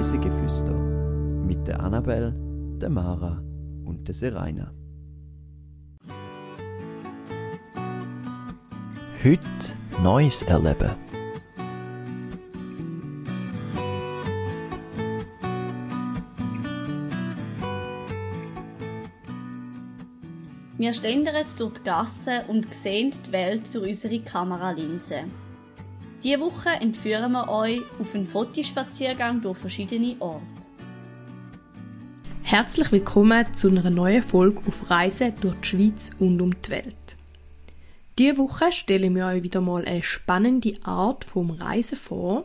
Reisegeflüster 0.00 0.72
mit 0.72 1.68
der 1.68 1.78
Annabel, 1.80 2.34
der 2.80 2.88
Mara 2.88 3.42
und 3.84 4.08
der 4.08 4.14
Seraina. 4.14 4.72
Heute 9.22 9.42
Neues 10.02 10.42
erleben. 10.44 10.92
Wir 20.78 20.94
schlendern 20.94 21.44
durch 21.58 21.74
die 21.74 21.84
Gassen 21.84 22.40
und 22.48 22.72
sehen 22.72 23.12
die 23.26 23.32
Welt 23.32 23.74
durch 23.74 23.88
unsere 23.88 24.20
Kameralinse. 24.20 25.24
Diese 26.22 26.40
Woche 26.40 26.68
entführen 26.68 27.32
wir 27.32 27.48
euch 27.48 27.80
auf 27.98 28.14
einen 28.14 28.26
Fotospaziergang 28.26 29.40
durch 29.40 29.56
verschiedene 29.56 30.16
Orte. 30.20 30.44
Herzlich 32.42 32.92
willkommen 32.92 33.54
zu 33.54 33.68
einer 33.68 33.88
neuen 33.88 34.22
Folge 34.22 34.60
auf 34.66 34.90
Reise 34.90 35.32
durch 35.40 35.56
die 35.56 35.66
Schweiz 35.66 36.10
und 36.18 36.42
um 36.42 36.60
die 36.60 36.70
Welt. 36.70 37.16
Diese 38.18 38.36
Woche 38.36 38.70
stellen 38.70 39.14
wir 39.14 39.26
euch 39.26 39.42
wieder 39.42 39.62
mal 39.62 39.84
eine 39.84 40.02
spannende 40.02 40.74
Art 40.82 41.24
vom 41.24 41.52
Reisen 41.52 41.96
vor. 41.96 42.44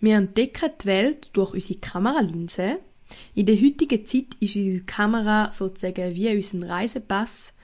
Wir 0.00 0.16
entdecken 0.16 0.72
die 0.82 0.86
Welt 0.86 1.30
durch 1.32 1.54
unsere 1.54 1.80
Kameralinse. 1.80 2.80
In 3.34 3.46
der 3.46 3.56
heutigen 3.56 4.04
Zeit 4.04 4.34
ist 4.40 4.56
unsere 4.56 4.84
Kamera 4.84 5.50
sozusagen 5.52 6.14
wie 6.14 6.36
unser 6.36 6.68
Reisepass 6.68 7.54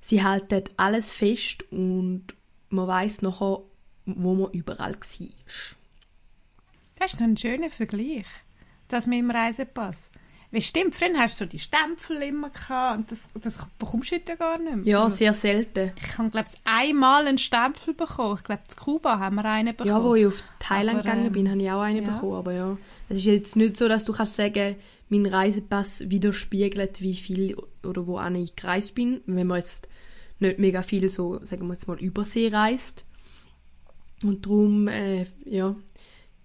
Sie 0.00 0.24
halten 0.24 0.64
alles 0.76 1.10
fest 1.10 1.64
und 1.70 2.24
man 2.70 2.88
weiß 2.88 3.22
nachher, 3.22 3.60
wo 4.18 4.34
man 4.34 4.52
überall 4.52 4.94
war. 4.94 5.28
Das 6.98 7.14
ist 7.14 7.20
ein 7.20 7.36
schöner 7.36 7.70
Vergleich, 7.70 8.26
das 8.88 9.06
mit 9.06 9.20
dem 9.20 9.30
Reisepass. 9.30 10.10
Wie 10.52 10.60
stimmt, 10.60 10.96
früher 10.96 11.16
hast 11.16 11.40
du 11.40 11.44
so 11.44 11.48
die 11.48 11.60
Stempel 11.60 12.22
immer 12.22 12.50
gehabt 12.50 12.98
und 12.98 13.12
das, 13.12 13.28
das 13.40 13.64
bekommst 13.78 14.10
du 14.10 14.16
heute 14.16 14.36
gar 14.36 14.58
nicht 14.58 14.76
mehr. 14.76 14.84
Ja, 14.84 15.04
also, 15.04 15.16
sehr 15.16 15.32
selten. 15.32 15.92
Ich 15.96 16.18
habe, 16.18 16.28
glaube 16.30 16.48
ich, 16.52 16.60
einmal 16.64 17.26
einen 17.28 17.38
Stempel 17.38 17.94
bekommen. 17.94 18.34
Ich 18.36 18.44
glaube, 18.44 18.62
in 18.68 18.76
Kuba 18.76 19.20
haben 19.20 19.36
wir 19.36 19.44
einen 19.44 19.76
bekommen. 19.76 19.88
Ja, 19.88 20.02
wo 20.02 20.16
ich 20.16 20.26
auf 20.26 20.34
Thailand 20.58 20.98
aber, 20.98 21.08
gegangen 21.08 21.32
bin, 21.32 21.46
ähm, 21.46 21.52
habe 21.52 21.62
ich 21.62 21.70
auch 21.70 21.80
einen 21.82 22.04
ja. 22.04 22.12
bekommen. 22.12 22.34
Aber 22.34 22.52
ja, 22.52 22.76
es 23.08 23.18
ist 23.18 23.26
jetzt 23.26 23.54
nicht 23.54 23.76
so, 23.76 23.86
dass 23.86 24.04
du 24.04 24.12
kannst 24.12 24.34
sagen, 24.34 24.74
mein 25.08 25.26
Reisepass 25.26 26.10
widerspiegelt, 26.10 27.00
wie 27.00 27.14
viel 27.14 27.56
oder 27.84 28.08
wo 28.08 28.20
ich 28.20 28.56
gereist 28.56 28.96
bin. 28.96 29.20
Wenn 29.26 29.46
man 29.46 29.58
jetzt 29.58 29.88
nicht 30.40 30.58
mega 30.58 30.82
viel 30.82 31.08
so, 31.08 31.44
sagen 31.44 31.68
wir 31.68 31.74
jetzt 31.74 31.86
mal, 31.86 31.98
Übersee 31.98 32.48
reist. 32.48 33.04
Und 34.22 34.44
darum, 34.44 34.88
äh, 34.88 35.26
ja, 35.44 35.74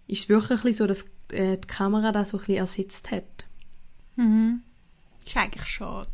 ist 0.08 0.24
es 0.24 0.30
wirklich 0.30 0.78
so, 0.78 0.88
dass 0.88 1.06
äh, 1.32 1.58
die 1.58 1.68
Kamera 1.68 2.12
das 2.12 2.30
so 2.30 2.38
ein 2.38 2.40
bisschen 2.40 2.58
ersetzt 2.58 3.12
hat. 3.12 3.48
Mhm. 4.16 4.62
Ist 5.26 5.38
eigentlich 5.38 5.66
schade. 5.66 6.10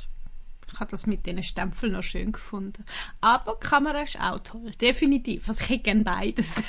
Ich 0.74 0.80
habe 0.80 0.92
das 0.92 1.06
mit 1.06 1.26
diesen 1.26 1.44
Stempeln 1.44 1.92
noch 1.92 2.04
schön 2.04 2.32
gefunden. 2.32 2.86
Aber 3.20 3.58
die 3.62 3.68
Kamera 3.68 4.02
ist 4.02 4.20
auch 4.20 4.40
toll, 4.40 4.72
definitiv. 4.80 5.48
Also 5.50 5.64
ich 5.64 5.70
hätte 5.70 5.84
gerne 5.84 6.04
beides. 6.04 6.56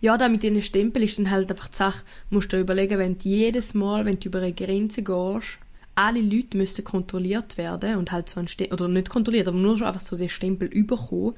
Ja, 0.00 0.18
da 0.18 0.28
mit 0.28 0.42
diesen 0.42 0.60
Stempeln 0.60 1.04
ist 1.04 1.18
dann 1.18 1.30
halt 1.30 1.50
einfach 1.50 1.68
die 1.68 1.76
Sache, 1.76 2.04
musst 2.28 2.52
du 2.52 2.60
überlegen, 2.60 2.98
wenn 2.98 3.16
du 3.16 3.26
jedes 3.26 3.72
Mal, 3.72 4.04
wenn 4.04 4.20
du 4.20 4.28
über 4.28 4.40
eine 4.40 4.52
Grenze 4.52 5.02
gehst, 5.02 5.58
alle 5.94 6.20
Leute 6.20 6.58
müssten 6.58 6.84
kontrolliert 6.84 7.56
werden 7.56 7.96
und 7.96 8.12
halt 8.12 8.28
so 8.28 8.38
ein 8.38 8.48
Stempel, 8.48 8.74
oder 8.74 8.88
nicht 8.88 9.08
kontrolliert, 9.08 9.48
aber 9.48 9.56
nur 9.56 9.78
schon 9.78 9.86
einfach 9.86 10.02
so 10.02 10.16
den 10.16 10.28
Stempel 10.28 10.68
überkommen, 10.68 11.34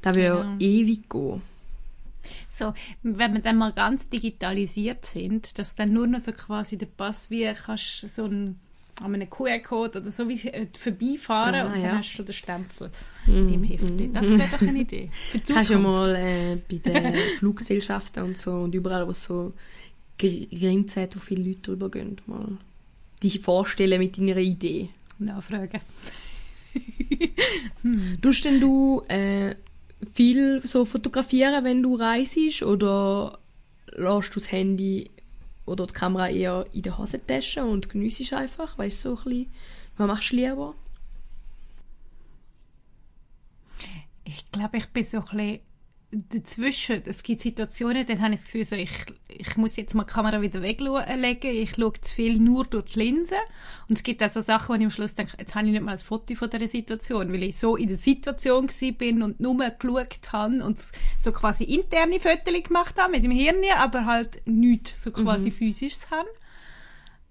da 0.00 0.14
würde 0.14 0.26
ja. 0.26 0.56
ewig 0.58 1.10
gehen. 1.10 1.42
So, 2.60 2.74
wenn 3.02 3.32
wir 3.32 3.40
dann 3.40 3.56
mal 3.56 3.72
ganz 3.72 4.10
digitalisiert 4.10 5.06
sind, 5.06 5.58
dass 5.58 5.76
dann 5.76 5.94
nur 5.94 6.06
noch 6.06 6.20
so 6.20 6.32
quasi 6.32 6.76
der 6.76 6.86
Pass 6.86 7.30
wie 7.30 7.50
kannst 7.54 8.10
so 8.10 8.24
ein 8.26 8.60
an 9.02 9.14
einem 9.14 9.30
QR-Code 9.30 10.00
oder 10.00 10.10
so 10.10 10.28
wie 10.28 10.46
äh, 10.48 10.66
vorbeifahren 10.78 11.54
ah, 11.54 11.66
und 11.66 11.72
dann 11.72 11.82
ja. 11.82 11.92
hast 11.92 12.10
du 12.10 12.16
schon 12.16 12.26
den 12.26 12.34
Stempel 12.34 12.90
mm, 13.24 13.30
in 13.30 13.48
deinem 13.48 13.64
Heft. 13.64 13.98
Mm. 13.98 14.12
Das 14.12 14.26
wäre 14.28 14.48
doch 14.50 14.60
eine 14.60 14.78
Idee. 14.78 15.10
Kannst 15.48 15.70
du 15.70 15.74
ja 15.74 15.80
mal 15.80 16.14
äh, 16.16 16.58
bei 16.68 16.76
den 16.76 17.14
Fluggesellschaften 17.38 18.24
und 18.24 18.36
so 18.36 18.52
und 18.52 18.74
überall, 18.74 19.08
wo 19.08 19.12
so 19.14 19.54
Grenzen 20.18 21.02
hat, 21.02 21.16
wo 21.16 21.20
viele 21.20 21.48
Leute 21.48 21.60
drüber 21.62 21.90
gehen, 21.90 22.18
mal 22.26 22.58
dich 23.22 23.40
vorstellen 23.40 23.98
mit 23.98 24.18
deiner 24.18 24.36
Idee. 24.36 24.90
Nachfragen. 25.18 25.80
hm. 27.80 28.18
Tust 28.22 28.44
denn 28.44 28.60
du 28.60 29.02
äh, 29.08 29.54
viel 30.12 30.66
so 30.66 30.84
fotografieren, 30.84 31.64
wenn 31.64 31.82
du 31.82 31.94
reist 31.96 32.62
oder 32.62 33.38
lässt 33.86 34.30
du 34.30 34.34
das 34.34 34.52
Handy 34.52 35.10
oder 35.66 35.86
die 35.86 35.92
Kamera 35.92 36.28
eher 36.28 36.66
in 36.72 36.82
der 36.82 36.98
Hosentasche 36.98 37.64
und 37.64 37.88
genießt 37.88 38.32
einfach? 38.32 38.78
Weißt 38.78 39.04
du, 39.04 39.16
so 39.16 39.18
ein 39.18 39.24
bisschen, 39.24 39.52
was 39.96 40.06
machst 40.06 40.32
du 40.32 40.36
lieber? 40.36 40.74
Ich 44.24 44.50
glaube, 44.52 44.78
ich 44.78 44.86
bin 44.86 45.04
so 45.04 45.18
ein 45.18 45.24
bisschen 45.24 45.60
dazwischen, 46.12 47.02
es 47.06 47.22
gibt 47.22 47.40
Situationen, 47.40 48.04
dann 48.04 48.20
habe 48.20 48.34
ich 48.34 48.40
das 48.40 48.46
Gefühl, 48.46 48.64
so, 48.64 48.74
ich, 48.74 48.90
ich 49.28 49.56
muss 49.56 49.76
jetzt 49.76 49.94
mal 49.94 50.02
die 50.02 50.12
Kamera 50.12 50.42
wieder 50.42 50.60
weglegen, 50.60 51.50
ich 51.50 51.76
schaue 51.76 51.92
zu 52.00 52.14
viel 52.14 52.38
nur 52.38 52.64
durch 52.64 52.92
die 52.92 52.98
Linse 52.98 53.36
und 53.88 53.96
es 53.96 54.02
gibt 54.02 54.20
auch 54.22 54.28
so 54.28 54.40
Sachen, 54.40 54.70
wo 54.70 54.78
ich 54.78 54.84
am 54.84 54.90
Schluss 54.90 55.14
denke, 55.14 55.34
jetzt 55.38 55.54
habe 55.54 55.66
ich 55.66 55.72
nicht 55.72 55.82
mal 55.82 55.92
ein 55.92 55.98
Foto 55.98 56.34
von 56.34 56.50
dieser 56.50 56.66
Situation, 56.66 57.32
weil 57.32 57.44
ich 57.44 57.58
so 57.58 57.76
in 57.76 57.86
der 57.86 57.96
Situation 57.96 58.68
bin 58.98 59.22
und 59.22 59.38
nur 59.38 59.56
geschaut 59.56 60.32
habe 60.32 60.64
und 60.64 60.80
so 61.20 61.30
quasi 61.30 61.64
interne 61.64 62.18
Fotos 62.18 62.62
gemacht 62.64 62.96
habe 62.98 63.12
mit 63.12 63.22
dem 63.22 63.30
Hirn, 63.30 63.62
aber 63.78 64.04
halt 64.04 64.42
nichts 64.46 65.02
so 65.02 65.12
quasi 65.12 65.50
mhm. 65.50 65.54
physisches 65.54 66.10
habe. 66.10 66.28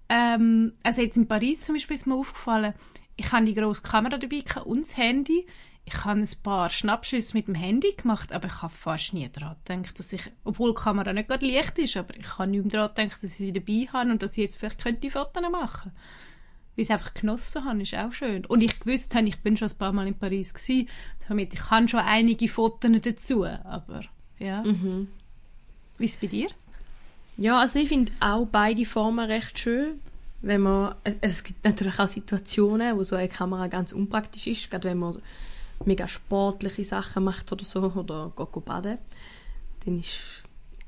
Ähm, 0.08 0.72
also 0.82 1.02
jetzt 1.02 1.18
in 1.18 1.28
Paris 1.28 1.60
zum 1.60 1.74
Beispiel 1.74 1.96
ist 1.96 2.06
mir 2.06 2.14
aufgefallen, 2.14 2.72
ich 3.16 3.30
habe 3.30 3.44
die 3.44 3.54
grosse 3.54 3.82
Kamera 3.82 4.16
dabei 4.16 4.42
und 4.64 4.80
das 4.80 4.96
Handy 4.96 5.46
ich 5.92 6.04
habe 6.04 6.20
ein 6.20 6.28
paar 6.42 6.70
Schnappschüsse 6.70 7.36
mit 7.36 7.48
dem 7.48 7.54
Handy 7.56 7.92
gemacht, 7.96 8.32
aber 8.32 8.46
ich 8.46 8.62
habe 8.62 8.72
fast 8.72 9.12
nie 9.12 9.28
daran 9.28 9.56
gedacht, 9.64 9.98
dass 9.98 10.12
ich, 10.12 10.22
obwohl 10.44 10.70
die 10.70 10.80
Kamera 10.80 11.12
nicht 11.12 11.28
gerade 11.28 11.46
leicht 11.46 11.78
ist, 11.78 11.96
aber 11.96 12.16
ich 12.16 12.38
habe 12.38 12.50
nicht 12.50 12.64
mehr 12.64 12.70
daran 12.70 12.94
gedacht, 12.94 13.22
dass 13.22 13.40
ich 13.40 13.46
sie 13.46 13.52
dabei 13.52 13.88
habe 13.92 14.10
und 14.10 14.22
dass 14.22 14.32
ich 14.32 14.38
jetzt 14.38 14.56
vielleicht 14.56 14.80
könnte 14.80 15.10
Fotos 15.10 15.42
machen 15.50 15.90
Weil 15.90 16.82
ich 16.82 16.88
es 16.88 16.90
einfach 16.90 17.12
genossen 17.14 17.64
habe, 17.64 17.82
ist 17.82 17.94
auch 17.94 18.12
schön. 18.12 18.46
Und 18.46 18.62
ich 18.62 18.78
gewusst 18.78 19.14
habe, 19.16 19.26
ich 19.26 19.40
bin 19.40 19.56
schon 19.56 19.68
ein 19.68 19.76
paar 19.78 19.92
Mal 19.92 20.06
in 20.06 20.14
Paris 20.14 20.54
gewesen, 20.54 20.88
damit 21.28 21.54
ich 21.54 21.60
kann 21.60 21.88
schon 21.88 22.00
einige 22.00 22.48
Fotos 22.48 22.90
dazu, 23.02 23.44
aber 23.44 24.02
ja. 24.38 24.62
Mhm. 24.62 25.08
Wie 25.98 26.04
ist 26.04 26.14
es 26.14 26.20
bei 26.20 26.28
dir? 26.28 26.48
Ja, 27.36 27.58
also 27.58 27.80
ich 27.80 27.88
finde 27.88 28.12
auch 28.20 28.46
beide 28.46 28.84
Formen 28.84 29.26
recht 29.26 29.58
schön. 29.58 30.00
Wenn 30.40 30.62
man, 30.62 30.94
es 31.20 31.42
gibt 31.42 31.64
natürlich 31.64 31.98
auch 31.98 32.08
Situationen, 32.08 32.96
wo 32.96 33.02
so 33.02 33.16
eine 33.16 33.28
Kamera 33.28 33.66
ganz 33.66 33.92
unpraktisch 33.92 34.46
ist, 34.46 34.70
gerade 34.70 34.88
wenn 34.88 34.98
man 34.98 35.20
mega 35.84 36.08
sportliche 36.08 36.84
Sachen 36.84 37.24
macht 37.24 37.50
oder 37.52 37.64
so, 37.64 37.82
oder 37.82 38.32
geht 38.36 38.64
baden, 38.64 38.98
dann 39.84 39.98
ist 39.98 40.42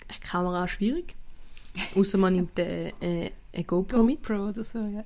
eine 0.08 0.18
Kamera 0.20 0.68
schwierig. 0.68 1.14
Außer 1.94 2.18
man 2.18 2.34
nimmt 2.34 2.58
eine, 2.58 2.92
eine, 3.00 3.30
eine 3.52 3.64
GoPro, 3.64 3.98
GoPro 3.98 4.04
mit. 4.04 4.30
Oder 4.30 4.64
so, 4.64 4.78
ja. 4.78 5.04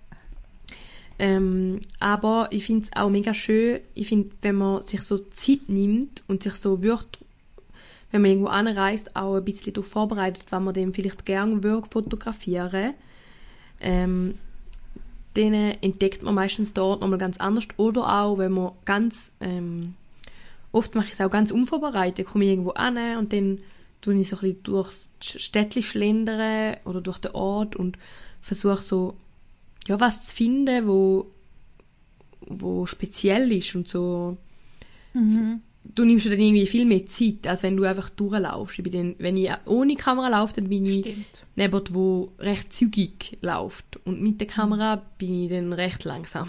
Ähm, 1.18 1.80
aber 1.98 2.48
ich 2.50 2.66
finde 2.66 2.84
es 2.84 2.96
auch 2.96 3.08
mega 3.08 3.32
schön, 3.32 3.80
ich 3.94 4.08
finde, 4.08 4.30
wenn 4.42 4.56
man 4.56 4.82
sich 4.82 5.00
so 5.00 5.16
Zeit 5.16 5.68
nimmt 5.68 6.22
und 6.28 6.42
sich 6.42 6.52
so 6.54 6.82
wird, 6.82 7.18
wenn 8.10 8.20
man 8.20 8.30
irgendwo 8.30 8.50
anreist, 8.50 9.16
auch 9.16 9.36
ein 9.36 9.44
bisschen 9.44 9.72
darauf 9.72 9.90
vorbereitet, 9.90 10.44
was 10.50 10.62
man 10.62 10.74
dem 10.74 10.92
vielleicht 10.92 11.24
gerne 11.24 11.62
würde 11.62 11.88
fotografieren 11.90 12.94
ähm, 13.80 14.38
denen 15.36 15.76
entdeckt 15.82 16.22
man 16.22 16.34
meistens 16.34 16.72
dort 16.72 17.00
nochmal 17.00 17.18
ganz 17.18 17.38
anders. 17.38 17.68
Oder 17.76 18.22
auch, 18.22 18.38
wenn 18.38 18.52
man 18.52 18.72
ganz, 18.84 19.32
ähm, 19.40 19.94
oft 20.72 20.94
mache 20.94 21.06
ich 21.06 21.12
es 21.12 21.20
auch 21.20 21.30
ganz 21.30 21.50
unvorbereitet, 21.50 22.26
komme 22.26 22.44
ich 22.44 22.50
irgendwo 22.50 22.70
an 22.70 23.18
und 23.18 23.32
dann 23.32 23.58
tue 24.00 24.14
ich 24.14 24.28
so 24.28 24.36
ein 24.36 24.40
bisschen 24.40 24.62
durchs 24.62 25.08
Städtchen 25.20 25.82
schlendern 25.82 26.76
oder 26.84 27.00
durch 27.00 27.18
den 27.18 27.32
Ort 27.32 27.76
und 27.76 27.98
versuche 28.40 28.82
so, 28.82 29.16
ja, 29.86 30.00
was 30.00 30.26
zu 30.26 30.34
finden, 30.34 30.86
wo, 30.86 31.26
wo 32.40 32.86
speziell 32.86 33.52
ist 33.52 33.74
und 33.74 33.88
so. 33.88 34.36
Mhm 35.14 35.62
du 35.94 36.04
nimmst 36.04 36.26
dann 36.26 36.32
irgendwie 36.38 36.66
viel 36.66 36.84
mehr 36.84 37.06
Zeit, 37.06 37.46
als 37.46 37.62
wenn 37.62 37.76
du 37.76 37.84
einfach 37.84 38.10
durchlaufst. 38.10 38.78
Ich 38.78 38.84
bin 38.84 38.92
dann, 38.92 39.14
wenn 39.18 39.36
ich 39.36 39.50
ohne 39.66 39.94
Kamera 39.94 40.28
laufe, 40.28 40.54
dann 40.54 40.68
bin 40.68 40.84
ich 40.84 41.00
Stimmt. 41.00 41.44
neben 41.54 41.94
wo 41.94 42.32
recht 42.38 42.72
zügig 42.72 43.38
läuft. 43.40 43.98
Und 44.04 44.20
mit 44.20 44.40
der 44.40 44.46
Kamera 44.46 45.02
bin 45.18 45.44
ich 45.44 45.50
dann 45.50 45.72
recht 45.72 46.04
langsam. 46.04 46.48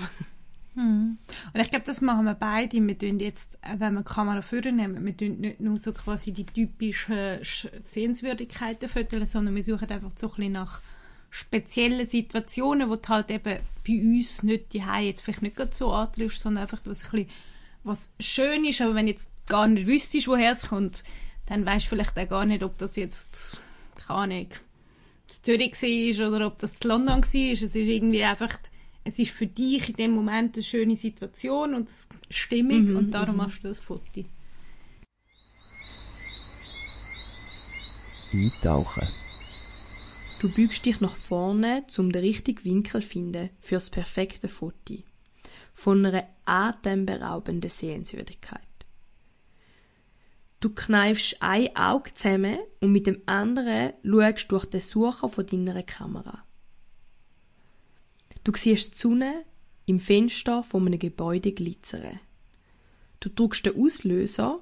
Hm. 0.75 1.17
Und 1.53 1.59
ich 1.59 1.69
glaube, 1.69 1.85
das 1.85 2.01
machen 2.01 2.25
wir 2.25 2.35
beide. 2.35 2.85
Wir 2.85 2.97
tun 2.97 3.19
jetzt, 3.19 3.57
wenn 3.77 3.95
wir 3.95 4.03
die 4.03 4.13
Kamera 4.13 4.43
vornehmen, 4.43 5.03
wir 5.03 5.17
tun 5.17 5.39
nicht 5.39 5.59
nur 5.59 5.77
so 5.77 5.91
quasi 5.91 6.31
die 6.31 6.45
typischen 6.45 7.39
Sehenswürdigkeiten 7.81 8.87
fotografieren, 8.87 9.25
sondern 9.25 9.55
wir 9.55 9.63
suchen 9.63 9.89
einfach 9.89 10.11
so 10.15 10.27
ein 10.27 10.35
bisschen 10.35 10.51
nach 10.51 10.81
speziellen 11.29 12.05
Situationen, 12.05 12.89
wo 12.89 12.95
du 12.95 13.09
halt 13.09 13.31
eben 13.31 13.59
bei 13.87 13.93
uns 14.01 14.43
nicht 14.43 14.73
die 14.73 14.83
jetzt 15.01 15.21
vielleicht 15.21 15.41
nicht 15.41 15.73
so 15.73 15.91
antriffst, 15.91 16.41
sondern 16.41 16.61
einfach 16.63 16.79
was 16.85 17.03
ein 17.05 17.11
bisschen 17.11 17.29
was 17.83 18.13
schön 18.19 18.65
ist, 18.65 18.81
aber 18.81 18.95
wenn 18.95 19.05
du 19.05 19.13
jetzt 19.13 19.29
gar 19.47 19.67
nicht 19.67 19.87
wüsstest, 19.87 20.27
woher 20.27 20.51
es 20.51 20.67
kommt, 20.67 21.03
dann 21.45 21.65
weißt 21.65 21.85
du 21.85 21.89
vielleicht 21.89 22.17
auch 22.17 22.29
gar 22.29 22.45
nicht, 22.45 22.63
ob 22.63 22.77
das 22.77 22.95
jetzt, 22.95 23.59
keine 23.95 24.19
Ahnung, 24.19 24.47
Zürich 25.27 25.81
war 25.81 26.31
oder 26.31 26.47
ob 26.47 26.59
das 26.59 26.83
London 26.83 27.23
war. 27.23 27.51
Es 27.51 27.61
ist 27.61 27.75
irgendwie 27.75 28.23
einfach, 28.23 28.57
es 29.03 29.19
ist 29.19 29.31
für 29.31 29.47
dich 29.47 29.89
in 29.89 29.95
dem 29.95 30.11
Moment 30.11 30.55
eine 30.55 30.63
schöne 30.63 30.95
Situation 30.95 31.73
und 31.73 31.89
stimmig 32.29 32.83
Mhm, 32.83 32.97
und 32.97 33.11
darum 33.11 33.35
mhm. 33.35 33.37
machst 33.37 33.63
du 33.63 33.67
das 33.69 33.79
Foto. 33.79 34.25
Eintauchen. 38.33 39.07
Du 40.39 40.49
bügst 40.49 40.85
dich 40.85 41.01
nach 41.01 41.15
vorne, 41.15 41.83
um 41.97 42.11
den 42.11 42.21
richtigen 42.21 42.63
Winkel 42.63 43.01
zu 43.01 43.07
finden 43.07 43.49
fürs 43.59 43.89
perfekte 43.89 44.47
Foto. 44.47 44.97
Von 45.77 46.03
einer 46.03 46.27
atemberaubenden 46.43 47.69
Sehenswürdigkeit. 47.69 48.61
Du 50.59 50.71
kneifst 50.71 51.37
ein 51.39 51.75
Auge 51.75 52.15
zusammen 52.15 52.57
und 52.81 52.91
mit 52.91 53.05
dem 53.05 53.21
anderen 53.27 53.93
schaust 54.03 54.51
durch 54.51 54.65
den 54.65 54.81
Sucher 54.81 55.29
von 55.29 55.45
deiner 55.45 55.83
Kamera. 55.83 56.43
Du 58.43 58.51
siehst 58.55 58.95
die 58.95 58.97
Sonne 58.97 59.45
im 59.85 59.99
Fenster 59.99 60.63
von 60.63 60.87
einem 60.87 60.97
Gebäude 60.97 61.51
glitzern. 61.51 62.19
Du 63.19 63.29
drückst 63.29 63.67
den 63.67 63.79
Auslöser 63.79 64.59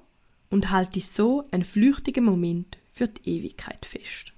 und 0.49 0.69
haltest 0.69 1.13
so 1.13 1.45
einen 1.51 1.63
flüchtigen 1.63 2.25
Moment 2.25 2.77
für 2.91 3.07
die 3.07 3.37
Ewigkeit 3.37 3.85
fest. 3.85 4.33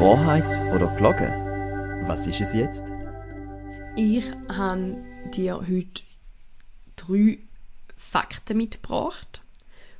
Wahrheit 0.00 0.60
oder 0.74 0.92
gelogen? 0.96 2.08
Was 2.08 2.26
ist 2.26 2.40
es 2.40 2.52
jetzt? 2.52 2.95
Ich 3.98 4.24
habe 4.50 5.02
dir 5.34 5.56
heute 5.56 6.02
drei 6.96 7.38
Fakten 7.96 8.58
mitgebracht. 8.58 9.40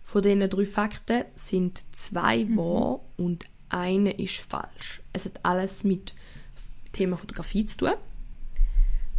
Von 0.03 0.21
diesen 0.21 0.51
drei 0.51 0.67
Fakten 0.67 1.25
sind 1.35 1.83
zwei 1.93 2.47
wahr 2.55 3.01
und 3.17 3.47
eine 3.71 4.11
ist 4.11 4.37
falsch. 4.37 5.01
Es 5.15 5.25
hat 5.25 5.43
alles 5.45 5.85
mit 5.85 6.15
Thema 6.93 7.17
Fotografie 7.17 7.65
zu 7.65 7.79
tun. 7.79 7.95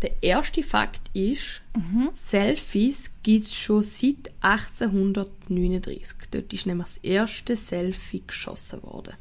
Der 0.04 0.22
erste 0.22 0.62
Fakt 0.62 1.10
ist, 1.14 1.64
Selfies 2.14 3.16
gibt 3.24 3.46
es 3.46 3.56
schon 3.56 3.82
seit 3.82 4.32
1839. 4.42 6.30
Dort 6.30 6.54
ist 6.54 6.68
nämlich 6.68 6.86
das 6.86 6.98
erste 6.98 7.56
Selfie 7.56 8.22
geschossen 8.28 8.84
worden. 8.84 9.16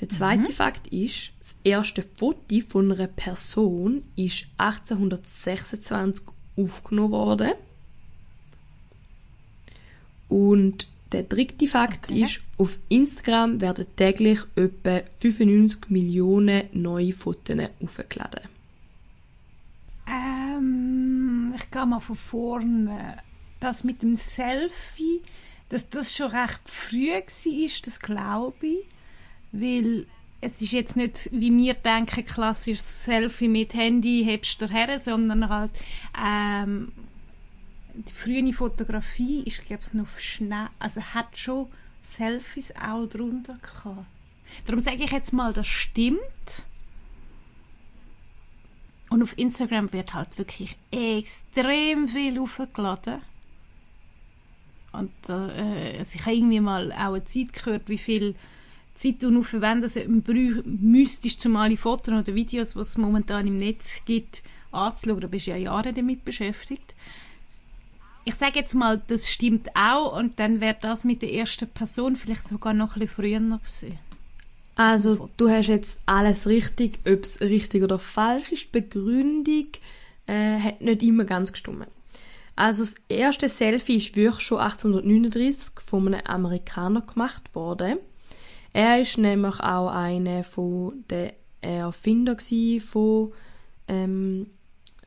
Der 0.00 0.08
zweite 0.08 0.52
Fakt 0.52 0.86
ist, 0.88 1.32
das 1.40 1.56
erste 1.64 2.02
Foto 2.02 2.60
von 2.68 2.92
einer 2.92 3.08
Person 3.08 4.04
ist 4.14 4.46
1826 4.58 6.24
aufgenommen 6.56 7.10
worden. 7.12 7.52
Und 10.28 10.86
der 11.12 11.22
dritte 11.24 11.66
Fakt 11.66 12.10
Okay. 12.10 12.22
ist, 12.22 12.40
auf 12.58 12.78
Instagram 12.88 13.60
werden 13.60 13.86
täglich 13.96 14.40
etwa 14.56 15.00
95 15.18 15.90
Millionen 15.90 16.68
neue 16.72 17.12
Fotos 17.12 17.56
aufgeladen. 17.82 18.42
Ähm, 20.06 21.54
ich 21.56 21.70
gehe 21.70 21.86
mal 21.86 22.00
von 22.00 22.16
vorne. 22.16 23.18
Das 23.60 23.82
mit 23.84 24.02
dem 24.02 24.14
Selfie, 24.16 25.22
dass 25.70 25.88
das 25.90 26.14
schon 26.14 26.30
recht 26.30 26.60
früh 26.66 27.10
war, 27.10 27.22
das 27.84 28.00
glaube 28.00 28.66
ich. 28.66 28.86
Weil 29.52 30.06
es 30.40 30.60
ist 30.62 30.72
jetzt 30.72 30.96
nicht, 30.96 31.28
wie 31.32 31.56
wir 31.56 31.74
denken, 31.74 32.24
klassisches 32.24 33.04
Selfie 33.04 33.48
mit 33.48 33.74
Handy, 33.74 34.24
hebst 34.24 34.60
du 34.62 34.68
her, 34.68 34.98
sondern 34.98 35.48
halt 35.48 35.72
ähm, 36.16 36.92
die 37.94 38.12
frühe 38.12 38.52
Fotografie 38.52 39.42
ist, 39.42 39.66
glaube 39.66 39.82
ich, 39.84 39.94
noch 39.94 40.18
schnell, 40.18 40.68
also 40.78 41.00
hat 41.00 41.36
schon 41.36 41.66
Selfies 42.00 42.74
auch 42.76 43.06
drunter 43.06 43.58
gehabt. 43.60 44.06
Darum 44.66 44.80
sage 44.80 45.04
ich 45.04 45.10
jetzt 45.10 45.32
mal, 45.32 45.52
das 45.52 45.66
stimmt. 45.66 46.64
Und 49.10 49.22
auf 49.22 49.36
Instagram 49.36 49.92
wird 49.92 50.14
halt 50.14 50.38
wirklich 50.38 50.76
extrem 50.90 52.08
viel 52.08 52.38
aufgeladen. 52.38 53.20
Und 54.92 55.12
äh, 55.28 55.98
also 55.98 56.14
ich 56.14 56.20
habe 56.22 56.36
irgendwie 56.36 56.60
mal 56.60 56.92
auch 56.92 57.14
eine 57.14 57.24
Zeit 57.24 57.52
gehört, 57.52 57.88
wie 57.88 57.98
viel 57.98 58.36
Zeit 58.98 59.22
du 59.22 59.30
noch 59.30 59.44
verwenden 59.44 60.22
brü- 60.22 60.62
müsstest, 60.64 61.44
um 61.46 61.56
alle 61.56 61.76
Fotos 61.76 62.12
oder 62.12 62.34
Videos, 62.34 62.72
die 62.74 62.80
es 62.80 62.98
momentan 62.98 63.46
im 63.46 63.56
Netz 63.56 64.02
gibt, 64.04 64.42
anzuschauen. 64.72 65.20
Da 65.20 65.26
bist 65.28 65.46
du 65.46 65.52
ja 65.52 65.56
Jahre 65.56 65.92
damit 65.92 66.24
beschäftigt. 66.24 66.94
Ich 68.24 68.34
sage 68.34 68.58
jetzt 68.58 68.74
mal, 68.74 69.00
das 69.06 69.30
stimmt 69.30 69.68
auch 69.74 70.18
und 70.18 70.38
dann 70.38 70.60
wäre 70.60 70.76
das 70.80 71.04
mit 71.04 71.22
der 71.22 71.32
ersten 71.32 71.68
Person 71.68 72.16
vielleicht 72.16 72.46
sogar 72.46 72.74
noch 72.74 72.96
ein 72.96 73.00
bisschen 73.00 73.14
früher 73.14 73.40
noch 73.40 73.62
gewesen. 73.62 73.98
Also, 74.74 75.28
du 75.36 75.48
hast 75.48 75.68
jetzt 75.68 76.00
alles 76.06 76.46
richtig. 76.46 76.98
Ob 77.06 77.22
es 77.24 77.40
richtig 77.40 77.82
oder 77.82 77.98
falsch 77.98 78.52
ist, 78.52 78.66
die 78.66 78.80
Begründung 78.80 79.66
äh, 80.26 80.58
hat 80.60 80.80
nicht 80.82 81.02
immer 81.02 81.24
ganz 81.24 81.52
gestimmt. 81.52 81.86
Also, 82.54 82.84
das 82.84 82.96
erste 83.08 83.48
Selfie 83.48 83.96
ist 83.96 84.14
wirklich 84.16 84.44
schon 84.46 84.58
1839 84.58 85.80
von 85.84 86.06
einem 86.14 86.26
Amerikaner 86.26 87.00
gemacht 87.00 87.54
worden. 87.54 87.98
Er 88.72 89.00
ist 89.00 89.18
nämlich 89.18 89.60
auch 89.60 89.88
einer 89.88 90.44
den 91.10 91.32
Erfinder 91.60 92.36
von 92.80 93.32
ähm, 93.88 94.46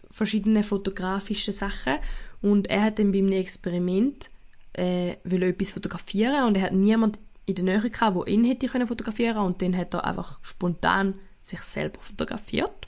verschiedenen 0.10 0.64
fotografischen 0.64 1.54
Sachen 1.54 1.98
und 2.42 2.68
er 2.68 2.84
hat 2.84 3.00
dann 3.00 3.12
bei 3.12 3.20
einem 3.20 3.32
Experiment 3.32 4.30
äh, 4.74 5.16
will 5.24 5.44
etwas 5.44 5.72
fotografieren 5.72 6.48
und 6.48 6.58
er 6.58 6.64
hat 6.64 6.74
niemand 6.74 7.20
in 7.46 7.56
der 7.56 7.66
Nähe 7.66 7.90
gehabt, 7.90 8.16
wo 8.16 8.26
ihn 8.26 8.44
hätte 8.44 8.68
können 8.68 8.88
fotografieren 8.88 9.38
und 9.38 9.62
dann 9.62 9.76
hat 9.76 9.94
er 9.94 10.06
einfach 10.06 10.40
spontan 10.44 11.16
sich 11.42 11.62
selber 11.62 12.00
fotografiert. 12.00 12.88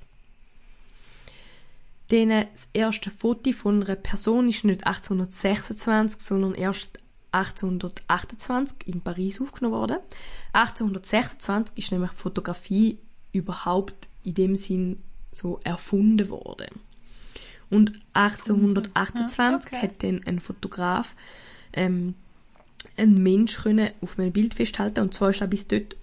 Dann 2.10 2.30
das 2.30 2.70
erste 2.74 3.10
Foto 3.10 3.52
von 3.52 3.84
einer 3.84 3.96
Person 3.96 4.50
ist 4.50 4.66
nicht 4.66 4.86
1826, 4.86 6.22
sondern 6.22 6.54
erst 6.54 7.00
1828 7.34 8.88
in 8.88 9.02
Paris 9.02 9.42
aufgenommen 9.42 9.76
worden. 9.76 9.98
1826 10.54 11.78
ist 11.78 11.92
nämlich 11.92 12.12
die 12.12 12.18
Fotografie 12.18 12.98
überhaupt 13.32 14.08
in 14.24 14.36
dem 14.36 14.56
Sinn 14.56 15.00
so 15.32 15.60
erfunden 15.64 16.30
worden. 16.30 16.68
Und 17.70 17.94
1828 18.14 19.38
Ja, 19.38 19.78
okay. 19.78 19.88
hat 19.88 20.04
dann 20.04 20.22
ein 20.26 20.40
Fotograf 20.40 21.16
ähm, 21.74 22.14
einen 22.98 23.24
Mensch 23.24 23.58
können 23.58 23.90
auf 24.02 24.20
einem 24.20 24.32
Bild 24.32 24.54
festhalten 24.54 25.02
und 25.02 25.14
zwar 25.14 25.32
ist 25.32 25.42
er 25.42 25.48
bis 25.48 25.68
dort 25.68 25.96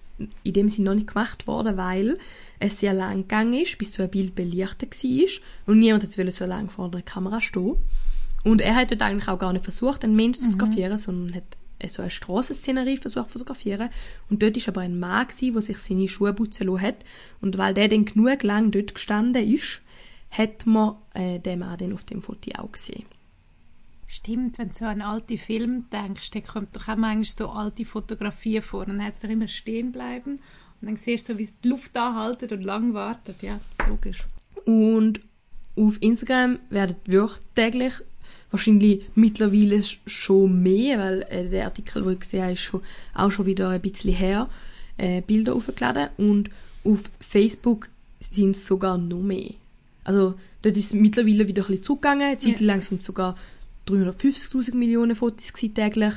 in 0.43 0.53
dem 0.53 0.69
Sinne 0.69 0.89
noch 0.89 0.95
nicht 0.95 1.07
gemacht 1.07 1.47
worden, 1.47 1.77
weil 1.77 2.19
es 2.59 2.79
sehr 2.79 2.93
lang 2.93 3.21
gegangen 3.21 3.53
ist, 3.53 3.77
bis 3.77 3.93
so 3.93 4.03
ein 4.03 4.09
Bild 4.09 4.35
belichtet 4.35 5.01
war 5.03 5.29
und 5.65 5.79
niemand 5.79 6.17
wollte 6.17 6.31
so 6.31 6.45
lange 6.45 6.69
vor 6.69 6.91
der 6.91 7.01
Kamera 7.01 7.41
stehen. 7.41 7.77
Und 8.43 8.61
er 8.61 8.75
hat 8.75 8.91
dort 8.91 9.01
eigentlich 9.01 9.27
auch 9.27 9.39
gar 9.39 9.53
nicht 9.53 9.63
versucht, 9.63 10.03
einen 10.03 10.15
Menschen 10.15 10.43
zu 10.43 10.51
fotografieren, 10.51 10.97
sondern 10.97 11.35
hat 11.35 11.43
äh, 11.79 11.89
so 11.89 12.01
eine 12.01 12.09
Strassenszenerie 12.11 12.97
versucht 12.97 13.31
zu 13.31 13.39
fotografieren. 13.39 13.89
Und 14.29 14.41
dort 14.41 14.57
ist 14.57 14.67
aber 14.67 14.81
ein 14.81 14.99
Mann 14.99 15.27
gewesen, 15.27 15.53
der 15.53 15.61
sich 15.61 15.77
seine 15.77 16.07
Schuhe 16.07 16.33
putzen 16.33 16.67
lassen 16.67 16.81
hat. 16.81 16.97
Und 17.41 17.57
weil 17.57 17.73
der 17.73 17.87
dann 17.87 18.05
genug 18.05 18.43
lang 18.43 18.71
dort 18.71 18.95
gestanden 18.95 19.47
ist, 19.47 19.81
hat 20.31 20.65
man 20.65 20.95
äh, 21.13 21.39
den 21.39 21.59
Mann 21.59 21.77
dann 21.77 21.93
auf 21.93 22.03
dem 22.03 22.21
Foto 22.21 22.51
auch 22.57 22.71
gesehen. 22.71 23.05
Stimmt, 24.07 24.57
wenn 24.57 24.69
du 24.69 24.73
so 24.73 24.85
an 24.85 25.01
alte 25.01 25.37
Filme 25.37 25.83
denkst, 25.91 26.31
dann 26.31 26.43
kommt 26.43 26.75
doch 26.75 26.89
auch 26.89 26.97
manchmal 26.97 27.23
so 27.23 27.49
alte 27.49 27.85
Fotografien 27.85 28.61
vor. 28.61 28.85
Dann 28.85 29.01
heißt 29.01 29.23
es 29.23 29.29
immer 29.29 29.47
stehen 29.47 29.91
bleiben 29.91 30.39
und 30.81 30.87
dann 30.87 30.97
siehst 30.97 31.29
du, 31.29 31.37
wie 31.37 31.43
es 31.43 31.57
die 31.61 31.69
Luft 31.69 31.95
anhaltet 31.95 32.51
und 32.51 32.61
lang 32.61 32.93
wartet. 32.93 33.41
Ja, 33.41 33.59
logisch. 33.87 34.25
Und 34.65 35.21
auf 35.77 36.01
Instagram 36.01 36.59
werden 36.69 36.97
wirklich 37.05 37.39
täglich, 37.55 37.93
wahrscheinlich 38.51 39.09
mittlerweile 39.15 39.81
schon 40.05 40.61
mehr, 40.61 40.99
weil 40.99 41.21
äh, 41.29 41.49
der 41.49 41.65
Artikel, 41.65 42.03
den 42.03 42.13
ich 42.13 42.19
gesehen 42.19 42.43
habe, 42.43 42.53
ist 42.53 42.59
schon, 42.59 42.81
auch 43.13 43.31
schon 43.31 43.45
wieder 43.45 43.69
ein 43.69 43.81
bisschen 43.81 44.13
her, 44.13 44.49
äh, 44.97 45.21
Bilder 45.21 45.55
aufgeladen. 45.55 46.09
Und 46.17 46.49
auf 46.83 47.09
Facebook 47.19 47.89
sind 48.19 48.55
es 48.55 48.67
sogar 48.67 48.97
noch 48.97 49.21
mehr. 49.21 49.51
Also 50.03 50.35
dort 50.61 50.77
ist 50.77 50.87
es 50.87 50.93
mittlerweile 50.93 51.47
wieder 51.47 51.63
ein 51.63 51.67
bisschen 51.67 51.83
zurückgegangen. 51.83 52.27
Eine 52.27 52.37
Zeit 52.37 52.59
lang 52.59 52.81
sind 52.81 52.99
es 52.99 53.05
sogar 53.05 53.35
350'000 53.87 54.75
Millionen 54.75 55.15
Fotos 55.15 55.53
gewesen, 55.53 55.73
täglich. 55.73 56.13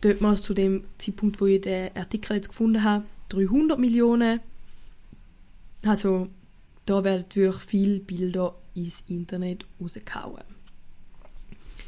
Dort 0.00 0.20
mal 0.20 0.36
zu 0.36 0.54
dem 0.54 0.84
Zeitpunkt, 0.98 1.40
wo 1.40 1.46
ich 1.46 1.62
den 1.62 1.94
Artikel 1.96 2.36
jetzt 2.36 2.48
gefunden 2.48 2.84
habe, 2.84 3.04
300 3.30 3.78
Millionen. 3.78 4.40
Also 5.84 6.28
da 6.84 7.02
werden 7.02 7.24
wirklich 7.34 7.64
viele 7.64 8.00
Bilder 8.00 8.54
ins 8.74 9.04
Internet 9.08 9.64
rausgehauen. 9.80 10.44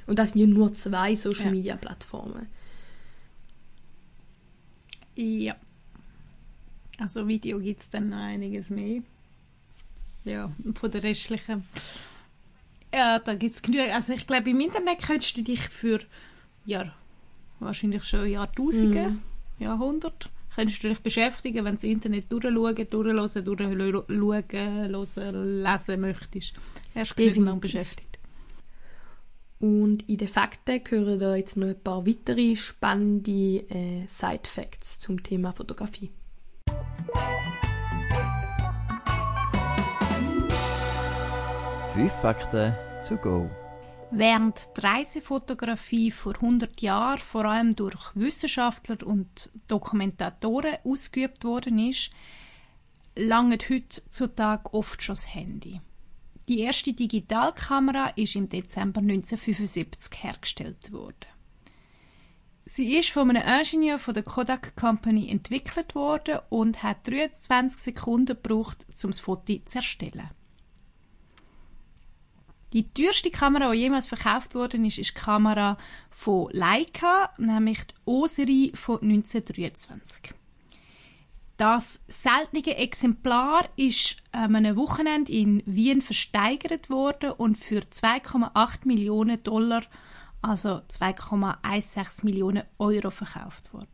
Und 0.09 0.19
das 0.19 0.31
sind 0.33 0.41
ja 0.41 0.47
nur 0.47 0.75
zwei 0.75 1.15
Social 1.15 1.47
Ja. 1.47 1.51
Media 1.53 1.77
Plattformen. 1.77 2.47
Ja. 5.17 5.57
Also 6.99 7.27
Video 7.29 7.61
gibt 7.61 7.81
es 7.81 7.91
dann 7.91 8.09
noch 8.09 8.17
einiges 8.17 8.71
mehr. 8.71 9.03
Ja, 10.25 10.51
von 10.75 10.91
der 10.91 11.03
restlichen. 11.03 11.65
Ja, 12.93 13.19
da 13.19 13.35
gibt 13.35 13.55
es 13.55 13.63
genug. 13.63 13.81
Also 13.93 14.15
ich 14.15 14.27
glaube, 14.27 14.51
im 14.51 14.61
Internet 14.61 15.03
könntest 15.03 15.37
du 15.37 15.43
dich 15.43 15.61
für 15.69 16.01
ja, 16.65 16.93
wahrscheinlich 17.61 18.05
schon 18.05 18.29
Jahrtausende, 18.29 19.11
Mhm. 19.11 19.23
Jahrhundert. 19.59 20.31
Könntest 20.55 20.83
du 20.83 20.89
dich 20.89 20.99
beschäftigen, 21.01 21.59
wenn 21.65 21.73
du 21.77 21.81
das 21.81 21.85
Internet 21.85 22.33
durchschauen, 22.33 22.55
durchlesen, 22.55 23.45
durchschauen, 23.45 24.25
hören, 24.47 25.63
lesen 25.63 26.01
möchtest. 26.01 26.55
Lang 26.95 27.05
Definitiv. 27.17 27.61
beschäftigt. 27.61 28.08
Und 29.61 30.09
in 30.09 30.19
den 30.19 30.29
Fakten 30.29 30.85
gehören 30.85 31.19
da 31.19 31.35
jetzt 31.35 31.57
noch 31.57 31.69
ein 31.69 31.83
paar 31.83 32.07
weitere 32.07 32.55
spannende 32.55 33.65
äh, 33.71 34.07
Side-Facts 34.07 35.01
zum 35.01 35.23
Thema 35.23 35.53
Fotografie. 35.53 36.11
Fünf 41.93 42.13
Fakten 42.23 42.73
zu 43.03 43.17
go. 43.17 43.51
Während 44.11 44.69
die 44.77 44.81
Reisefotografie 44.81 46.13
vor 46.13 46.35
100 46.37 46.81
Jahren 46.81 47.19
vor 47.19 47.45
allem 47.45 47.75
durch 47.75 48.13
Wissenschaftler 48.15 49.05
und 49.05 49.51
Dokumentatoren 49.67 50.77
ausgeübt 50.85 51.45
worden 51.45 51.79
ist, 51.79 52.11
langt 53.17 53.69
heutzutage 53.69 54.73
oft 54.73 55.03
schon 55.03 55.17
das 55.17 55.35
Handy. 55.35 55.81
Die 56.49 56.61
erste 56.61 56.95
Digitalkamera 56.95 58.09
ist 58.17 58.35
im 58.35 58.49
Dezember 58.49 59.01
1975 59.03 60.25
hergestellt 60.25 60.91
worden. 60.93 61.27
Sie 62.65 62.97
ist 62.97 63.11
von 63.11 63.29
einem 63.29 63.47
Ingenieur 63.47 63.99
von 63.99 64.15
der 64.15 64.23
Kodak 64.23 64.75
Company 64.75 65.29
entwickelt 65.31 65.95
worden 65.95 66.39
und 66.49 66.83
hat 66.83 67.07
23 67.07 67.79
Sekunden 67.79 68.27
gebraucht, 68.27 68.87
um 69.05 69.11
das 69.11 69.21
Foto 69.21 69.59
zu 69.63 69.77
erstellen. 69.77 70.31
Die 72.73 72.89
teuerste 72.93 73.31
Kamera, 73.31 73.71
die 73.73 73.81
jemals 73.81 74.07
verkauft 74.07 74.55
worden 74.55 74.87
ist, 74.87 74.99
ist 74.99 75.11
die 75.11 75.21
Kamera 75.21 75.77
von 76.11 76.49
Leica, 76.53 77.31
nämlich 77.37 77.87
die 77.87 77.95
Osiri 78.07 78.73
von 78.75 79.01
1923. 79.03 80.33
Das 81.59 82.05
seltene 82.07 82.77
Exemplar 82.77 83.69
ist 83.75 84.19
an 84.31 84.55
einem 84.55 84.77
Wochenende 84.77 85.33
in 85.33 85.61
Wien 85.67 86.01
versteigert 86.01 86.89
worden 86.89 87.33
und 87.33 87.59
für 87.59 87.81
2,8 87.81 88.87
Millionen 88.87 89.43
Dollar, 89.43 89.83
also 90.41 90.83
2,16 90.89 92.25
Millionen 92.25 92.63
Euro 92.79 93.11
verkauft 93.11 93.75
worden. 93.75 93.89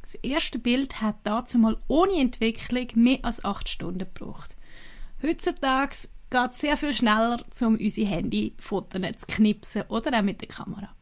Das 0.00 0.14
erste 0.14 0.58
Bild 0.58 1.02
hat 1.02 1.16
dazu 1.24 1.58
mal 1.58 1.76
ohne 1.86 2.18
Entwicklung 2.18 2.86
mehr 2.94 3.18
als 3.24 3.44
8 3.44 3.68
Stunden 3.68 3.98
gebraucht. 3.98 4.56
Heutzutage 5.22 6.08
geht 6.30 6.50
es 6.50 6.60
sehr 6.60 6.78
viel 6.78 6.94
schneller, 6.94 7.44
um 7.60 7.74
unsere 7.76 8.08
Handyfotos 8.08 9.02
zu 9.18 9.26
knipsen 9.26 9.82
oder 9.88 10.18
auch 10.18 10.22
mit 10.22 10.40
der 10.40 10.48
Kamera. 10.48 10.94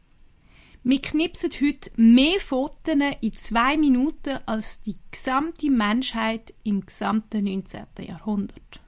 Wir 0.89 1.01
knipsen 1.01 1.49
heute 1.61 1.91
mehr 1.97 2.39
Fotos 2.39 2.95
in 3.19 3.33
zwei 3.33 3.75
Minuten 3.75 4.39
als 4.45 4.81
die 4.83 4.95
gesamte 5.11 5.69
Menschheit 5.69 6.53
im 6.63 6.85
gesamten 6.85 7.43
19. 7.43 7.81
Jahrhundert. 8.07 8.79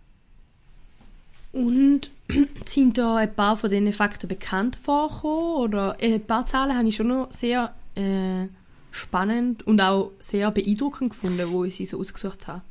Und 1.51 2.10
sind 2.65 2.98
da 2.98 3.18
ein 3.18 3.36
paar 3.36 3.58
von 3.58 3.70
diesen 3.70 3.91
Fakten 3.91 4.29
bekannt 4.29 4.77
vorgekommen? 4.77 5.58
Oder 5.58 5.98
äh, 6.01 6.13
ein 6.13 6.25
paar 6.25 6.46
Zahlen 6.46 6.77
habe 6.77 6.88
ich 6.88 6.96
schon 6.96 7.10
noch 7.10 7.34
sehr 7.34 7.75
äh, 7.96 8.48
spannend 8.91 9.68
und 9.68 9.82
auch 9.82 10.12
sehr 10.20 10.51
beeindruckend 10.51 11.10
gefunden, 11.10 11.51
wo 11.51 11.65
ich 11.65 11.75
sie 11.75 11.86
so 11.86 12.00
ausgesucht 12.00 12.48
habe. 12.48 12.62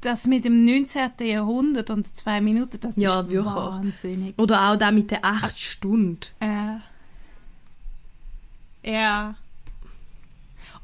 Das 0.00 0.26
mit 0.26 0.44
dem 0.44 0.64
19. 0.64 1.12
Jahrhundert 1.20 1.90
und 1.90 2.12
zwei 2.12 2.40
Minuten, 2.40 2.80
das 2.80 2.96
Ja, 2.96 3.20
ist 3.20 3.30
wirklich. 3.30 3.54
wahnsinnig. 3.54 4.34
Oder 4.36 4.72
auch 4.72 4.76
da 4.76 4.90
mit 4.90 5.12
den 5.12 5.22
acht 5.22 5.56
Stunden. 5.56 6.18
Äh, 6.40 6.78
ja. 8.84 9.34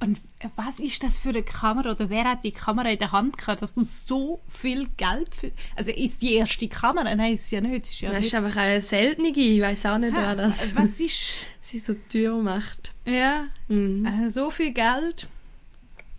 Und 0.03 0.19
was 0.57 0.81
ist 0.81 1.03
das 1.03 1.19
für 1.19 1.29
eine 1.29 1.43
Kamera 1.43 1.91
oder 1.91 2.09
wer 2.09 2.25
hat 2.25 2.43
die 2.43 2.53
Kamera 2.53 2.89
in 2.89 2.99
der 2.99 3.13
Hand 3.13 3.37
gehabt, 3.37 3.61
dass 3.61 3.75
du 3.75 3.85
so 3.85 4.41
viel 4.49 4.89
Geld 4.97 5.35
für... 5.35 5.53
Also 5.77 5.91
ist 5.91 6.23
die 6.23 6.33
erste 6.37 6.69
Kamera? 6.69 7.15
Nein, 7.15 7.35
ist 7.35 7.51
ja 7.51 7.61
nicht. 7.61 7.91
Ist 7.91 8.01
ja 8.01 8.11
Das 8.11 8.21
ist 8.25 8.33
nicht. 8.33 8.35
einfach 8.43 8.57
eine 8.57 8.81
seltene, 8.81 9.29
ich 9.29 9.61
weiß 9.61 9.85
auch 9.87 9.99
nicht, 9.99 10.17
wer 10.17 10.37
das 10.37 10.75
Was 10.75 11.01
ist... 11.01 11.45
sie 11.61 11.79
so 11.79 11.93
teuer 12.11 12.41
macht. 12.43 12.95
Ja, 13.05 13.45
Mhm. 13.69 14.07
äh, 14.07 14.31
so 14.31 14.51
viel 14.51 14.73
Geld, 14.73 15.29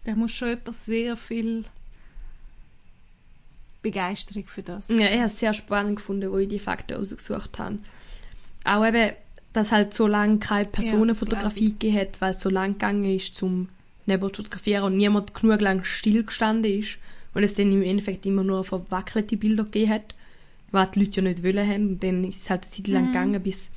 da 0.03 0.13
muss 0.13 0.31
schon 0.31 0.49
etwas 0.49 0.85
sehr 0.85 1.17
viel 1.17 1.65
Begeisterung 3.81 4.45
für 4.45 4.61
das. 4.61 4.87
Ja, 4.89 5.07
ich 5.07 5.17
habe 5.17 5.25
es 5.25 5.39
sehr 5.39 5.53
spannend 5.53 5.95
gefunden, 5.97 6.31
wo 6.31 6.37
ich 6.37 6.47
die 6.47 6.59
Fakten 6.59 6.97
ausgesucht 7.01 7.57
habe. 7.57 7.79
Auch 8.63 8.85
eben, 8.85 9.13
dass 9.53 9.71
halt 9.71 9.93
so 9.93 10.07
lange 10.07 10.39
keine 10.39 10.65
Personenfotografie 10.65 11.71
gegeben 11.71 11.97
hat, 11.97 12.21
weil 12.21 12.33
es 12.33 12.41
so 12.41 12.49
lang 12.49 12.73
gegangen 12.73 13.03
ist 13.03 13.35
zum 13.35 13.69
Nebel 14.05 14.31
zu 14.31 14.43
fotografieren 14.43 14.83
und 14.85 14.97
niemand 14.97 15.33
genug 15.33 15.61
lang 15.61 15.83
stillgestanden 15.83 16.79
ist 16.79 16.97
und 17.33 17.43
es 17.43 17.53
dann 17.53 17.71
im 17.71 17.81
Endeffekt 17.81 18.25
immer 18.25 18.43
nur 18.43 18.63
verwackelte 18.63 19.37
Bilder 19.37 19.63
gegeben 19.65 19.91
hat, 19.91 20.15
was 20.71 20.91
die 20.91 20.99
Leute 20.99 21.21
ja 21.21 21.27
nicht 21.27 21.43
wollen 21.43 21.67
haben. 21.67 21.87
Und 21.89 22.03
dann 22.03 22.23
ist 22.23 22.41
es 22.41 22.49
halt 22.49 22.63
eine 22.63 22.71
Zeit 22.71 22.87
lang 22.87 23.07
gegangen, 23.07 23.41
bis 23.41 23.71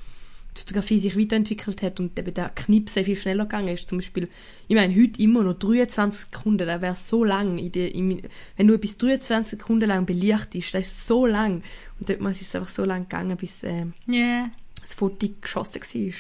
die 0.57 0.61
Fotografie 0.61 0.99
sich 1.01 1.19
weiterentwickelt 1.19 1.83
hat 1.83 1.99
und 1.99 2.17
eben 2.19 2.33
der 2.33 2.51
Knipsen 2.51 3.05
viel 3.05 3.17
schneller 3.17 3.45
gegangen 3.45 3.69
ist. 3.69 3.89
Zum 3.89 3.99
Beispiel, 3.99 4.29
ich 4.69 4.77
meine, 4.77 4.95
heute 4.95 5.21
immer 5.21 5.43
noch 5.43 5.55
23 5.55 6.27
Sekunden, 6.27 6.67
das 6.67 6.81
wäre 6.81 6.95
so 6.95 7.25
lang. 7.25 7.59
In 7.59 7.73
der, 7.73 7.93
in, 7.95 8.23
wenn 8.57 8.67
du 8.69 8.79
bis 8.79 8.97
23 8.97 9.59
Sekunden 9.59 9.89
lang 9.89 10.07
belichtest, 10.07 10.75
das 10.75 10.87
ist 10.87 11.07
so 11.07 11.27
lang. 11.27 11.63
Und 11.99 12.09
dort 12.09 12.21
ist 12.21 12.43
es 12.43 12.55
einfach 12.55 12.69
so 12.69 12.85
lang 12.85 13.03
gegangen, 13.03 13.37
bis 13.37 13.65
äh, 13.65 13.87
Ja. 14.07 14.51
Das 14.85 14.95
Foto 14.95 15.29
geschossen 15.41 15.81
war. 15.81 16.15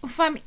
Und 0.00 0.10
vor 0.10 0.24
allem, 0.24 0.38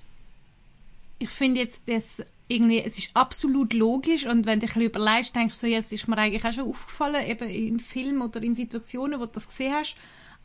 ich 1.20 1.30
finde 1.30 1.62
jetzt 1.62 1.88
das 1.88 2.24
irgendwie, 2.48 2.82
es 2.82 2.98
ist 2.98 3.12
absolut 3.14 3.74
logisch 3.74 4.26
und 4.26 4.46
wenn 4.46 4.60
du 4.60 4.66
dich 4.66 4.76
ein 4.76 4.82
bisschen 4.82 5.04
überlegst, 5.04 5.36
denkst 5.36 5.60
du 5.60 5.68
so, 5.68 5.74
es 5.74 5.92
ist 5.92 6.08
mir 6.08 6.18
eigentlich 6.18 6.46
auch 6.46 6.54
schon 6.54 6.70
aufgefallen, 6.70 7.28
eben 7.28 7.50
in 7.50 7.80
Filmen 7.80 8.22
oder 8.22 8.42
in 8.42 8.56
Situationen, 8.56 9.20
wo 9.20 9.26
du 9.26 9.34
das 9.34 9.48
gesehen 9.48 9.74
hast, 9.74 9.98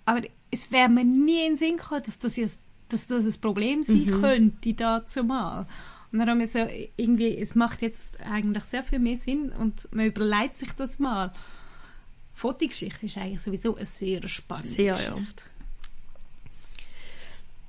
aber 0.05 0.23
es 0.51 0.73
wäre 0.73 0.89
mir 0.89 1.05
nie 1.05 1.47
in 1.47 1.53
den 1.53 1.57
Sinn 1.57 1.77
gekommen, 1.77 2.03
dass 2.05 2.19
das, 2.19 2.37
jetzt, 2.37 2.61
dass 2.89 3.07
das 3.07 3.25
ein 3.25 3.41
Problem 3.41 3.83
sein 3.83 4.07
könnte, 4.21 4.75
dazu 4.75 5.23
mal. 5.23 5.67
Und 6.11 6.19
dann 6.19 6.29
haben 6.29 6.41
wir 6.41 6.49
so, 6.49 6.67
irgendwie, 6.97 7.37
es 7.39 7.55
macht 7.55 7.81
jetzt 7.83 8.21
eigentlich 8.21 8.65
sehr 8.65 8.83
viel 8.83 8.99
mehr 8.99 9.17
Sinn 9.17 9.51
und 9.51 9.89
man 9.93 10.07
überlegt 10.07 10.57
sich 10.57 10.73
das 10.73 10.99
mal. 10.99 11.33
Fotogeschichte 12.35 13.07
ist 13.07 13.17
eigentlich 13.19 13.41
sowieso 13.41 13.77
eine 13.77 13.87
sehr 13.87 14.27
spannende 14.29 14.69
Sehr, 14.69 14.85
ja. 14.97 15.15
Geschichte. 15.15 15.45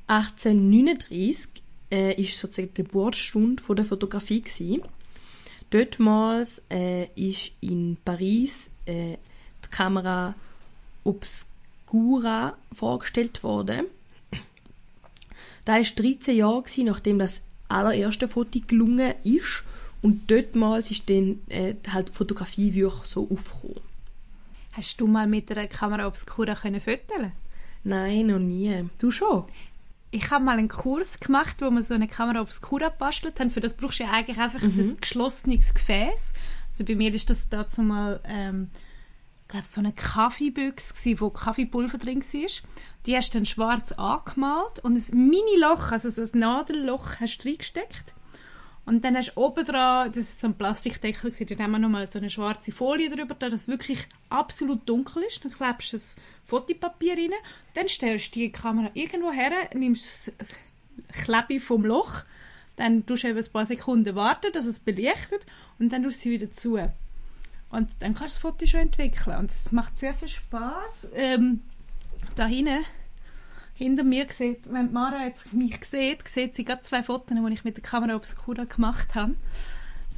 1839 0.07 1.63
äh, 1.91 2.21
ist 2.21 2.37
sozusagen 2.37 2.73
die 2.73 2.83
Geburtsstunde 2.83 3.61
von 3.61 3.75
der 3.75 3.85
Fotografie 3.85 4.41
gsi. 4.41 4.81
Dortmals 5.69 6.63
äh, 6.69 7.05
ist 7.15 7.53
in 7.61 7.97
Paris 8.03 8.69
äh, 8.85 9.17
die 9.65 9.69
Kamera 9.69 10.35
Obscura 11.03 12.57
vorgestellt 12.71 13.43
worden. 13.43 13.85
Da 15.65 15.77
ist 15.77 15.97
13 15.97 16.35
Jahre 16.35 16.63
gsi, 16.63 16.83
nachdem 16.83 17.19
das 17.19 17.41
allererste 17.69 18.27
Foto 18.27 18.59
gelungen 18.67 19.13
ist 19.23 19.63
und 20.01 20.29
dortmals 20.29 20.91
ist 20.91 21.09
dann 21.09 21.41
äh, 21.47 21.75
halt 21.89 22.09
die 22.09 22.13
Fotografie 22.13 22.73
wirklich 22.73 23.05
so 23.05 23.27
aufgekommen. 23.31 23.81
Hast 24.73 24.99
du 24.99 25.07
mal 25.07 25.27
mit 25.27 25.49
einer 25.51 25.67
Kamera 25.67 26.07
Obscura 26.07 26.55
können 26.55 26.81
fotografieren? 26.81 27.31
Nein, 27.83 28.27
noch 28.27 28.39
nie. 28.39 28.89
Du 28.97 29.11
schon? 29.11 29.45
Ich 30.15 30.29
habe 30.29 30.45
mal 30.45 30.59
einen 30.59 30.67
Kurs 30.67 31.19
gemacht, 31.19 31.55
wo 31.59 31.71
wir 31.71 31.81
so 31.81 31.95
eine 31.95 32.07
Kamera 32.07 32.41
Obscura 32.41 32.89
bastelt 32.89 33.39
haben. 33.39 33.49
Für 33.49 33.61
das 33.61 33.73
brauchst 33.73 33.99
du 33.99 34.03
ja 34.03 34.11
eigentlich 34.11 34.37
einfach 34.37 34.59
das 34.61 34.95
geschlossenes 35.01 35.73
Gefäß. 35.73 36.33
Also 36.69 36.85
bei 36.85 36.93
mir 36.93 37.11
ist 37.11 37.31
das 37.31 37.49
dazu 37.49 37.81
mal, 37.81 38.19
ähm, 38.23 38.69
glaube 39.47 39.65
so 39.65 39.81
eine 39.81 39.91
Kaffeebüchse 39.91 41.19
wo 41.19 41.31
Kaffeepulver 41.31 41.97
drin 41.97 42.21
war. 42.21 42.69
Die 43.07 43.15
hast 43.15 43.33
du 43.33 43.39
dann 43.39 43.47
schwarz 43.47 43.91
angemalt 43.93 44.79
und 44.83 44.97
ein 44.97 45.29
Mini-Loch, 45.29 45.91
also 45.91 46.11
so 46.11 46.21
ein 46.21 46.39
Nadelloch, 46.39 47.19
hast 47.19 47.39
du 47.39 47.49
reingesteckt. 47.49 48.13
Und 48.85 49.05
dann 49.05 49.15
hast 49.15 49.33
du 49.33 49.41
oben 49.41 49.63
dran, 49.63 50.11
das 50.11 50.25
ist 50.25 50.41
so 50.41 50.47
ein 50.47 50.55
Plastikdeckel, 50.55 51.31
da 51.31 51.63
haben 51.63 51.71
wir 51.71 51.79
nochmal 51.79 52.05
so 52.05 52.19
eine 52.19 52.29
schwarze 52.29 52.73
Folie 52.73 53.09
drüber, 53.09 53.33
da 53.35 53.49
das 53.49 53.67
wirklich 53.67 54.07
absolut 54.29 54.87
dunkel 54.87 55.23
ist. 55.23 55.43
Dann 55.43 55.53
klebst 55.53 55.93
du 55.93 55.97
das 55.97 56.15
Fotopapier 56.43 57.13
rein, 57.13 57.31
dann 57.75 57.87
stellst 57.87 58.35
du 58.35 58.39
die 58.39 58.51
Kamera 58.51 58.91
irgendwo 58.93 59.31
her, 59.31 59.51
nimmst 59.73 60.33
das 60.37 60.53
Klebe 61.13 61.61
vom 61.63 61.85
Loch, 61.85 62.23
dann 62.75 63.05
tust 63.05 63.23
du 63.23 63.29
eben 63.29 63.39
ein 63.39 63.51
paar 63.53 63.65
Sekunden 63.65 64.15
warten, 64.15 64.51
dass 64.51 64.65
es 64.65 64.79
belichtet 64.79 65.45
und 65.79 65.93
dann 65.93 66.03
tust 66.03 66.19
du 66.19 66.23
sie 66.23 66.31
wieder 66.31 66.51
zu. 66.51 66.77
Und 67.69 67.89
dann 67.99 68.13
kannst 68.13 68.21
du 68.21 68.25
das 68.25 68.37
Foto 68.37 68.67
schon 68.67 68.81
entwickeln. 68.81 69.37
Und 69.37 69.49
es 69.49 69.71
macht 69.71 69.97
sehr 69.97 70.13
viel 70.13 70.27
Spaß. 70.27 71.09
Ähm, 71.15 71.61
da 72.35 72.45
hinten, 72.45 72.85
hinter 73.73 74.03
mir 74.03 74.27
sieht, 74.29 74.71
wenn 74.71 74.91
Mara 74.91 75.25
jetzt 75.25 75.53
mich 75.53 75.83
sieht, 75.83 76.27
sieht 76.27 76.55
sie 76.55 76.63
gerade 76.63 76.81
zwei 76.81 77.03
Fotos, 77.03 77.35
die 77.35 77.53
ich 77.53 77.63
mit 77.63 77.77
der 77.77 77.83
Kamera 77.83 78.15
Obscura 78.15 78.65
gemacht 78.65 79.15
habe. 79.15 79.35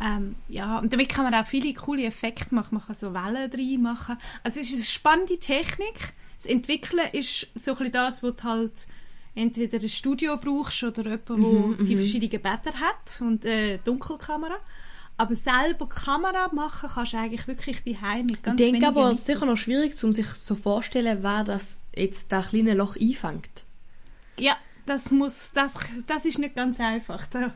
Ähm, 0.02 0.36
ja, 0.50 0.80
und 0.80 0.92
damit 0.92 1.10
kann 1.10 1.24
man 1.24 1.34
auch 1.34 1.48
viele 1.48 1.74
coole 1.74 2.04
Effekte 2.04 2.54
machen. 2.54 2.76
Man 2.76 2.86
kann 2.86 2.96
so 2.96 3.14
Wellen 3.14 3.50
drin 3.50 3.82
machen. 3.82 4.18
Also 4.44 4.60
es 4.60 4.70
ist 4.70 4.76
eine 4.76 4.84
spannende 4.84 5.40
Technik. 5.40 6.14
Das 6.36 6.46
Entwickeln 6.46 7.08
ist 7.14 7.48
so 7.56 7.72
ein 7.72 7.78
bisschen 7.78 7.92
das, 7.94 8.22
was 8.22 8.36
du 8.36 8.44
halt 8.44 8.88
entweder 9.36 9.80
ein 9.80 9.90
Studio 9.90 10.38
brauchst 10.38 10.84
oder 10.84 11.04
jemand, 11.04 11.30
der 11.30 11.36
Mhm, 11.38 11.86
die 11.86 11.96
verschiedenen 11.96 12.42
Bäder 12.42 12.80
hat 12.80 13.22
und 13.22 13.46
äh, 13.46 13.80
Dunkelkamera. 13.84 14.58
Aber 15.18 15.36
selber 15.36 15.88
Kamera 15.88 16.50
machen 16.54 16.90
kannst 16.94 17.14
du 17.14 17.18
eigentlich 17.18 17.48
wirklich 17.48 17.84
die 17.84 17.98
mit 18.24 18.32
Ich 18.32 18.44
ganz 18.44 18.58
denke 18.58 18.74
wenigen 18.74 18.86
aber, 18.86 19.12
es 19.12 19.20
ist 19.20 19.26
sicher 19.28 19.46
noch 19.46 19.56
schwierig, 19.56 20.02
um 20.04 20.12
sich 20.12 20.28
so 20.28 20.56
vorzustellen, 20.56 21.20
wer 21.22 21.44
das 21.44 21.82
jetzt 21.96 22.32
das 22.32 22.50
kleine 22.50 22.74
Loch 22.74 22.98
einfängt. 22.98 23.64
Ja, 24.38 24.58
das 24.86 25.12
muss, 25.12 25.52
das, 25.54 25.74
das 26.06 26.26
ist 26.26 26.40
nicht 26.40 26.56
ganz 26.56 26.80
einfach. 26.80 27.26
Da 27.28 27.54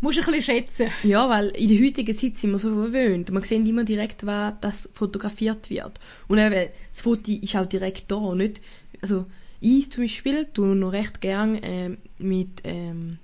musst 0.00 0.18
du 0.18 0.22
ein 0.22 0.32
bisschen 0.32 0.56
schätzen. 0.56 0.90
Ja, 1.02 1.28
weil 1.28 1.48
in 1.48 1.68
der 1.68 1.86
heutigen 1.86 2.14
Zeit 2.14 2.38
sind 2.38 2.52
wir 2.52 2.58
so 2.58 2.74
verwöhnt. 2.74 3.30
Man 3.30 3.42
sieht 3.42 3.68
immer 3.68 3.84
direkt, 3.84 4.24
was 4.24 4.54
das 4.60 4.90
fotografiert 4.94 5.68
wird. 5.68 6.00
Und 6.28 6.38
eben, 6.38 6.70
das 6.90 7.00
Foto 7.02 7.30
ist 7.30 7.56
auch 7.56 7.66
direkt 7.66 8.10
da. 8.10 8.34
Nicht, 8.34 8.62
also 9.02 9.26
ich 9.60 9.90
zum 9.90 10.04
Beispiel 10.04 10.46
tue 10.46 10.74
noch 10.74 10.92
recht 10.92 11.20
gern 11.20 11.58
ähm, 11.62 11.98
mit 12.18 12.62
ähm, 12.64 13.18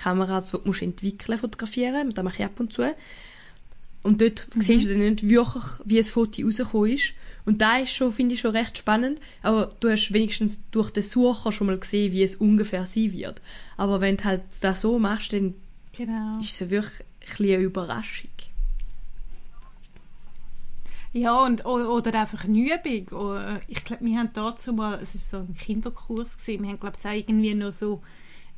Kameras, 0.00 0.50
die 0.50 0.56
du 0.56 0.62
musst 0.64 0.82
entwickeln, 0.82 1.38
fotografieren. 1.38 2.12
Das 2.14 2.24
mache 2.24 2.38
ich 2.38 2.44
ab 2.44 2.58
und 2.58 2.72
zu. 2.72 2.94
Und 4.02 4.22
dort 4.22 4.48
siehst 4.58 4.86
du 4.86 4.90
dann 4.90 5.00
nicht 5.00 5.28
wirklich, 5.28 5.64
wie 5.84 5.98
ein 5.98 6.04
Foto 6.04 6.42
rausgekommen 6.42 6.92
ist. 6.92 7.12
Und 7.44 7.60
da 7.60 7.78
ist 7.78 7.92
schon, 7.92 8.12
finde 8.12 8.34
ich, 8.34 8.40
schon 8.40 8.56
recht 8.56 8.78
spannend. 8.78 9.20
Aber 9.42 9.72
du 9.80 9.90
hast 9.90 10.12
wenigstens 10.12 10.62
durch 10.70 10.90
den 10.90 11.02
Sucher 11.02 11.52
schon 11.52 11.66
mal 11.66 11.78
gesehen, 11.78 12.12
wie 12.12 12.22
es 12.22 12.36
ungefähr 12.36 12.86
sein 12.86 13.12
wird. 13.12 13.42
Aber 13.76 14.00
wenn 14.00 14.16
du 14.16 14.24
halt 14.24 14.42
das 14.62 14.80
so 14.80 14.98
machst, 14.98 15.32
dann 15.32 15.54
Genau. 15.96 16.38
ist 16.38 16.60
es 16.60 16.70
wirklich 16.70 17.00
ein 17.38 17.44
eine 17.44 17.56
Überraschung. 17.62 18.30
Ja, 21.12 21.44
und, 21.44 21.64
oder 21.66 22.20
einfach 22.20 22.44
eine 22.44 22.58
Übung. 22.58 23.60
Ich 23.66 23.84
glaube, 23.84 24.04
wir 24.04 24.18
haben 24.18 24.30
dazu 24.32 24.72
mal, 24.72 25.00
es 25.02 25.14
war 25.32 25.40
so 25.42 25.46
ein 25.48 25.56
Kinderkurs, 25.56 26.38
gewesen, 26.38 26.62
wir 26.62 26.70
haben, 26.70 26.80
glaube 26.80 26.96
ich, 26.98 27.28
irgendwie 27.28 27.54
noch 27.54 27.72
so 27.72 28.00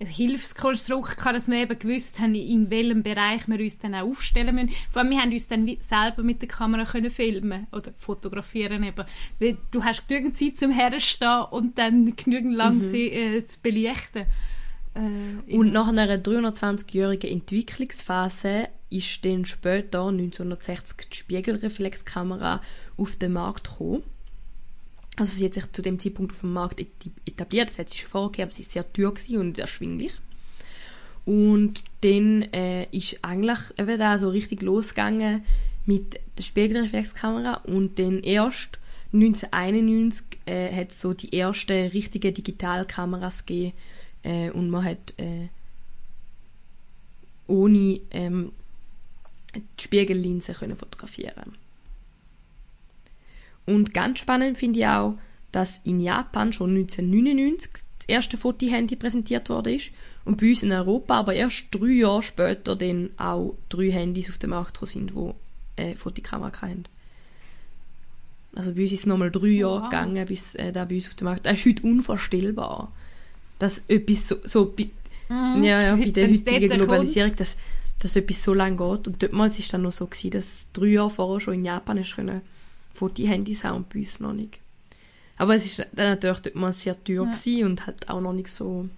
ein 0.03 0.09
Hilfskonstrukt 0.09 1.17
gehabt, 1.17 1.37
dass 1.37 1.49
wir 1.49 1.59
eben 1.59 1.79
gewusst 1.79 2.19
haben, 2.19 2.35
in 2.35 2.71
welchem 2.71 3.03
Bereich 3.03 3.47
wir 3.47 3.61
uns 3.61 3.79
dann 3.79 3.95
auch 3.95 4.09
aufstellen 4.09 4.55
müssen. 4.55 4.71
Vor 4.91 5.03
allem, 5.03 5.11
wir 5.11 5.21
haben 5.21 5.33
uns 5.33 5.49
dann 5.49 5.69
selber 5.79 6.23
mit 6.23 6.43
der 6.43 6.49
Kamera 6.49 6.85
können 6.85 7.11
filmen 7.11 7.67
oder 7.73 7.93
fotografieren 7.99 8.83
eben. 8.83 9.05
Weil 9.39 9.59
du 9.71 9.85
hast 9.85 10.09
genügend 10.09 10.37
Zeit 10.37 10.57
zum 10.57 10.73
Herstehen 10.73 11.45
und 11.51 11.79
dann 11.79 12.15
genügend 12.17 12.55
lang 12.55 12.83
sie 12.83 13.11
äh, 13.11 13.45
zu 13.45 13.61
belichten. 13.61 14.25
Äh, 14.95 15.55
Und 15.55 15.73
nach 15.73 15.89
einer 15.89 16.17
320-jährigen 16.17 17.31
Entwicklungsphase 17.31 18.69
ist 18.91 19.25
dann 19.25 19.45
später, 19.45 20.09
1960, 20.09 21.09
die 21.11 21.17
Spiegelreflexkamera 21.17 22.61
auf 22.97 23.17
den 23.17 23.33
Markt 23.33 23.71
gekommen. 23.71 24.03
Also 25.23 25.37
sie 25.37 25.45
hat 25.45 25.55
sich 25.55 25.71
zu 25.71 25.83
dem 25.83 26.01
Zeitpunkt 26.01 26.33
auf 26.33 26.41
dem 26.41 26.53
Markt 26.53 26.81
et- 26.81 26.89
etabliert, 27.25 27.71
das 27.71 27.79
hat 27.79 27.91
sie 27.91 27.99
schon 27.99 28.11
vorgegeben, 28.11 28.49
aber 28.49 28.53
sie 28.53 28.63
ist 28.63 28.73
sehr 28.73 28.93
teuer 28.93 29.13
und 29.39 29.57
erschwinglich. 29.57 30.15
Und 31.25 31.81
dann 32.01 32.43
äh, 32.53 32.87
ist 32.91 33.19
eigentlich 33.23 33.59
eben 33.79 34.01
da 34.01 34.19
so 34.19 34.31
richtig 34.31 34.63
losgegangen 34.63 35.45
mit 35.87 36.19
der 36.37 36.43
Spiegelreflexkamera 36.43 37.55
und 37.59 38.01
dann 38.01 38.19
erst 38.19 38.81
1991 39.13 40.27
äh, 40.47 40.75
hat 40.75 40.93
so 40.93 41.15
die 41.15 41.33
ersten 41.39 41.87
richtigen 41.91 42.35
Digitalkameras 42.35 43.47
gegeben 43.47 43.75
äh, 44.25 44.51
und 44.51 44.71
man 44.71 44.85
hat 44.85 45.15
äh, 45.19 45.47
ohne 47.47 48.01
ähm, 48.11 48.51
die 49.55 49.85
Spiegellinse 49.85 50.55
können 50.55 50.77
fotografieren. 50.77 51.55
Und 53.67 53.95
ganz 53.95 54.19
spannend 54.19 54.59
finde 54.59 54.81
ich 54.81 54.87
auch, 54.87 55.17
dass 55.53 55.79
in 55.85 56.01
Japan 56.01 56.53
schon 56.53 56.71
1999 56.71 57.71
das 57.99 58.09
erste 58.09 58.37
Fotohandy 58.37 58.97
präsentiert 58.97 59.49
worden 59.49 59.75
ist 59.77 59.91
und 60.25 60.41
bei 60.41 60.49
uns 60.49 60.63
in 60.63 60.73
Europa 60.73 61.15
aber 61.21 61.35
erst 61.35 61.67
drei 61.71 61.93
Jahre 61.93 62.23
später 62.23 62.75
dann 62.75 63.11
auch 63.17 63.55
drei 63.69 63.93
Handys 63.93 64.29
auf 64.29 64.39
den 64.39 64.51
Markt 64.51 64.79
sind, 64.87 65.13
die 65.15 65.81
äh, 65.81 65.95
Fotokamera 65.95 66.63
haben. 66.63 66.85
Also 68.57 68.75
bei 68.75 68.83
uns 68.83 68.93
ist 68.93 69.01
es 69.01 69.07
nochmal 69.07 69.31
drei 69.31 69.49
Jahre 69.49 69.83
Wow. 69.83 69.91
gegangen, 69.91 70.27
bis 70.27 70.55
äh, 70.57 70.73
da 70.73 70.85
bei 70.85 70.97
uns 70.97 71.09
auf 71.09 71.15
dem 71.15 71.27
Markt. 71.27 71.47
Das 71.47 71.59
ist 71.59 71.67
heute 71.67 71.83
unvorstellbar. 71.85 72.93
Dass 73.59 73.83
etwas 73.89 74.29
so, 74.29 74.37
so 74.43 74.75
bei, 74.77 74.91
ja, 75.31 75.81
ja, 75.81 75.97
bei 75.97 76.11
der 76.11 76.29
Wenn's 76.29 76.41
heutigen 76.51 76.77
Globalisierung, 76.79 77.37
dass, 77.37 77.57
dass 78.01 78.17
etwas 78.17 78.43
so 78.43 78.53
lange 78.53 78.77
geht. 78.77 79.07
Und 79.07 79.23
damals 79.23 79.55
war 79.55 79.61
es 79.61 79.69
dann 79.69 79.83
noch 79.83 79.93
so, 79.93 80.07
gewesen, 80.07 80.31
dass 80.33 80.45
es 80.45 80.73
drei 80.73 80.87
Jahre 80.87 81.11
vorher 81.11 81.41
schon 81.41 81.55
in 81.55 81.65
Japan 81.65 81.99
ist 81.99 82.17
können 82.17 82.43
Fotohandys 82.95 83.65
haben 83.65 83.77
und 83.77 83.89
bei 83.89 84.01
uns 84.01 84.21
noch 84.21 84.33
nicht. 84.33 84.61
Aber 85.39 85.55
es 85.55 85.67
ist 85.67 85.79
dann 85.93 86.11
natürlich 86.11 86.41
damals 86.41 86.83
sehr 86.83 87.03
teuer 87.03 87.25
Ja. 87.27 87.33
gewesen 87.33 87.65
und 87.67 87.87
hat 87.87 88.09
auch 88.09 88.21
noch 88.21 88.33
nicht 88.33 88.49
so... 88.49 88.89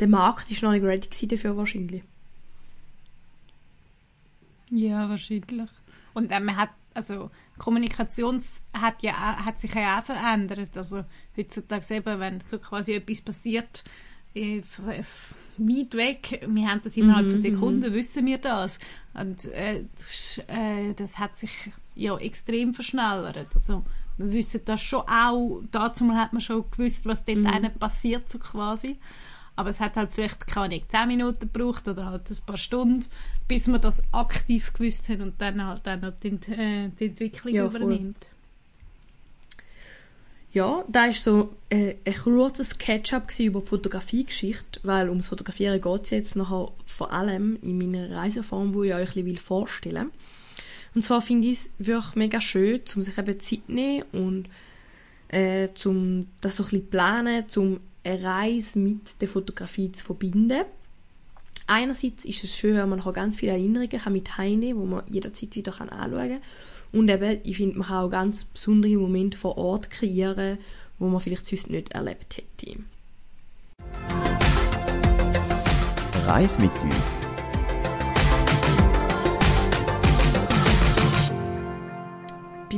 Der 0.00 0.08
Markt 0.08 0.50
ist 0.50 0.62
noch 0.62 0.72
nicht 0.72 0.84
ready 0.84 1.26
dafür 1.26 1.56
wahrscheinlich. 1.56 2.02
Ja, 4.70 5.08
wahrscheinlich. 5.08 5.70
Und 6.14 6.30
äh, 6.30 6.40
man 6.40 6.56
hat, 6.56 6.70
also 6.94 7.30
Kommunikations 7.58 8.60
hat 8.72 9.02
ja 9.02 9.12
hat 9.44 9.58
sich 9.58 9.74
ja 9.74 9.98
auch 9.98 10.04
verändert. 10.04 10.76
Also 10.76 11.04
heutzutage 11.36 11.94
eben, 11.94 12.20
wenn 12.20 12.40
so 12.40 12.58
quasi 12.58 12.94
etwas 12.94 13.22
passiert, 13.22 13.84
äh, 14.34 14.62
weit 15.58 15.94
weg, 15.94 16.46
wir 16.46 16.68
haben 16.68 16.80
das 16.82 16.96
innerhalb 16.96 17.26
Mhm, 17.26 17.30
von 17.30 17.42
Sekunden, 17.42 17.94
wissen 17.94 18.26
wir 18.26 18.38
das. 18.38 18.78
Und 19.14 19.46
äh, 19.46 19.84
das, 19.96 20.40
äh, 20.48 20.92
das 20.94 21.18
hat 21.18 21.36
sich 21.36 21.50
ja 21.98 22.16
extrem 22.18 22.74
verschnellert. 22.74 23.48
Also 23.54 23.84
wir 24.16 24.32
wissen 24.32 24.62
das 24.64 24.80
schon 24.80 25.02
auch, 25.02 25.62
dazu 25.70 26.10
hat 26.12 26.32
man 26.32 26.40
schon 26.40 26.64
gewusst, 26.70 27.06
was 27.06 27.24
dort 27.24 27.44
einem 27.46 27.72
passiert, 27.74 28.28
so 28.28 28.38
quasi. 28.38 28.96
Aber 29.56 29.70
es 29.70 29.80
hat 29.80 29.96
halt 29.96 30.12
vielleicht 30.12 30.46
keine 30.46 30.66
Ahnung, 30.76 30.82
10 30.88 31.08
Minuten 31.08 31.40
gebraucht 31.52 31.88
oder 31.88 32.06
halt 32.06 32.30
ein 32.30 32.36
paar 32.46 32.56
Stunden, 32.56 33.04
bis 33.48 33.66
man 33.66 33.80
das 33.80 34.02
aktiv 34.12 34.72
gewusst 34.72 35.08
hat 35.08 35.20
und 35.20 35.40
dann 35.40 35.64
halt 35.66 35.86
auch 35.88 36.00
noch 36.00 36.12
die, 36.22 36.28
Ent- 36.28 36.48
äh, 36.48 36.88
die 36.98 37.06
Entwicklung 37.06 37.52
Ja, 37.54 37.66
übernimmt. 37.66 38.28
Ja, 40.52 40.84
da 40.88 41.06
ist 41.06 41.24
so 41.24 41.54
äh, 41.68 41.96
ein 42.06 42.14
kurzes 42.14 42.78
Catch-up 42.78 43.38
über 43.38 43.60
die 43.60 43.66
Fotografiegeschichte, 43.66 44.80
weil 44.82 45.08
ums 45.10 45.28
Fotografieren 45.28 45.80
geht 45.80 46.02
es 46.04 46.10
jetzt 46.10 46.36
nachher 46.36 46.72
vor 46.86 47.12
allem 47.12 47.58
in 47.62 47.76
meiner 47.78 48.16
Reiseform, 48.16 48.72
wo 48.74 48.82
ich 48.82 48.94
euch 48.94 49.14
ein 49.16 49.24
bisschen 49.24 49.38
vorstellen 49.40 50.06
will. 50.06 50.12
Und 50.98 51.04
zwar 51.04 51.22
finde 51.22 51.46
ich 51.46 51.60
es 51.60 51.70
wirklich 51.78 52.16
mega 52.16 52.40
schön, 52.40 52.80
um 52.96 53.02
sich 53.02 53.16
eben 53.16 53.38
Zeit 53.38 53.68
nehmen 53.68 54.02
und 54.10 54.48
äh, 55.28 55.68
zum 55.74 56.26
das 56.40 56.56
so 56.56 56.64
ein 56.64 56.70
bisschen 56.70 56.90
planen, 56.90 57.44
um 57.54 57.78
eine 58.02 58.20
Reise 58.24 58.80
mit 58.80 59.20
der 59.20 59.28
Fotografie 59.28 59.92
zu 59.92 60.04
verbinden. 60.04 60.64
Einerseits 61.68 62.24
ist 62.24 62.42
es 62.42 62.56
schön, 62.56 62.76
weil 62.76 62.88
man 62.88 62.98
nachher 62.98 63.12
ganz 63.12 63.36
viele 63.36 63.52
Erinnerungen 63.52 63.90
kann 63.90 64.12
mit 64.12 64.38
heimnehmen, 64.38 64.80
wo 64.80 64.86
man 64.86 65.04
jederzeit 65.06 65.54
wieder 65.54 65.70
kann 65.70 65.88
anschauen 65.88 66.30
kann. 66.30 66.40
Und 66.90 67.08
eben, 67.08 67.38
ich 67.44 67.58
finde, 67.58 67.78
man 67.78 67.86
kann 67.86 68.04
auch 68.04 68.10
ganz 68.10 68.46
besondere 68.46 68.96
Momente 68.96 69.38
vor 69.38 69.56
Ort 69.56 69.90
kreieren, 69.90 70.58
wo 70.98 71.06
man 71.06 71.20
vielleicht 71.20 71.46
sonst 71.46 71.70
nicht 71.70 71.92
erlebt 71.92 72.38
hätte. 72.38 72.76
Reis 76.26 76.58
mit 76.58 76.72
uns. 76.82 77.27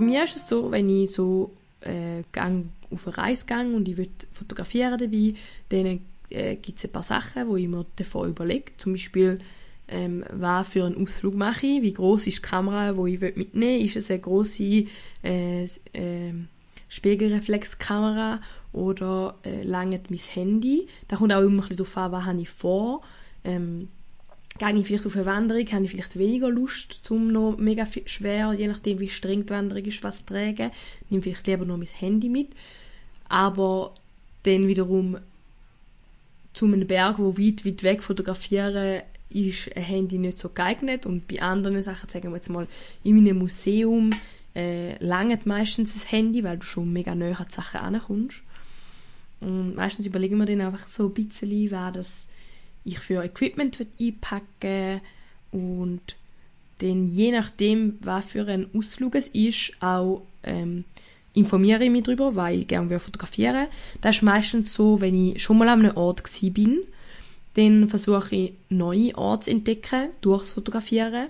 Bei 0.00 0.06
mir 0.06 0.24
ist 0.24 0.34
es 0.34 0.48
so, 0.48 0.70
wenn 0.70 0.88
ich 0.88 1.10
so 1.10 1.50
äh, 1.82 2.22
gang 2.32 2.70
auf 2.90 3.06
eine 3.06 3.18
Reise 3.18 3.44
gehe 3.44 3.76
und 3.76 3.86
ich 3.86 3.98
will 3.98 4.08
fotografieren 4.32 4.96
dabei, 4.96 5.34
dann 5.68 6.00
äh, 6.30 6.56
gibt 6.56 6.78
es 6.78 6.86
ein 6.86 6.90
paar 6.90 7.02
Sachen, 7.02 7.46
wo 7.46 7.56
ich 7.56 7.68
mir 7.68 7.84
davor 7.96 8.24
überlege. 8.24 8.72
Zum 8.78 8.92
Beispiel, 8.92 9.40
ähm, 9.88 10.24
was 10.32 10.68
für 10.68 10.86
einen 10.86 10.96
Ausflug 10.96 11.34
mache 11.34 11.66
ich, 11.66 11.82
wie 11.82 11.92
groß 11.92 12.28
ist 12.28 12.38
die 12.38 12.48
Kamera, 12.48 12.96
wo 12.96 13.06
ich 13.06 13.20
mitnehmen 13.20 13.78
will. 13.80 13.84
Ist 13.84 13.96
es 13.96 14.10
eine 14.10 14.20
große 14.20 14.86
äh, 15.22 15.66
ähm, 15.92 16.48
Spiegelreflexkamera 16.88 18.40
oder 18.72 19.34
äh, 19.44 19.64
langt 19.64 20.10
mein 20.10 20.18
Handy? 20.18 20.86
Da 21.08 21.16
kommt 21.16 21.34
auch 21.34 21.42
immer 21.42 21.62
ein 21.62 21.68
bisschen 21.68 21.76
darauf 21.76 21.96
an, 21.98 22.12
was 22.12 22.24
habe 22.24 22.40
ich 22.40 22.48
vor. 22.48 23.02
Ähm, 23.44 23.88
gehe 24.58 24.76
ich 24.76 24.86
vielleicht 24.86 25.06
auf 25.06 25.16
eine 25.16 25.26
Wanderung, 25.26 25.66
habe 25.72 25.84
ich 25.84 25.90
vielleicht 25.90 26.18
weniger 26.18 26.50
Lust, 26.50 27.00
zum 27.02 27.28
noch 27.28 27.56
mega 27.56 27.86
schwer, 28.06 28.52
je 28.52 28.68
nachdem 28.68 28.98
wie 29.00 29.08
streng 29.08 29.46
die 29.46 29.50
Wanderung 29.50 29.84
ist, 29.84 30.02
was 30.02 30.18
zu 30.18 30.34
tragen. 30.34 30.70
Nehme 31.08 31.22
vielleicht 31.22 31.46
lieber 31.46 31.64
nur 31.64 31.78
mein 31.78 31.86
Handy 31.86 32.28
mit. 32.28 32.48
Aber 33.28 33.94
dann 34.42 34.68
wiederum 34.68 35.18
zu 36.52 36.66
einem 36.66 36.86
Berg, 36.86 37.18
wo 37.18 37.38
weit, 37.38 37.64
weit 37.64 37.82
weg 37.82 38.02
fotografieren, 38.02 39.02
ist 39.30 39.74
ein 39.76 39.82
Handy 39.82 40.18
nicht 40.18 40.38
so 40.38 40.48
geeignet. 40.48 41.06
Und 41.06 41.28
bei 41.28 41.40
anderen 41.40 41.80
Sachen, 41.80 42.08
sagen 42.08 42.30
wir 42.30 42.36
jetzt 42.36 42.50
mal, 42.50 42.66
in 43.04 43.16
meinem 43.16 43.38
Museum 43.38 44.10
äh, 44.54 45.02
langt 45.02 45.46
meistens 45.46 45.94
das 45.94 46.10
Handy, 46.10 46.42
weil 46.42 46.58
du 46.58 46.66
schon 46.66 46.92
mega 46.92 47.14
näher 47.14 47.38
an 47.38 47.46
die 47.48 47.54
Sachen 47.54 47.80
rankommst. 47.80 48.42
Und 49.40 49.76
meistens 49.76 50.06
überlegen 50.06 50.38
wir 50.38 50.46
dann 50.46 50.60
einfach 50.60 50.86
so 50.88 51.06
ein 51.06 51.14
bisschen, 51.14 51.70
was 51.70 51.92
das 51.92 52.28
ich 52.84 52.98
für 52.98 53.22
Equipment 53.22 53.78
will 53.78 53.88
einpacken 54.00 55.00
und 55.52 56.16
dann 56.78 57.06
je 57.06 57.32
nachdem, 57.32 57.98
was 58.00 58.26
für 58.26 58.46
ein 58.46 58.66
Ausflug 58.74 59.14
es 59.14 59.28
ist, 59.28 59.72
auch 59.80 60.22
ähm, 60.42 60.84
informiere 61.34 61.84
ich 61.84 61.90
mich 61.90 62.04
darüber, 62.04 62.34
weil 62.36 62.60
ich 62.60 62.68
gerne 62.68 62.98
fotografieren. 62.98 63.66
Das 64.00 64.16
ist 64.16 64.22
meistens 64.22 64.72
so, 64.72 65.00
wenn 65.00 65.32
ich 65.32 65.42
schon 65.42 65.58
mal 65.58 65.68
an 65.68 65.80
einem 65.84 65.96
Ort 65.96 66.22
bin, 66.54 66.80
dann 67.54 67.88
versuche 67.88 68.34
ich 68.34 68.52
neue 68.68 69.16
Orte 69.16 69.46
zu 69.46 69.50
entdecken 69.50 70.08
durchs 70.20 70.52
Fotografieren 70.52 71.28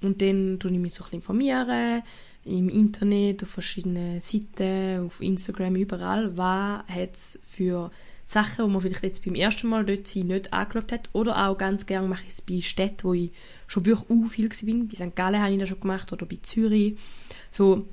und 0.00 0.22
dann 0.22 0.58
tue 0.58 0.70
ich 0.70 0.78
mich 0.78 0.94
so 0.94 1.02
ein 1.02 1.10
bisschen 1.10 1.18
informieren 1.18 2.02
im 2.44 2.68
Internet, 2.68 3.42
auf 3.42 3.50
verschiedenen 3.50 4.20
Seiten, 4.20 5.06
auf 5.06 5.20
Instagram, 5.20 5.76
überall, 5.76 6.36
was 6.36 6.82
hat 6.88 7.14
es 7.14 7.38
für 7.46 7.90
Sachen, 8.24 8.64
die 8.64 8.72
man 8.72 8.80
vielleicht 8.80 9.02
jetzt 9.02 9.24
beim 9.24 9.34
ersten 9.34 9.68
Mal 9.68 9.84
dort 9.84 10.06
sein 10.06 10.28
nicht 10.28 10.52
angeschaut 10.52 10.92
hat. 10.92 11.10
Oder 11.12 11.48
auch 11.48 11.58
ganz 11.58 11.86
gerne 11.86 12.08
mache 12.08 12.22
ich 12.26 12.34
es 12.34 12.42
bei 12.42 12.60
Städten, 12.60 13.04
wo 13.04 13.12
ich 13.12 13.30
schon 13.66 13.84
wirklich 13.84 14.08
u 14.08 14.24
viel 14.28 14.48
war. 14.48 14.86
Bei 14.86 14.94
St. 14.94 15.16
Gallen 15.16 15.42
habe 15.42 15.52
ich 15.52 15.58
das 15.58 15.68
schon 15.68 15.80
gemacht 15.80 16.12
oder 16.12 16.26
bei 16.26 16.38
Zürich. 16.42 16.96
So, 17.50 17.86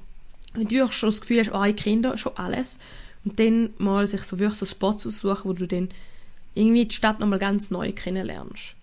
wenn 0.53 0.67
du 0.67 0.75
wirklich 0.75 0.97
schon 0.97 1.09
das 1.09 1.21
Gefühl 1.21 1.39
hast, 1.39 1.51
oh, 1.51 1.63
ich 1.63 1.75
kenne 1.75 2.03
da 2.03 2.17
schon 2.17 2.37
alles. 2.37 2.79
Und 3.25 3.39
dann 3.39 3.71
mal 3.77 4.07
sich 4.07 4.23
so 4.23 4.39
wirklich 4.39 4.59
so 4.59 4.65
Spots 4.65 5.05
aussuchen, 5.05 5.49
wo 5.49 5.53
du 5.53 5.67
dann 5.67 5.89
irgendwie 6.53 6.85
die 6.85 6.95
Stadt 6.95 7.19
nochmal 7.19 7.39
ganz 7.39 7.71
neu 7.71 7.91
kennenlernst. 7.91 8.75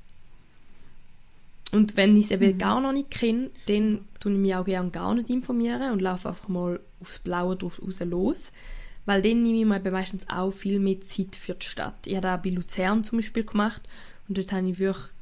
Und 1.72 1.96
wenn 1.96 2.16
ich 2.16 2.27
es 2.27 2.31
eben 2.31 2.55
mhm. 2.55 2.59
gar 2.59 2.81
noch 2.81 2.92
nicht 2.92 3.11
kenne, 3.11 3.50
dann 3.66 4.00
tue 4.20 4.33
ich 4.33 4.38
mich 4.38 4.55
auch 4.55 4.64
gerne 4.64 4.90
gar 4.90 5.14
nicht 5.14 5.31
informieren 5.31 5.92
und 5.92 6.00
laufe 6.00 6.29
einfach 6.29 6.48
mal 6.48 6.81
aufs 7.00 7.18
Blaue 7.18 7.57
drauf 7.57 7.81
raus 7.83 8.00
los. 8.00 8.53
Weil 9.07 9.22
dann 9.22 9.42
nehme 9.42 9.59
ich 9.59 9.83
mir 9.83 9.90
meistens 9.90 10.29
auch 10.29 10.50
viel 10.50 10.79
mehr 10.79 11.00
Zeit 11.03 11.37
für 11.37 11.55
die 11.55 11.66
Stadt. 11.66 12.07
Ich 12.07 12.14
habe 12.16 12.22
das 12.29 12.42
bei 12.42 12.50
Luzern 12.50 13.05
zum 13.05 13.18
Beispiel 13.18 13.44
gemacht 13.44 13.83
und 14.29 14.38
dort 14.38 14.53
habe 14.53 14.68
ich 14.68 14.79
wirklich 14.79 15.14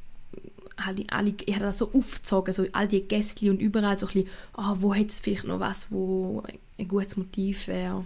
alle, 0.77 1.05
alle, 1.09 1.35
ich 1.45 1.55
habe 1.55 1.67
das 1.67 1.79
so 1.79 1.91
aufgezogen, 1.93 2.55
so 2.55 2.67
all 2.73 2.89
die 2.89 3.03
Gästchen 3.03 3.51
und 3.51 3.61
überall 3.61 3.97
so 3.97 4.07
ein 4.07 4.13
bisschen, 4.13 4.31
oh, 4.57 4.75
wo 4.77 4.95
hätte 4.95 5.09
es 5.09 5.21
vielleicht 5.21 5.45
noch 5.45 5.61
was, 5.61 5.91
wo 5.91 6.43
ein 6.79 6.89
gutes 6.89 7.17
Motiv 7.17 7.69
wäre. 7.69 8.05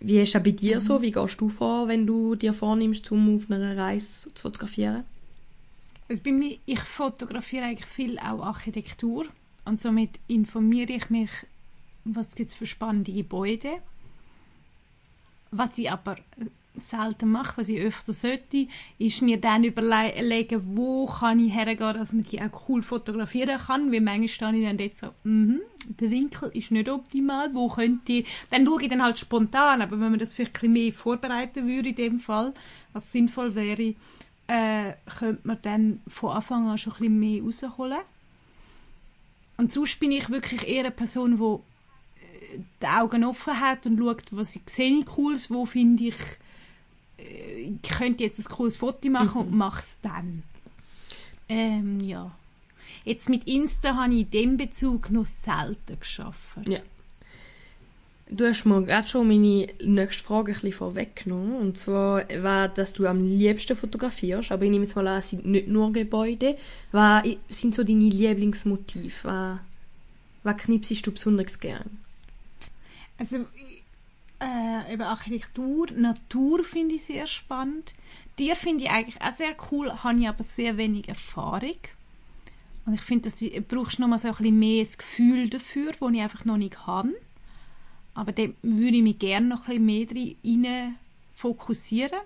Wie 0.00 0.20
ist 0.20 0.34
das 0.34 0.42
bei 0.42 0.50
dir 0.50 0.76
mhm. 0.76 0.80
so? 0.80 1.02
Wie 1.02 1.12
gehst 1.12 1.40
du 1.40 1.48
vor, 1.48 1.88
wenn 1.88 2.06
du 2.06 2.34
dir 2.34 2.52
vornimmst, 2.52 3.10
um 3.12 3.36
auf 3.36 3.50
einer 3.50 3.76
Reise 3.76 4.32
zu 4.34 4.42
fotografieren? 4.42 5.04
Also 6.12 6.24
bei 6.24 6.32
mir, 6.32 6.58
ich 6.66 6.80
fotografiere 6.80 7.64
eigentlich 7.64 7.86
viel 7.86 8.18
auch 8.18 8.44
Architektur. 8.44 9.24
Und 9.64 9.80
somit 9.80 10.20
informiere 10.28 10.92
ich 10.92 11.08
mich, 11.08 11.30
was 12.04 12.34
gibt 12.34 12.50
es 12.50 12.54
für 12.54 12.66
spannende 12.66 13.10
Gebäude. 13.10 13.78
Was 15.52 15.78
ich 15.78 15.90
aber 15.90 16.16
selten 16.74 17.30
mache, 17.30 17.56
was 17.56 17.70
ich 17.70 17.80
öfter 17.80 18.12
sollte, 18.12 18.68
ist 18.98 19.22
mir 19.22 19.40
dann 19.40 19.64
überlegen, 19.64 20.76
wo 20.76 21.06
kann 21.06 21.38
ich 21.38 21.54
hergehen, 21.54 21.94
dass 21.94 22.12
man 22.12 22.24
die 22.24 22.42
auch 22.42 22.68
cool 22.68 22.82
fotografieren 22.82 23.58
kann, 23.58 23.90
weil 23.90 24.02
manchmal 24.02 24.28
stehe 24.28 24.56
ich 24.56 24.66
dann 24.66 24.76
dort 24.76 24.94
so, 24.94 25.06
mm 25.24 25.60
der 26.00 26.10
Winkel 26.10 26.48
ist 26.54 26.70
nicht 26.70 26.88
optimal, 26.88 27.52
wo 27.54 27.68
könnte 27.68 28.12
ich, 28.12 28.28
dann 28.50 28.64
schaue 28.64 28.82
ich 28.82 28.88
dann 28.88 29.02
halt 29.02 29.18
spontan, 29.18 29.82
aber 29.82 29.98
wenn 29.98 30.10
man 30.10 30.18
das 30.18 30.32
vielleicht 30.32 30.56
ein 30.56 30.60
bisschen 30.60 30.72
mehr 30.72 30.92
vorbereiten 30.92 31.66
würde 31.66 31.88
in 31.88 31.96
dem 31.96 32.20
Fall, 32.20 32.54
was 32.92 33.10
sinnvoll 33.10 33.54
wäre, 33.56 33.94
äh, 34.52 34.96
könnte 35.18 35.40
man 35.44 35.58
dann 35.62 36.00
von 36.08 36.30
Anfang 36.30 36.68
an 36.68 36.76
schon 36.76 36.92
ein 36.92 36.98
bisschen 36.98 37.20
mehr 37.20 37.42
rausholen. 37.42 38.00
Und 39.56 39.72
sonst 39.72 39.98
bin 39.98 40.12
ich 40.12 40.28
wirklich 40.28 40.68
eher 40.68 40.80
eine 40.80 40.90
Person, 40.90 41.38
die 41.38 42.22
äh, 42.22 42.60
die 42.82 42.86
Augen 42.86 43.24
offen 43.24 43.58
hat 43.58 43.86
und 43.86 43.98
schaut, 43.98 44.24
was 44.30 44.54
ich 44.54 44.62
sehe 44.66 45.04
cooles, 45.04 45.50
wo 45.50 45.64
finde 45.64 46.08
ich, 46.08 46.16
äh, 47.18 47.60
ich 47.62 47.82
könnte 47.82 48.24
jetzt 48.24 48.40
ein 48.40 48.52
cooles 48.52 48.76
Foto 48.76 49.08
machen 49.08 49.40
mhm. 49.40 49.46
und 49.46 49.56
mache 49.56 49.80
es 49.80 49.98
dann. 50.02 50.42
Ähm, 51.48 52.00
ja. 52.00 52.30
Jetzt 53.04 53.30
mit 53.30 53.44
Insta 53.44 53.96
habe 53.96 54.12
ich 54.12 54.20
in 54.20 54.30
dem 54.30 54.56
Bezug 54.58 55.10
noch 55.10 55.24
selten 55.24 55.98
geschafft. 55.98 56.68
Ja. 56.68 56.80
Du 58.34 58.48
hast 58.48 58.64
mir 58.64 58.82
gerade 58.82 59.06
schon 59.06 59.28
meine 59.28 59.68
nächste 59.84 60.24
Frage 60.24 60.52
ein 60.52 60.54
bisschen 60.54 60.72
vorweggenommen. 60.72 61.54
Und 61.56 61.76
zwar, 61.76 62.24
war, 62.42 62.68
dass 62.68 62.94
du 62.94 63.06
am 63.06 63.22
liebsten 63.28 63.76
fotografierst. 63.76 64.50
Aber 64.52 64.64
ich 64.64 64.70
nehme 64.70 64.84
jetzt 64.84 64.96
mal 64.96 65.06
an, 65.06 65.18
es 65.18 65.30
sind 65.30 65.44
nicht 65.44 65.68
nur 65.68 65.92
Gebäude. 65.92 66.56
Was 66.92 67.24
sind 67.48 67.74
so 67.74 67.84
deine 67.84 68.08
Lieblingsmotive? 68.08 69.24
Was, 69.24 69.58
was 70.44 70.56
knipsest 70.56 71.06
du 71.06 71.12
besonders 71.12 71.60
gern? 71.60 71.98
Also, 73.18 73.44
äh, 74.40 74.92
eben 74.94 75.02
Architektur, 75.02 75.88
Natur 75.94 76.64
finde 76.64 76.94
ich 76.94 77.04
sehr 77.04 77.26
spannend. 77.26 77.92
Tier 78.36 78.56
finde 78.56 78.84
ich 78.84 78.90
eigentlich 78.90 79.20
auch 79.20 79.32
sehr 79.32 79.54
cool, 79.70 79.92
habe 79.92 80.18
ich 80.18 80.28
aber 80.28 80.42
sehr 80.42 80.78
wenig 80.78 81.06
Erfahrung. 81.06 81.76
Und 82.86 82.94
ich 82.94 83.02
finde, 83.02 83.30
du 83.30 83.60
brauchst 83.60 83.98
noch 83.98 84.08
mal 84.08 84.18
so 84.18 84.28
ein 84.28 84.34
bisschen 84.34 84.58
mehr 84.58 84.84
das 84.84 84.96
Gefühl 84.96 85.50
dafür, 85.50 85.92
das 85.92 86.12
ich 86.12 86.20
einfach 86.20 86.46
noch 86.46 86.56
nicht 86.56 86.86
habe. 86.86 87.12
Aber 88.14 88.32
da 88.32 88.44
würde 88.62 88.96
ich 88.96 89.02
mich 89.02 89.18
gerne 89.18 89.46
noch 89.46 89.68
ein 89.68 89.86
bisschen 89.86 90.64
mehr 90.64 90.66
rein 90.66 90.98
fokussieren. 91.34 92.20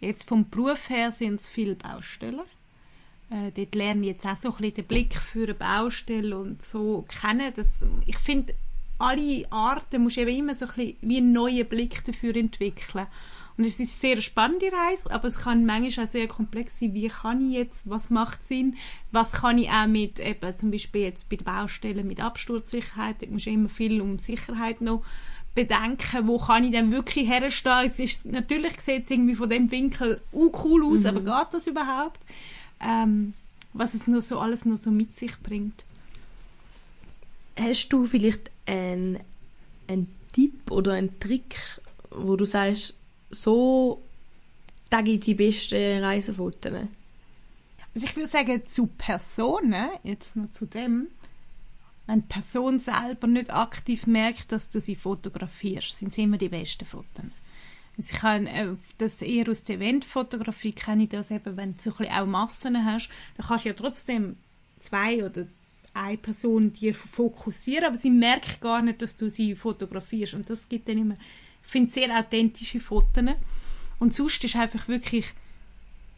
Jetzt 0.00 0.28
vom 0.28 0.48
Beruf 0.48 0.90
her 0.90 1.10
sind 1.10 1.36
es 1.36 1.48
viele 1.48 1.74
Baustellen. 1.74 2.40
Äh, 3.30 3.52
dort 3.54 3.74
lerne 3.74 4.00
ich 4.02 4.06
jetzt 4.08 4.26
auch 4.26 4.36
so 4.36 4.48
ein 4.50 4.56
bisschen 4.58 4.74
den 4.76 4.84
Blick 4.86 5.14
für 5.14 5.44
eine 5.44 5.54
Baustelle 5.54 6.38
und 6.38 6.62
so 6.62 7.04
kennen. 7.08 7.52
Das, 7.54 7.84
ich 8.06 8.16
finde, 8.16 8.54
alle 8.98 9.44
Arten 9.50 10.02
musst 10.02 10.16
du 10.16 10.22
eben 10.22 10.36
immer 10.36 10.54
so 10.54 10.66
ein 10.66 10.72
bisschen 10.74 10.96
wie 11.02 11.18
einen 11.18 11.32
neuen 11.32 11.66
Blick 11.66 12.04
dafür 12.04 12.34
entwickeln. 12.36 13.06
Und 13.58 13.64
es 13.64 13.80
ist 13.80 14.04
eine 14.04 14.14
sehr 14.14 14.22
spannende 14.22 14.70
Reise, 14.72 15.10
aber 15.10 15.26
es 15.26 15.40
kann 15.40 15.66
manchmal 15.66 16.06
auch 16.06 16.10
sehr 16.10 16.28
komplex 16.28 16.78
sein. 16.78 16.94
Wie 16.94 17.08
kann 17.08 17.50
ich 17.50 17.56
jetzt, 17.56 17.90
was 17.90 18.08
macht 18.08 18.44
Sinn? 18.44 18.76
Was 19.10 19.32
kann 19.32 19.58
ich 19.58 19.68
auch 19.68 19.88
mit, 19.88 20.20
eben 20.20 20.56
zum 20.56 20.70
Beispiel 20.70 21.02
jetzt 21.02 21.28
bei 21.28 21.34
den 21.34 21.44
Baustellen 21.44 22.06
mit 22.06 22.20
Absturzsicherheit, 22.20 23.16
da 23.20 23.26
muss 23.26 23.48
immer 23.48 23.68
viel 23.68 24.00
um 24.00 24.20
Sicherheit 24.20 24.80
noch 24.80 25.02
bedenken, 25.56 26.28
wo 26.28 26.38
kann 26.38 26.62
ich 26.62 26.70
denn 26.70 26.92
wirklich 26.92 27.28
herstehen? 27.28 27.84
Es 27.84 27.98
ist, 27.98 28.26
natürlich 28.26 28.80
sieht 28.80 29.02
es 29.02 29.10
irgendwie 29.10 29.34
von 29.34 29.50
dem 29.50 29.68
Winkel 29.72 30.20
uh, 30.32 30.52
cool 30.62 30.84
aus, 30.84 31.00
mhm. 31.00 31.06
aber 31.06 31.20
geht 31.20 31.54
das 31.54 31.66
überhaupt? 31.66 32.20
Ähm, 32.80 33.34
was 33.72 33.94
es 33.94 34.06
noch 34.06 34.22
so 34.22 34.38
alles 34.38 34.66
noch 34.66 34.76
so 34.76 34.92
mit 34.92 35.16
sich 35.16 35.36
bringt. 35.38 35.84
Hast 37.58 37.88
du 37.88 38.04
vielleicht 38.04 38.52
einen, 38.66 39.18
einen 39.88 40.14
Tipp 40.32 40.70
oder 40.70 40.92
einen 40.92 41.18
Trick, 41.18 41.56
wo 42.10 42.36
du 42.36 42.44
sagst, 42.44 42.94
so 43.30 44.02
tage 44.90 45.12
ich 45.12 45.20
die 45.20 45.34
besten 45.34 46.02
Reisefotos? 46.02 46.72
Also 47.94 48.06
ich 48.06 48.16
würde 48.16 48.28
sagen, 48.28 48.66
zu 48.66 48.86
Personen, 48.86 49.90
jetzt 50.02 50.36
noch 50.36 50.50
zu 50.50 50.66
dem, 50.66 51.08
wenn 52.06 52.20
die 52.20 52.26
Person 52.26 52.78
selber 52.78 53.26
nicht 53.26 53.52
aktiv 53.52 54.06
merkt, 54.06 54.52
dass 54.52 54.70
du 54.70 54.80
sie 54.80 54.96
fotografierst, 54.96 55.98
sind 55.98 56.12
sie 56.12 56.22
immer 56.22 56.38
die 56.38 56.48
besten 56.48 56.84
Fotos. 56.84 57.24
Also 57.96 58.12
ich 58.12 58.20
kann 58.20 58.46
äh, 58.46 58.68
das 58.98 59.20
eher 59.20 59.48
aus 59.48 59.64
der 59.64 59.76
Eventfotografie 59.76 60.72
kenne 60.72 61.04
ich 61.04 61.08
das 61.10 61.30
eben, 61.30 61.56
wenn 61.56 61.74
du 61.74 61.82
so 61.82 61.92
ein 61.98 62.10
auch 62.10 62.26
Massen 62.26 62.84
hast, 62.84 63.10
dann 63.36 63.46
kannst 63.46 63.64
du 63.64 63.70
ja 63.70 63.74
trotzdem 63.74 64.36
zwei 64.78 65.24
oder 65.24 65.46
eine 65.94 66.16
Person 66.16 66.72
dir 66.72 66.94
fokussieren, 66.94 67.84
aber 67.84 67.98
sie 67.98 68.10
merkt 68.10 68.60
gar 68.60 68.82
nicht, 68.82 69.02
dass 69.02 69.16
du 69.16 69.28
sie 69.28 69.54
fotografierst 69.54 70.34
und 70.34 70.48
das 70.48 70.68
gibt 70.68 70.88
dann 70.88 70.98
immer 70.98 71.16
ich 71.68 71.72
finde 71.72 71.90
sehr 71.90 72.18
authentische 72.18 72.80
Fotos. 72.80 73.24
Und 73.98 74.14
sonst 74.14 74.42
ist 74.42 74.56
einfach 74.56 74.88
wirklich, 74.88 75.34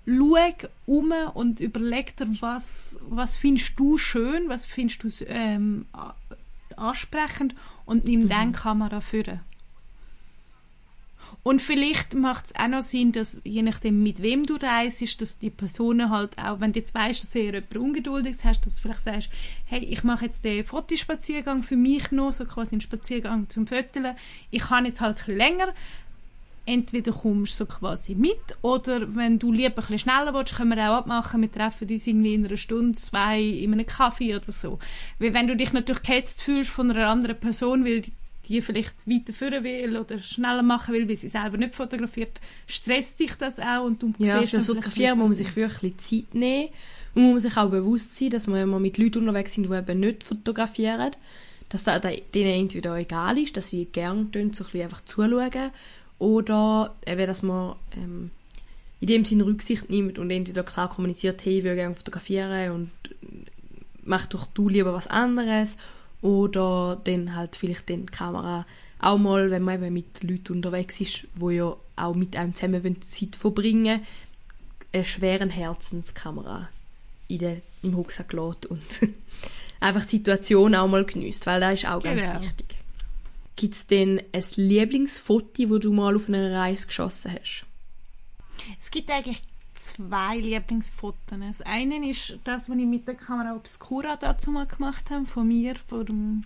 schau 0.06 0.38
um 0.86 1.12
und 1.34 1.58
überleg 1.58 2.16
dir, 2.16 2.28
was, 2.40 3.00
was 3.00 3.36
findest 3.36 3.76
du 3.76 3.98
schön, 3.98 4.48
was 4.48 4.64
findest 4.64 5.02
du 5.02 5.08
ähm, 5.26 5.86
ansprechend 6.76 7.56
und 7.84 8.04
nimm 8.04 8.24
mhm. 8.24 8.28
dann 8.28 8.52
Kamera 8.52 9.00
führen. 9.00 9.40
Und 11.42 11.62
vielleicht 11.62 12.14
macht 12.14 12.46
es 12.46 12.54
auch 12.54 12.68
noch 12.68 12.82
Sinn, 12.82 13.12
dass 13.12 13.40
je 13.44 13.62
nachdem, 13.62 14.02
mit 14.02 14.20
wem 14.20 14.44
du 14.44 14.56
reist, 14.56 15.22
dass 15.22 15.38
die 15.38 15.48
Personen 15.48 16.10
halt 16.10 16.36
auch, 16.38 16.60
wenn 16.60 16.72
du 16.72 16.80
jetzt 16.80 16.94
weißt, 16.94 17.22
dass 17.22 17.30
du 17.30 17.40
jemand 17.40 17.74
Ungeduldiges 17.74 18.44
hast, 18.44 18.66
dass 18.66 18.76
du 18.76 18.82
vielleicht 18.82 19.00
sagst, 19.00 19.30
hey, 19.64 19.82
ich 19.82 20.04
mache 20.04 20.26
jetzt 20.26 20.44
den 20.44 20.64
Fotospaziergang 20.64 21.62
für 21.62 21.76
mich 21.76 22.10
noch, 22.12 22.32
so 22.32 22.44
quasi 22.44 22.72
einen 22.72 22.82
Spaziergang 22.82 23.48
zum 23.48 23.66
Föteln. 23.66 24.14
Ich 24.50 24.62
kann 24.62 24.84
jetzt 24.84 25.00
halt 25.00 25.26
ein 25.28 25.36
länger. 25.36 25.68
Entweder 26.66 27.12
kommst 27.12 27.58
du 27.58 27.64
so 27.64 27.66
quasi 27.66 28.14
mit 28.14 28.36
oder 28.60 29.16
wenn 29.16 29.38
du 29.38 29.50
lieber 29.50 29.68
ein 29.68 29.74
bisschen 29.74 29.98
schneller 29.98 30.34
willst, 30.34 30.56
können 30.56 30.76
wir 30.76 30.90
auch 30.90 30.98
abmachen, 30.98 31.40
wir 31.40 31.50
treffen 31.50 31.88
uns 31.88 32.06
irgendwie 32.06 32.34
in 32.34 32.46
einer 32.46 32.58
Stunde, 32.58 32.98
zwei 32.98 33.40
in 33.40 33.72
einem 33.72 33.86
Kaffee 33.86 34.36
oder 34.36 34.52
so. 34.52 34.78
Weil 35.18 35.32
wenn 35.32 35.48
du 35.48 35.56
dich 35.56 35.72
natürlich 35.72 36.02
gehetzt 36.02 36.42
fühlst 36.42 36.70
von 36.70 36.90
einer 36.90 37.08
anderen 37.08 37.40
Person, 37.40 37.84
weil 37.84 38.02
die 38.48 38.60
vielleicht 38.60 39.06
weiterführen 39.06 39.64
will 39.64 39.96
oder 39.96 40.18
schneller 40.18 40.62
machen 40.62 40.94
will, 40.94 41.08
weil 41.08 41.16
sie 41.16 41.28
selber 41.28 41.56
nicht 41.56 41.74
fotografiert, 41.74 42.40
stresst 42.66 43.18
sich 43.18 43.34
das 43.34 43.60
auch 43.60 43.84
und 43.84 44.02
du 44.02 44.12
ja, 44.18 44.40
siehst 44.40 44.52
für 44.52 44.60
Fotografieren 44.60 45.18
muss 45.18 45.28
man 45.28 45.36
sich 45.36 45.54
wirklich 45.56 45.96
Zeit 45.98 46.34
nehmen 46.34 46.68
und 47.14 47.22
man 47.22 47.32
muss 47.32 47.42
sich 47.42 47.56
auch 47.56 47.70
bewusst 47.70 48.16
sein, 48.16 48.30
dass 48.30 48.46
man, 48.46 48.68
man 48.68 48.82
mit 48.82 48.98
Leuten 48.98 49.20
unterwegs 49.20 49.54
sind, 49.54 49.68
die 49.68 49.74
eben 49.74 50.00
nicht 50.00 50.24
fotografieren, 50.24 51.12
dass 51.68 51.84
das 51.84 52.02
denen 52.34 52.60
entweder 52.60 52.96
egal 52.96 53.38
ist, 53.38 53.56
dass 53.56 53.70
sie 53.70 53.84
gerne 53.86 54.26
so 54.52 54.64
ein 54.64 54.82
einfach 54.82 55.04
zuschauen 55.04 55.70
oder 56.18 56.94
eben, 57.06 57.26
dass 57.26 57.42
man 57.42 57.76
ähm, 57.96 58.30
in 59.00 59.06
dem 59.06 59.24
Sinne 59.24 59.46
Rücksicht 59.46 59.88
nimmt 59.88 60.18
und 60.18 60.30
entweder 60.30 60.62
klar 60.62 60.90
kommuniziert, 60.90 61.44
hey, 61.44 61.58
ich 61.58 61.64
will 61.64 61.74
gerne 61.74 61.94
fotografieren 61.94 62.72
und 62.72 62.90
mach 64.02 64.26
doch 64.26 64.46
du 64.46 64.68
lieber 64.68 64.92
was 64.92 65.06
anderes 65.06 65.76
Oder 66.22 67.00
dann 67.04 67.34
halt 67.34 67.56
vielleicht 67.56 67.88
den 67.88 68.06
die 68.06 68.12
Kamera 68.12 68.66
auch 68.98 69.16
mal, 69.18 69.50
wenn 69.50 69.62
man 69.62 69.82
eben 69.82 69.94
mit 69.94 70.22
Leuten 70.22 70.54
unterwegs 70.54 71.00
ist, 71.00 71.26
wo 71.34 71.50
ja 71.50 71.74
auch 71.96 72.14
mit 72.14 72.36
einem 72.36 72.54
zusammen 72.54 72.84
wollen 72.84 73.00
Zeit 73.02 73.36
verbringen 73.36 74.00
eine 74.92 75.04
schweren 75.04 75.50
Herzenskamera 75.50 76.68
in 77.28 77.38
der, 77.38 77.56
im 77.82 77.94
Rucksack 77.94 78.32
lässt 78.32 78.66
und 78.66 78.82
einfach 79.80 80.02
die 80.02 80.16
Situation 80.16 80.74
auch 80.74 80.88
mal 80.88 81.04
genießt, 81.04 81.46
weil 81.46 81.60
das 81.60 81.74
ist 81.74 81.88
auch 81.88 82.02
ganz 82.02 82.26
Genau. 82.26 82.40
wichtig. 82.42 82.66
Gibt 83.56 83.74
es 83.74 83.86
denn 83.86 84.20
ein 84.32 84.44
Lieblingsfoto, 84.56 85.70
wo 85.70 85.78
du 85.78 85.92
mal 85.92 86.16
auf 86.16 86.28
einer 86.28 86.52
Reise 86.52 86.86
geschossen 86.88 87.32
hast? 87.40 87.64
Es 88.80 88.90
gibt 88.90 89.10
eigentlich 89.10 89.40
zwei 89.82 90.38
Lieblingsfotos. 90.38 91.38
Das 91.38 91.62
eine 91.62 92.08
ist 92.08 92.38
das, 92.44 92.68
was 92.68 92.76
ich 92.76 92.86
mit 92.86 93.06
der 93.08 93.14
Kamera 93.14 93.54
Obscura 93.54 94.16
dazu 94.16 94.50
mal 94.50 94.66
gemacht 94.66 95.10
habe, 95.10 95.26
von 95.26 95.48
mir, 95.48 95.74
vor 95.86 96.04
dem 96.04 96.44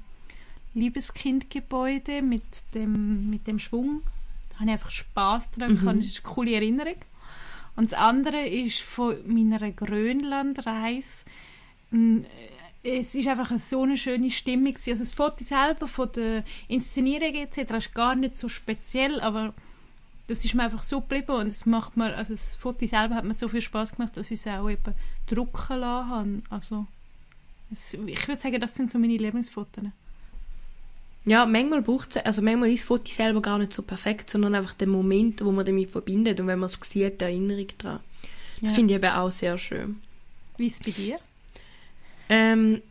Liebeskindgebäude 0.75 2.23
mit 2.23 2.43
dem, 2.75 3.31
mit 3.31 3.47
dem 3.47 3.59
Schwung. 3.59 4.03
Da 4.51 4.57
habe 4.61 4.67
ich 4.67 4.73
einfach 4.73 4.91
Spass 4.91 5.51
dran 5.51 5.77
gehabt. 5.77 5.99
Das 5.99 6.07
ist 6.07 6.25
eine 6.25 6.35
coole 6.35 6.55
Erinnerung. 6.55 6.97
Und 7.77 7.91
das 7.93 7.99
andere 7.99 8.47
ist 8.47 8.81
von 8.81 9.17
meiner 9.27 9.71
Grönlandreise. 9.73 11.25
Mm, 11.91 12.21
Es 12.83 13.15
ist 13.15 13.27
einfach 13.29 13.59
so 13.59 13.83
eine 13.83 13.97
schöne 13.97 14.31
Stimmung. 14.31 14.75
Also 14.75 14.95
das 14.95 15.15
Foto 15.15 15.43
selber 15.43 15.89
von 15.89 16.13
der 16.13 16.45
Inszenierung 16.69 17.35
etc. 17.35 17.73
ist 17.79 17.95
gar 17.95 18.15
nicht 18.15 18.37
so 18.37 18.49
speziell, 18.49 19.21
aber 19.21 19.55
das 20.27 20.45
ist 20.45 20.55
mir 20.55 20.65
einfach 20.65 20.83
so 20.83 21.01
geblieben 21.01 21.33
und 21.33 21.49
es 21.49 21.67
macht 21.67 21.97
mir, 21.97 22.17
also 22.17 22.35
das 22.35 22.57
Foto 22.57 22.87
selber 22.87 23.15
hat 23.15 23.25
mir 23.25 23.35
so 23.35 23.49
viel 23.49 23.61
Spaß 23.61 23.97
gemacht, 23.97 24.17
dass 24.17 24.31
ich 24.31 24.41
es 24.41 24.47
auch 24.47 24.69
eben 24.69 24.95
drucken 25.27 25.81
lassen 25.81 26.09
habe. 26.09 26.43
Also 26.51 26.87
es, 27.71 27.95
ich 27.95 28.29
würde 28.29 28.41
sagen, 28.41 28.61
das 28.61 28.75
sind 28.75 28.91
so 28.91 28.99
meine 28.99 29.17
Lieblingsfotos. 29.17 29.85
Ja, 31.27 31.47
manchmal 31.47 31.83
braucht 31.83 32.17
es, 32.17 32.25
also 32.25 32.43
manchmal 32.43 32.71
ist 32.71 32.81
das 32.81 32.89
Foto 32.89 33.11
selber 33.11 33.41
gar 33.41 33.59
nicht 33.59 33.73
so 33.73 33.83
perfekt, 33.83 34.29
sondern 34.31 34.55
einfach 34.55 34.75
der 34.75 34.89
Moment, 34.89 35.45
wo 35.45 35.53
man 35.53 35.65
damit 35.65 35.91
verbindet 35.91 36.41
und 36.41 36.47
wenn 36.47 36.59
man 36.59 36.69
es 36.69 36.79
sieht, 36.83 37.21
die 37.21 37.25
Erinnerung 37.25 37.69
daran. 37.79 38.01
Ja. 38.61 38.69
Das 38.69 38.75
finde 38.75 38.95
ich 38.95 39.03
eben 39.03 39.13
auch 39.13 39.33
sehr 39.33 39.57
schön. 39.59 40.01
Wie 40.57 40.67
ist 40.67 40.81
es 40.81 40.87
bei 40.87 40.91
dir? 40.93 41.19
Ähm, 42.29 42.83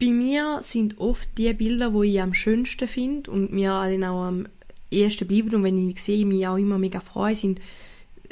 bei 0.00 0.08
mir 0.08 0.60
sind 0.62 0.98
oft 0.98 1.28
die 1.38 1.52
Bilder, 1.54 1.90
die 1.90 2.14
ich 2.14 2.20
am 2.20 2.34
schönsten 2.34 2.88
finde 2.88 3.30
und 3.30 3.52
mir 3.52 3.70
dann 3.70 4.04
auch 4.04 4.24
am 4.24 4.46
ehesten 4.90 5.28
bleiben 5.28 5.54
und 5.54 5.64
wenn 5.64 5.88
ich 5.88 6.02
sehe, 6.02 6.26
mich 6.26 6.46
auch 6.46 6.56
immer 6.56 6.78
mega 6.78 7.00
freue, 7.00 7.36
sind, 7.36 7.60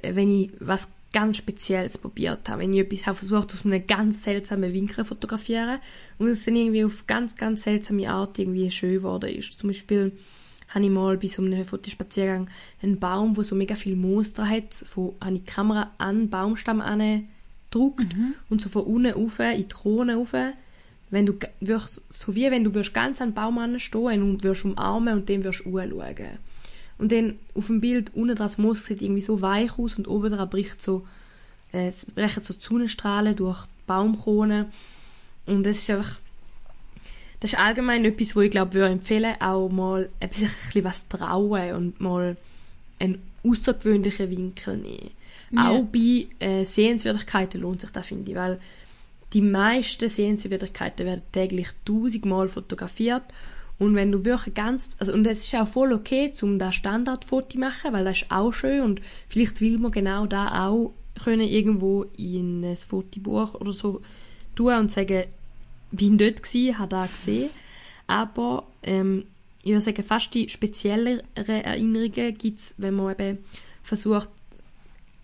äh, 0.03 0.15
wenn 0.15 0.31
ich 0.31 0.53
was 0.61 0.89
ganz 1.13 1.37
Spezielles 1.37 1.97
probiert 1.97 2.49
habe. 2.49 2.63
Wenn 2.63 2.73
ich 2.73 2.81
etwas 2.81 3.07
habe 3.07 3.17
versucht, 3.17 3.55
aus 3.55 3.65
einem 3.65 3.87
ganz 3.87 4.25
seltsamen 4.25 4.73
Winkel 4.73 5.05
fotografieren 5.05 5.79
und 6.19 6.27
es 6.27 6.45
dann 6.45 6.57
irgendwie 6.57 6.85
auf 6.85 7.07
ganz, 7.07 7.37
ganz 7.37 7.63
seltsame 7.63 8.11
Art 8.11 8.39
irgendwie 8.39 8.71
schön 8.71 8.95
geworden 8.95 9.31
ist. 9.31 9.53
Zum 9.53 9.69
Beispiel 9.69 10.13
habe 10.71 10.85
ich 10.85 10.91
mal 10.91 11.17
bei 11.17 11.29
so 11.29 11.41
einem 11.41 11.65
Fotospaziergang 11.65 12.51
einen 12.83 12.99
Baum, 12.99 13.37
wo 13.37 13.45
so 13.45 13.55
mega 13.55 13.77
viel 13.77 13.97
dran 13.97 14.51
hat, 14.51 14.85
wo 14.97 15.15
habe 15.21 15.35
ich 15.35 15.45
die 15.45 15.47
Kamera 15.47 15.93
an 15.99 16.19
den 16.19 16.31
Baumstamm 16.31 16.83
gedruckt 17.71 18.17
und 18.49 18.61
so 18.61 18.69
von 18.69 18.83
unten 18.83 19.13
rauf, 19.13 19.39
in 19.39 19.59
die 19.59 19.69
Krone 19.69 20.17
rauf. 20.17 20.35
Wenn 21.15 21.27
du, 21.27 21.35
würdest, 21.61 22.03
so 22.09 22.35
wie 22.35 22.51
wenn 22.51 22.65
du 22.65 22.75
würdest 22.75 22.93
ganz 22.93 23.21
an 23.21 23.29
den 23.29 23.35
Baum 23.35 23.79
stehen 23.79 24.21
und 24.21 24.43
würdest 24.43 24.65
umarmen 24.65 25.15
und 25.15 25.29
dem 25.29 25.45
würdest 25.45 25.65
anschauen. 25.65 26.39
Und 26.99 27.13
dann 27.13 27.39
auf 27.55 27.69
dem 27.69 27.81
Bild 27.81 28.11
unten 28.17 28.35
das 28.35 28.59
Moos 28.59 28.85
sieht 28.85 29.01
irgendwie 29.01 29.23
so 29.23 29.41
weich 29.41 29.79
aus 29.79 29.97
und 29.97 30.09
oben 30.09 30.33
dran 30.33 30.51
bricht 30.51 30.83
so, 30.83 31.07
äh, 31.73 31.87
es 31.87 32.07
brechen 32.07 32.43
so 32.43 32.53
die 32.53 32.61
Sonnenstrahlen 32.61 33.37
durch 33.37 33.63
die 33.63 33.87
Baumkrone. 33.87 34.73
Und 35.47 35.65
das 35.65 35.79
ist 35.79 35.91
einfach, 35.91 36.19
das 37.39 37.53
ist 37.53 37.59
allgemein 37.61 38.05
etwas, 38.05 38.35
wo 38.35 38.41
ich 38.41 38.51
glaube, 38.51 38.75
würde 38.75 38.95
empfehlen, 38.95 39.41
auch 39.41 39.69
mal 39.69 40.09
ein 40.19 40.29
bisschen 40.29 40.83
was 40.83 41.07
trauen 41.07 41.75
und 41.75 42.01
mal 42.01 42.37
einen 42.99 43.23
außergewöhnlichen 43.45 44.31
Winkel 44.31 44.79
nehmen. 44.79 45.11
Ja. 45.53 45.71
Auch 45.71 45.85
bei 45.85 46.27
äh, 46.41 46.65
Sehenswürdigkeiten 46.65 47.61
lohnt 47.61 47.83
sich 47.83 47.91
das, 47.91 48.09
finde 48.09 48.33
ich, 48.33 48.37
weil 48.37 48.59
die 49.33 49.43
meisten 49.43 50.09
Sehenswürdigkeiten 50.09 51.07
werden 51.07 51.23
täglich 51.33 51.69
tausendmal 51.85 52.49
fotografiert. 52.49 53.23
Und 53.79 53.97
wenn 53.97 54.13
du 54.13 54.25
wirklich 54.25 54.55
ganz, 54.55 54.91
also 54.99 55.13
und 55.13 55.27
es 55.27 55.45
ist 55.45 55.55
auch 55.57 55.67
voll 55.67 55.93
okay, 55.93 56.33
zum 56.33 56.59
da 56.59 56.71
Standardfoto 56.71 57.49
zu 57.49 57.59
machen, 57.59 57.93
weil 57.93 58.05
das 58.05 58.23
ist 58.23 58.31
auch 58.31 58.53
schön. 58.53 58.83
Und 58.83 59.01
vielleicht 59.29 59.61
will 59.61 59.79
man 59.79 59.91
genau 59.91 60.27
da 60.27 60.69
auch 60.69 60.93
können 61.23 61.49
irgendwo 61.49 62.05
in 62.17 62.65
ein 62.65 62.77
Fotobuch 62.77 63.55
oder 63.55 63.73
so 63.73 64.03
tun 64.55 64.75
und 64.75 64.91
sagen, 64.91 65.25
bin 65.93 66.19
dort 66.19 66.43
gsi, 66.43 66.75
habe 66.77 66.89
da 66.89 67.07
gesehen, 67.07 67.51
aber 68.07 68.67
ähm, 68.83 69.25
ich 69.63 69.71
würde 69.71 69.81
sagen, 69.81 70.03
fast 70.03 70.35
die 70.35 70.49
spezielleren 70.49 71.23
Erinnerungen 71.37 72.37
gibt 72.37 72.59
es, 72.59 72.75
wenn 72.77 72.95
man 72.95 73.13
eben 73.13 73.39
versucht, 73.83 74.31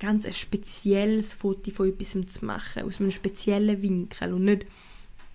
ganz 0.00 0.26
ein 0.26 0.32
spezielles 0.32 1.34
Foto 1.34 1.70
von 1.70 1.88
etwas 1.88 2.16
zu 2.26 2.44
machen, 2.44 2.82
aus 2.82 3.00
einem 3.00 3.10
speziellen 3.10 3.80
Winkel 3.82 4.32
und 4.32 4.44
nicht 4.44 4.66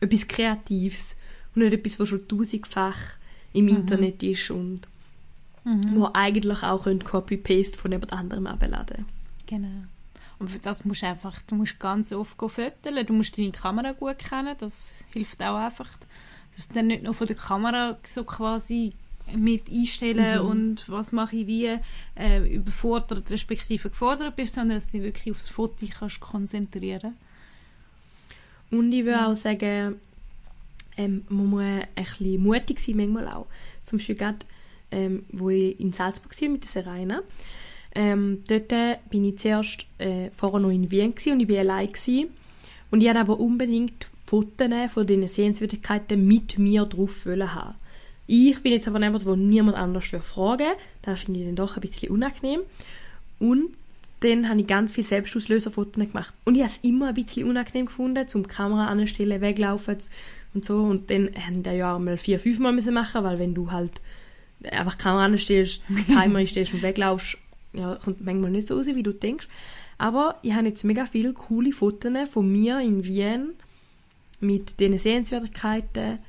etwas 0.01 0.28
Kreatives 0.28 1.15
und 1.56 1.63
nicht 1.63 1.73
etwas, 1.73 1.99
was 1.99 2.10
schon 2.10 2.28
tausendfach 2.28 2.97
im 3.54 3.69
Internet 3.69 4.21
ist 4.23 4.51
und 4.51 4.82
wo 5.93 6.10
eigentlich 6.13 6.62
auch 6.62 6.86
Copy-Paste 7.04 7.78
von 7.78 7.91
jemand 7.91 8.13
anderem 8.13 8.45
abladen 8.47 9.06
Genau. 9.47 9.86
Und 10.38 10.51
für 10.51 10.60
das 10.60 10.86
musst 10.86 11.01
du 11.01 11.08
einfach, 11.08 11.41
du 11.43 11.56
musst 11.56 11.80
ganz 11.80 12.12
oft 12.12 12.32
fotografieren. 12.32 13.06
Du 13.06 13.13
musst 13.13 13.38
deine 13.38 13.51
Kamera 13.51 13.93
gut 13.93 14.19
kennen. 14.19 14.56
Das 14.60 14.91
hilft 15.12 15.41
auch 15.41 15.56
einfach, 15.56 15.89
dass 16.56 16.67
du 16.67 16.73
dann 16.73 16.88
nicht 16.88 17.04
nur 17.04 17.13
von 17.13 17.28
der 17.28 17.36
Kamera 17.36 17.97
so 18.04 18.23
quasi 18.23 18.93
mit 19.35 19.71
einstellen 19.71 20.39
und 20.39 20.89
was 20.89 21.11
mache 21.11 21.35
ich 21.38 21.47
wie 21.47 21.77
äh, 22.15 22.55
überfordert 22.55 23.29
respektive 23.31 23.89
gefordert 23.89 24.35
bist, 24.35 24.55
sondern 24.55 24.77
dass 24.77 24.88
du 24.88 24.97
dich 24.97 25.03
wirklich 25.03 25.35
aufs 25.35 25.49
Foto 25.49 25.85
kannst 25.88 26.19
konzentrieren 26.19 27.15
Und 28.71 28.91
ich 28.93 29.05
würde 29.05 29.27
auch 29.27 29.35
sagen, 29.35 29.95
ähm, 30.97 31.25
man 31.29 31.47
muss 31.47 31.63
ein 31.63 31.88
bisschen 31.95 32.43
mutig 32.43 32.79
sein, 32.79 32.97
manchmal 32.97 33.27
auch. 33.27 33.47
Zum 33.83 33.97
Beispiel 33.97 34.15
gerade, 34.15 34.39
ähm, 34.91 35.25
wo 35.31 35.49
ich 35.49 35.79
in 35.79 35.93
Salzburg 35.93 36.39
war 36.39 36.49
mit 36.49 36.63
der 36.63 36.69
Serena. 36.69 37.21
Ähm, 37.93 38.43
dort 38.47 39.09
bin 39.09 39.25
ich 39.25 39.38
zuerst 39.38 39.88
äh, 39.97 40.29
vorher 40.31 40.59
noch 40.59 40.69
in 40.69 40.91
Wien 40.91 41.15
gewesen 41.15 41.33
und 41.33 41.39
ich 41.41 41.49
war 41.49 41.59
allein. 41.59 41.88
Gewesen. 41.88 42.29
Und 42.91 43.01
ich 43.01 43.07
wollte 43.07 43.19
aber 43.19 43.39
unbedingt 43.39 44.07
Fotos 44.25 44.69
von 44.91 45.07
diesen 45.07 45.27
Sehenswürdigkeiten 45.27 46.25
mit 46.25 46.57
mir 46.57 46.85
drauf 46.85 47.25
haben. 47.25 47.75
Ich 48.27 48.61
bin 48.61 48.71
jetzt 48.71 48.88
aber 48.88 48.99
jemand, 48.99 49.25
der 49.25 49.35
niemand 49.35 49.77
anders 49.77 50.07
fragen 50.23 50.73
Das 51.01 51.21
finde 51.21 51.41
ich 51.41 51.45
dann 51.45 51.55
doch 51.55 51.77
ein 51.77 51.81
bisschen 51.81 52.11
unangenehm. 52.11 52.61
Und 53.39 53.71
dann 54.21 54.49
habe 54.49 54.61
ich 54.61 54.67
ganz 54.67 54.93
viele 54.93 55.05
Selbstauslöserfotos 55.05 56.07
gemacht. 56.07 56.33
Und 56.45 56.55
ich 56.55 56.61
habe 56.61 56.71
es 56.71 56.79
immer 56.83 57.09
ein 57.09 57.13
bisschen 57.13 57.47
unangenehm 57.47 57.85
gefunden, 57.85 58.27
zum 58.27 58.47
Kamera 58.47 58.88
anstellen, 58.88 59.41
weglaufen 59.41 59.97
und 60.53 60.65
so. 60.65 60.77
Und 60.77 61.09
dann 61.09 61.29
habe 61.35 61.57
ich 61.57 61.63
das 61.63 61.75
ja 61.75 61.99
mal 61.99 62.17
vier, 62.17 62.39
fünf 62.39 62.59
Mal 62.59 62.71
müssen 62.71 62.93
machen, 62.93 63.23
weil 63.23 63.38
wenn 63.38 63.53
du 63.53 63.71
halt 63.71 64.01
einfach 64.71 64.97
Kamera 64.97 65.25
anstellst, 65.25 65.83
Timer 66.07 66.39
einstellst 66.39 66.73
und 66.73 66.81
weglaufst, 66.81 67.38
ja, 67.73 67.95
kommt 68.03 68.25
manchmal 68.25 68.51
nicht 68.51 68.67
so 68.67 68.75
raus, 68.75 68.88
wie 68.88 69.03
du 69.03 69.13
denkst. 69.13 69.47
Aber 69.97 70.39
ich 70.41 70.53
habe 70.53 70.67
jetzt 70.67 70.83
mega 70.83 71.05
viele 71.05 71.33
coole 71.33 71.71
Fotos 71.71 72.11
von 72.29 72.51
mir 72.51 72.79
in 72.79 73.03
Wien 73.05 73.51
mit 74.39 74.79
diesen 74.79 74.97
Sehenswürdigkeiten 74.97 76.19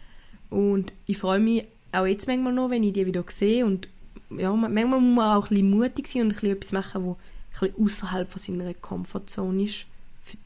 und 0.50 0.92
ich 1.06 1.18
freue 1.18 1.40
mich 1.40 1.66
auch 1.96 2.06
jetzt 2.06 2.26
manchmal 2.26 2.52
noch, 2.52 2.70
wenn 2.70 2.82
ich 2.82 2.92
die 2.92 3.06
wieder 3.06 3.24
sehe 3.28 3.64
und 3.64 3.88
ja, 4.30 4.52
man- 4.52 4.72
manchmal 4.72 5.00
muss 5.00 5.16
man 5.16 5.36
auch 5.36 5.44
ein 5.44 5.48
bisschen 5.50 5.70
mutig 5.70 6.08
sein 6.08 6.22
und 6.22 6.28
ein 6.28 6.34
bisschen 6.34 6.52
etwas 6.52 6.72
machen, 6.72 7.04
wo 7.04 7.10
ein 7.12 7.16
bisschen 7.70 7.84
außerhalb 7.84 8.30
von 8.30 8.40
seiner 8.42 8.74
Komfortzone 8.74 9.62
ist, 9.64 9.86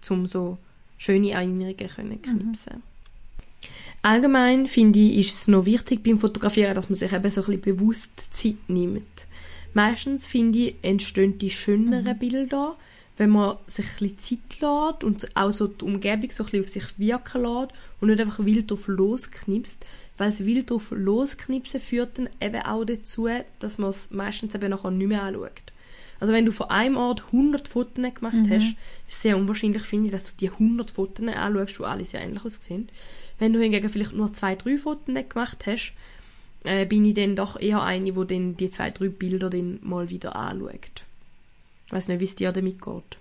um 0.08 0.26
so 0.26 0.58
schöne 0.98 1.30
Erinnerungen 1.30 1.76
können 1.76 2.20
knipsen. 2.22 2.82
Allgemein 4.02 4.66
finde 4.66 4.98
ich, 4.98 5.18
ist 5.18 5.34
es 5.42 5.48
noch 5.48 5.66
wichtig 5.66 6.02
beim 6.02 6.18
Fotografieren, 6.18 6.74
dass 6.74 6.88
man 6.88 6.94
sich 6.96 7.12
eben 7.12 7.30
so 7.30 7.40
ein 7.42 7.46
bisschen 7.46 7.60
bewusst 7.76 8.34
Zeit 8.34 8.56
nimmt. 8.68 9.26
Meistens 9.74 10.26
finde 10.26 10.58
ich, 10.58 10.74
entstehen 10.82 11.38
die 11.38 11.50
schöneren 11.50 12.18
Bilder, 12.18 12.76
wenn 13.16 13.30
man 13.30 13.58
sich 13.66 13.86
ein 13.86 14.08
bisschen 14.08 14.18
Zeit 14.18 14.60
lässt 14.60 15.04
und 15.04 15.36
auch 15.36 15.52
so 15.52 15.66
die 15.66 15.84
Umgebung 15.84 16.30
so 16.30 16.44
ein 16.44 16.50
bisschen 16.50 16.64
auf 16.64 16.68
sich 16.68 16.98
wirken 16.98 17.42
lässt 17.42 17.72
und 18.00 18.08
nicht 18.08 18.20
einfach 18.20 18.44
wild 18.44 18.70
drauf 18.70 18.88
losknipst, 18.88 19.84
weil 20.16 20.30
das 20.30 20.44
wild 20.44 20.70
drauf 20.70 20.90
losknipsen 20.90 21.80
führt 21.80 22.18
dann 22.18 22.30
eben 22.40 22.62
auch 22.62 22.84
dazu, 22.84 23.28
dass 23.58 23.78
man 23.78 23.90
es 23.90 24.10
meistens 24.10 24.54
eben 24.54 24.70
nachher 24.70 24.90
nicht 24.90 25.08
mehr 25.08 25.22
anschaut. 25.22 25.72
Also 26.20 26.34
wenn 26.34 26.44
du 26.44 26.52
von 26.52 26.68
einem 26.68 26.98
Ort 26.98 27.24
100 27.26 27.66
Fotos 27.66 28.14
gemacht 28.14 28.50
hast, 28.50 28.64
ist 28.64 28.76
es 29.08 29.22
sehr 29.22 29.38
unwahrscheinlich, 29.38 29.82
finde 29.82 30.06
ich, 30.06 30.12
dass 30.12 30.24
du 30.24 30.32
die 30.38 30.50
100 30.50 30.90
Fotos 30.90 31.26
anschaust, 31.26 31.78
die 31.78 31.84
alle 31.84 32.04
sehr 32.04 32.20
ähnlich 32.20 32.44
aussehen. 32.44 32.90
Wenn 33.38 33.54
du 33.54 33.60
hingegen 33.60 33.88
vielleicht 33.88 34.12
nur 34.12 34.30
zwei, 34.32 34.54
drei 34.54 34.76
Fotos 34.76 35.14
gemacht 35.28 35.64
hast, 35.66 35.94
äh, 36.64 36.84
bin 36.84 37.06
ich 37.06 37.14
dann 37.14 37.36
doch 37.36 37.58
eher 37.58 37.82
eine, 37.82 38.12
die 38.12 38.26
dann 38.26 38.56
die 38.56 38.70
zwei, 38.70 38.90
drei 38.90 39.08
Bilder 39.08 39.48
dann 39.48 39.78
mal 39.82 40.10
wieder 40.10 40.36
anschaut. 40.36 41.04
Ich 41.90 41.92
weiß 41.92 42.06
nicht, 42.06 42.20
wie 42.20 42.24
es 42.24 42.36
dir 42.36 42.52
damit 42.52 42.80
geht. 42.80 43.18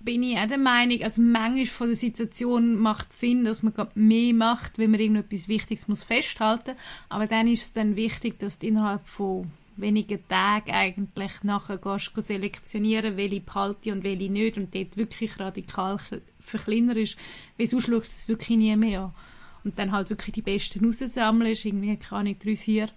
bin 0.00 0.24
ich 0.24 0.36
auch 0.36 0.48
der 0.48 0.58
Meinung, 0.58 1.00
also 1.04 1.22
manchmal 1.22 1.66
von 1.66 1.86
der 1.86 1.96
Situation 1.96 2.76
macht 2.76 3.10
es 3.10 3.20
Sinn, 3.20 3.44
dass 3.44 3.62
man 3.62 3.74
mehr 3.94 4.34
macht, 4.34 4.76
wenn 4.78 4.90
man 4.90 4.98
irgendetwas 4.98 5.46
Wichtiges 5.46 5.86
muss 5.86 6.02
festhalten 6.02 6.74
aber 7.08 7.28
dann 7.28 7.46
ist 7.46 7.62
es 7.62 7.72
dann 7.74 7.94
wichtig, 7.94 8.40
dass 8.40 8.58
du 8.58 8.66
innerhalb 8.66 9.06
von 9.06 9.52
wenigen 9.76 10.26
Tagen 10.26 10.72
eigentlich 10.72 11.44
nachher 11.44 11.78
gehst, 11.78 12.12
gehst 12.12 12.26
selektionieren, 12.26 13.16
welche 13.16 13.40
behalte 13.40 13.92
und 13.92 14.02
welche 14.02 14.32
nicht 14.32 14.56
und 14.56 14.74
dort 14.74 14.96
wirklich 14.96 15.38
radikal 15.38 15.98
verkleinerst, 16.40 17.16
weil 17.56 17.66
sonst 17.68 17.84
schaust 17.84 17.92
du 17.92 17.98
es 17.98 18.28
wirklich 18.28 18.58
nie 18.58 18.74
mehr 18.74 19.02
an. 19.02 19.14
Und 19.62 19.78
dann 19.78 19.92
halt 19.92 20.10
wirklich 20.10 20.34
die 20.34 20.42
besten 20.42 20.84
raussammelst, 20.84 21.66
irgendwie, 21.66 21.96
keine 21.96 22.20
Ahnung, 22.20 22.36
drei, 22.42 22.56
vier 22.56 22.88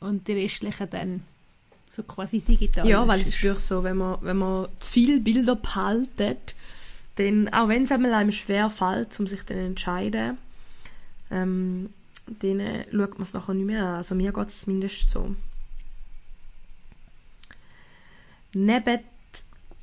und 0.00 0.26
die 0.26 0.32
restlichen 0.32 0.90
dann 0.90 1.22
so 1.92 2.02
quasi 2.02 2.40
digital. 2.40 2.88
Ja, 2.88 3.06
weil 3.06 3.20
es 3.20 3.28
ist 3.28 3.42
wirklich 3.42 3.64
so, 3.64 3.84
wenn 3.84 3.98
man, 3.98 4.16
wenn 4.22 4.38
man 4.38 4.68
zu 4.80 4.92
viele 4.92 5.20
Bilder 5.20 5.56
behaltet, 5.56 6.54
dann, 7.16 7.52
auch 7.52 7.68
wenn 7.68 7.82
es 7.82 7.92
einem 7.92 8.32
schwer 8.32 8.70
fällt, 8.70 9.18
um 9.20 9.26
sich 9.26 9.42
dann 9.44 9.58
zu 9.58 9.64
entscheiden, 9.64 10.38
ähm, 11.30 11.90
dann 12.26 12.60
äh, 12.60 12.86
schaut 12.90 13.18
man 13.18 13.22
es 13.22 13.34
nachher 13.34 13.54
nicht 13.54 13.66
mehr 13.66 13.84
an. 13.84 13.94
Also 13.96 14.14
mir 14.14 14.32
geht 14.32 14.48
es 14.48 14.62
zumindest 14.62 15.10
so. 15.10 15.34
Neben 18.54 19.00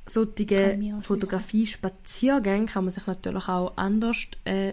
solchen 0.06 1.02
Fotografie-Spaziergängen 1.02 2.66
kann 2.66 2.84
man 2.84 2.92
sich 2.92 3.06
natürlich 3.06 3.48
auch 3.48 3.76
anders 3.76 4.16
äh, 4.44 4.72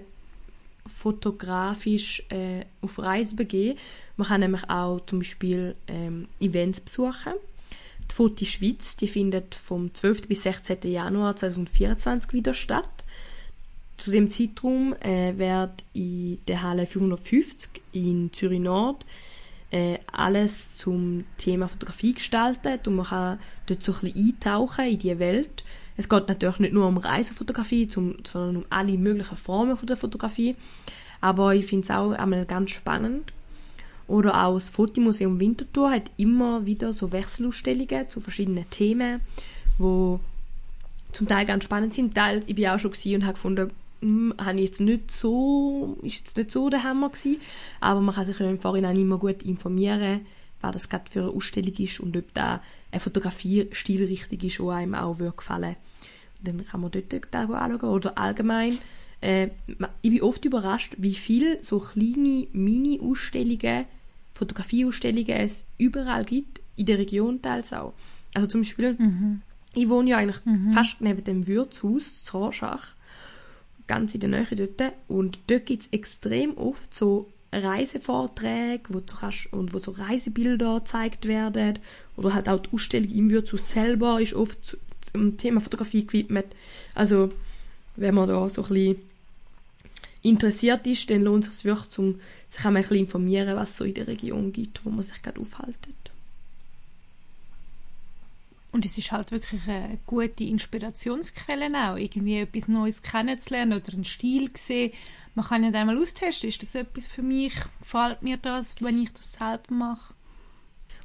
fotografisch 0.88 2.23
äh, 2.30 2.65
auf 2.82 3.00
Reise 3.00 3.36
begeben. 3.36 3.80
Man 4.15 4.28
kann 4.28 4.41
nämlich 4.41 4.69
auch 4.69 5.00
zum 5.06 5.19
Beispiel 5.19 5.76
ähm, 5.88 6.28
Events 6.39 6.82
besuchen. 6.82 7.34
Die 8.10 8.15
Foto 8.15 8.45
Schweiz, 8.45 8.95
die 8.95 9.08
findet 9.08 9.56
vom 9.56 9.93
12. 9.93 10.28
bis 10.28 10.43
16. 10.43 10.78
Januar 10.84 11.36
2024 11.36 12.34
wieder 12.34 12.54
statt. 12.54 13.04
Zu 13.97 14.12
dem 14.12 14.30
Zeitraum 14.30 14.95
äh, 15.02 15.38
wird 15.38 15.86
in 15.93 16.39
der 16.47 16.62
Halle 16.62 16.86
450 16.86 17.82
in 17.91 18.32
Zürich 18.32 18.60
Nord 18.60 19.06
äh, 19.71 19.97
alles 20.12 20.78
zum 20.78 21.26
Thema 21.38 21.67
Fotografie 21.67 22.13
gestaltet 22.13 22.88
und 22.88 22.95
man 22.95 23.08
kann 23.08 23.39
dort 23.65 23.84
so 23.84 23.91
ein 23.93 24.02
bisschen 24.02 24.30
eintauchen 24.30 24.86
in 24.86 25.00
die 25.00 25.19
Welt. 25.19 25.63
Es 25.97 26.07
geht 26.07 26.27
natürlich 26.27 26.60
nicht 26.60 26.73
nur 26.73 26.88
um 26.88 26.97
Reisefotografie, 26.97 27.89
sondern 27.89 28.57
um 28.57 28.65
alle 28.69 28.97
möglichen 28.97 29.36
Formen 29.36 29.75
von 29.75 29.88
der 29.88 29.97
Fotografie. 29.97 30.55
Aber 31.21 31.55
ich 31.55 31.65
finde 31.65 31.83
es 31.83 31.91
auch 31.91 32.12
einmal 32.12 32.45
ganz 32.45 32.69
spannend. 32.71 33.33
Oder 34.07 34.45
auch 34.45 34.53
das 34.53 34.69
Fotomuseum 34.69 35.39
Winterthur 35.39 35.91
hat 35.91 36.12
immer 36.15 36.65
wieder 36.65 36.93
so 36.93 37.12
Wechselausstellungen 37.12 38.10
zu 38.10 38.21
verschiedenen 38.21 38.69
Themen, 38.69 39.19
wo 39.77 40.19
zum 41.12 41.27
Teil 41.27 41.45
ganz 41.45 41.65
spannend 41.65 41.93
sind. 41.93 42.15
Teil, 42.15 42.41
ich 42.45 42.55
bin 42.55 42.67
auch 42.67 42.79
schon 42.79 42.91
und 42.91 43.23
habe 43.23 43.33
gefunden, 43.33 43.71
hm, 44.01 44.33
habe 44.38 44.60
jetzt 44.60 44.79
nicht 44.79 45.12
so, 45.12 45.97
ist 46.03 46.19
jetzt 46.19 46.38
nicht 46.38 46.51
so 46.51 46.69
der 46.69 46.83
Hammer 46.83 47.10
gewesen, 47.10 47.41
aber 47.81 47.99
man 47.99 48.15
kann 48.15 48.25
sich 48.25 48.39
ja 48.39 48.49
im 48.49 48.60
Vorhinein 48.60 48.95
immer 48.95 49.17
gut 49.17 49.43
informieren, 49.43 50.21
was 50.62 50.73
das 50.73 50.89
gerade 50.89 51.10
für 51.10 51.21
eine 51.21 51.31
Ausstellung 51.31 51.73
ist 51.73 51.99
und 51.99 52.15
ob 52.15 52.33
da 52.33 52.62
ein 52.91 52.99
Fotografiestil 52.99 54.05
richtig 54.05 54.43
ist, 54.43 54.60
der 54.60 54.67
einem 54.69 54.95
auch 54.95 55.17
gefallen 55.17 55.75
würde. 55.75 55.87
Dann 56.43 56.65
kann 56.65 56.82
man 56.82 56.91
dort 56.91 57.36
anschauen. 57.36 57.89
Oder 57.89 58.17
allgemein, 58.17 58.78
äh, 59.21 59.50
ich 60.02 60.12
bin 60.12 60.21
oft 60.21 60.45
überrascht, 60.45 60.95
wie 60.97 61.15
viele 61.15 61.63
so 61.63 61.80
kleine 61.80 62.47
Mini-Ausstellungen, 62.52 63.86
Fotografieausstellungen 64.34 65.30
es 65.30 65.65
überall 65.78 66.23
gibt, 66.23 66.62
in 66.76 66.86
der 66.86 67.00
Region 67.00 67.41
teils 67.41 67.73
auch. 67.73 67.93
Also 68.34 68.47
zum 68.47 68.62
Beispiel, 68.62 68.93
mhm. 68.93 69.41
ich 69.73 69.89
wohne 69.89 70.12
ja 70.12 70.17
eigentlich 70.17 70.45
mhm. 70.45 70.71
fast 70.73 71.02
neben 71.02 71.23
dem 71.23 71.47
Wirtshaus 71.47 72.23
zu 72.23 72.38
Rorschach 72.38 72.93
ganz 73.88 74.13
in 74.13 74.21
der 74.21 74.30
Nähe 74.30 74.45
dort. 74.45 74.93
Und 75.08 75.39
dort 75.47 75.65
gibt 75.65 75.82
es 75.82 75.88
extrem 75.88 76.56
oft 76.58 76.93
so 76.93 77.28
Reisevorträge, 77.52 78.84
wo 78.89 79.00
du 79.00 79.15
kannst, 79.15 79.52
und 79.54 79.73
wo 79.73 79.80
so 79.80 79.91
Reisebilder 79.91 80.80
gezeigt 80.80 81.28
werden. 81.28 81.80
Oder 82.15 82.34
halt 82.34 82.50
auch 82.50 82.60
die 82.60 82.73
Ausstellung 82.73 83.10
im 83.10 83.30
Wirtshaus 83.30 83.71
selber 83.71 84.21
ist 84.21 84.34
oft 84.34 84.78
zum 85.17 85.38
Thema 85.38 85.62
Fotografie 85.62 86.06
gewidmet. 86.06 86.47
Also, 86.95 87.32
wenn 87.95 88.15
man 88.15 88.30
da 88.30 88.47
so 88.49 88.63
ein 88.63 88.67
bisschen 88.69 88.97
interessiert 90.21 90.86
ist, 90.88 91.10
dann 91.10 91.23
lohnt 91.23 91.47
es 91.47 91.58
sich 91.58 91.65
wirklich, 91.65 91.99
um 91.99 92.19
sich 92.49 92.65
einmal 92.65 92.82
ein 92.82 92.88
bisschen 92.88 93.06
informieren, 93.06 93.56
was 93.56 93.71
es 93.71 93.77
so 93.77 93.86
in 93.86 93.93
der 93.93 94.08
Region 94.08 94.51
gibt, 94.51 94.86
wo 94.86 94.89
man 94.89 95.03
sich 95.03 95.21
gerade 95.21 95.39
aufhaltet. 95.39 95.95
Und 98.71 98.86
es 98.86 98.97
ist 98.97 99.12
halt 99.12 99.32
wirklich 99.32 99.62
eine 99.67 99.97
gute 100.06 100.43
Inspirationsquelle 100.43 101.71
auch, 101.73 101.95
irgendwie 101.95 102.41
etwas 102.41 102.67
Neues 102.67 103.01
kennenzulernen 103.01 103.82
oder 103.82 103.93
einen 103.93 104.03
Stil 104.03 104.53
zu 104.53 104.63
sehen. 104.63 104.93
Man 105.34 105.45
kann 105.45 105.63
ja 105.63 105.71
einmal 105.71 105.97
austesten, 105.97 106.49
ist 106.49 106.62
das 106.62 106.75
etwas 106.75 107.08
für 107.08 107.23
mich, 107.23 107.53
gefällt 107.80 108.21
mir 108.21 108.38
das, 108.38 108.80
wenn 108.82 109.01
ich 109.01 109.12
das 109.13 109.34
selber 109.34 109.73
mache. 109.73 110.13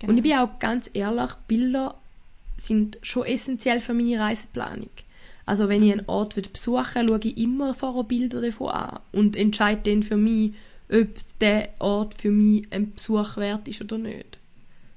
Genau. 0.00 0.10
Und 0.10 0.18
ich 0.18 0.22
bin 0.22 0.34
auch 0.34 0.58
ganz 0.58 0.90
ehrlich, 0.92 1.32
Bilder 1.46 2.01
sind 2.66 2.98
schon 3.02 3.26
essentiell 3.26 3.80
für 3.80 3.94
meine 3.94 4.20
Reiseplanung. 4.20 4.90
Also 5.44 5.68
wenn 5.68 5.82
ich 5.82 5.92
einen 5.92 6.08
Ort 6.08 6.34
besuchen 6.52 7.08
will, 7.08 7.08
schaue 7.08 7.30
ich 7.30 7.36
immer 7.36 7.74
vorher 7.74 8.04
Bilder 8.04 8.40
davon 8.40 8.68
an 8.68 9.00
und 9.12 9.36
entscheide 9.36 9.90
dann 9.90 10.02
für 10.02 10.16
mich, 10.16 10.52
ob 10.90 11.08
der 11.40 11.70
Ort 11.78 12.14
für 12.14 12.30
mich 12.30 12.66
ein 12.70 12.92
Besuch 12.92 13.36
wert 13.36 13.66
ist 13.66 13.82
oder 13.82 13.98
nicht. 13.98 14.38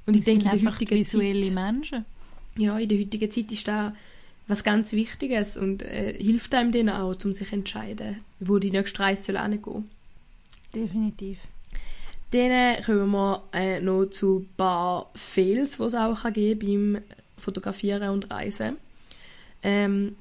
Und 0.05 0.15
ich 0.15 0.23
denke, 0.23 0.49
die 0.55 0.67
heutigen 0.67 0.97
visuelle 0.97 1.41
Zeit, 1.41 1.53
Menschen 1.53 2.05
ja, 2.57 2.77
in 2.77 2.89
der 2.89 2.99
heutigen 2.99 3.31
Zeit 3.31 3.51
ist 3.51 3.67
da 3.67 3.93
was 4.47 4.63
ganz 4.63 4.93
Wichtiges 4.93 5.57
und 5.57 5.81
äh, 5.81 6.13
hilft 6.21 6.53
einem 6.53 6.71
dann 6.71 6.89
auch, 6.89 7.15
um 7.23 7.33
sich 7.33 7.49
zu 7.49 7.55
entscheiden, 7.55 8.17
wo 8.39 8.59
die 8.59 8.71
nächste 8.71 8.99
Reise 8.99 9.33
soll 9.33 9.41
hingehen. 9.41 9.89
Definitiv. 10.73 11.39
Dann 12.31 12.83
kommen 12.83 13.11
wir 13.11 13.43
äh, 13.53 13.79
noch 13.79 14.05
zu 14.07 14.39
ein 14.39 14.49
paar 14.57 15.09
Fails, 15.15 15.77
die 15.77 15.83
es 15.83 15.95
auch 15.95 16.21
kann 16.21 16.33
geben 16.33 16.93
beim 16.93 17.03
Fotografieren 17.45 18.09
und 18.09 18.29
Reisen. 18.31 18.77
Ähm, 19.63 20.15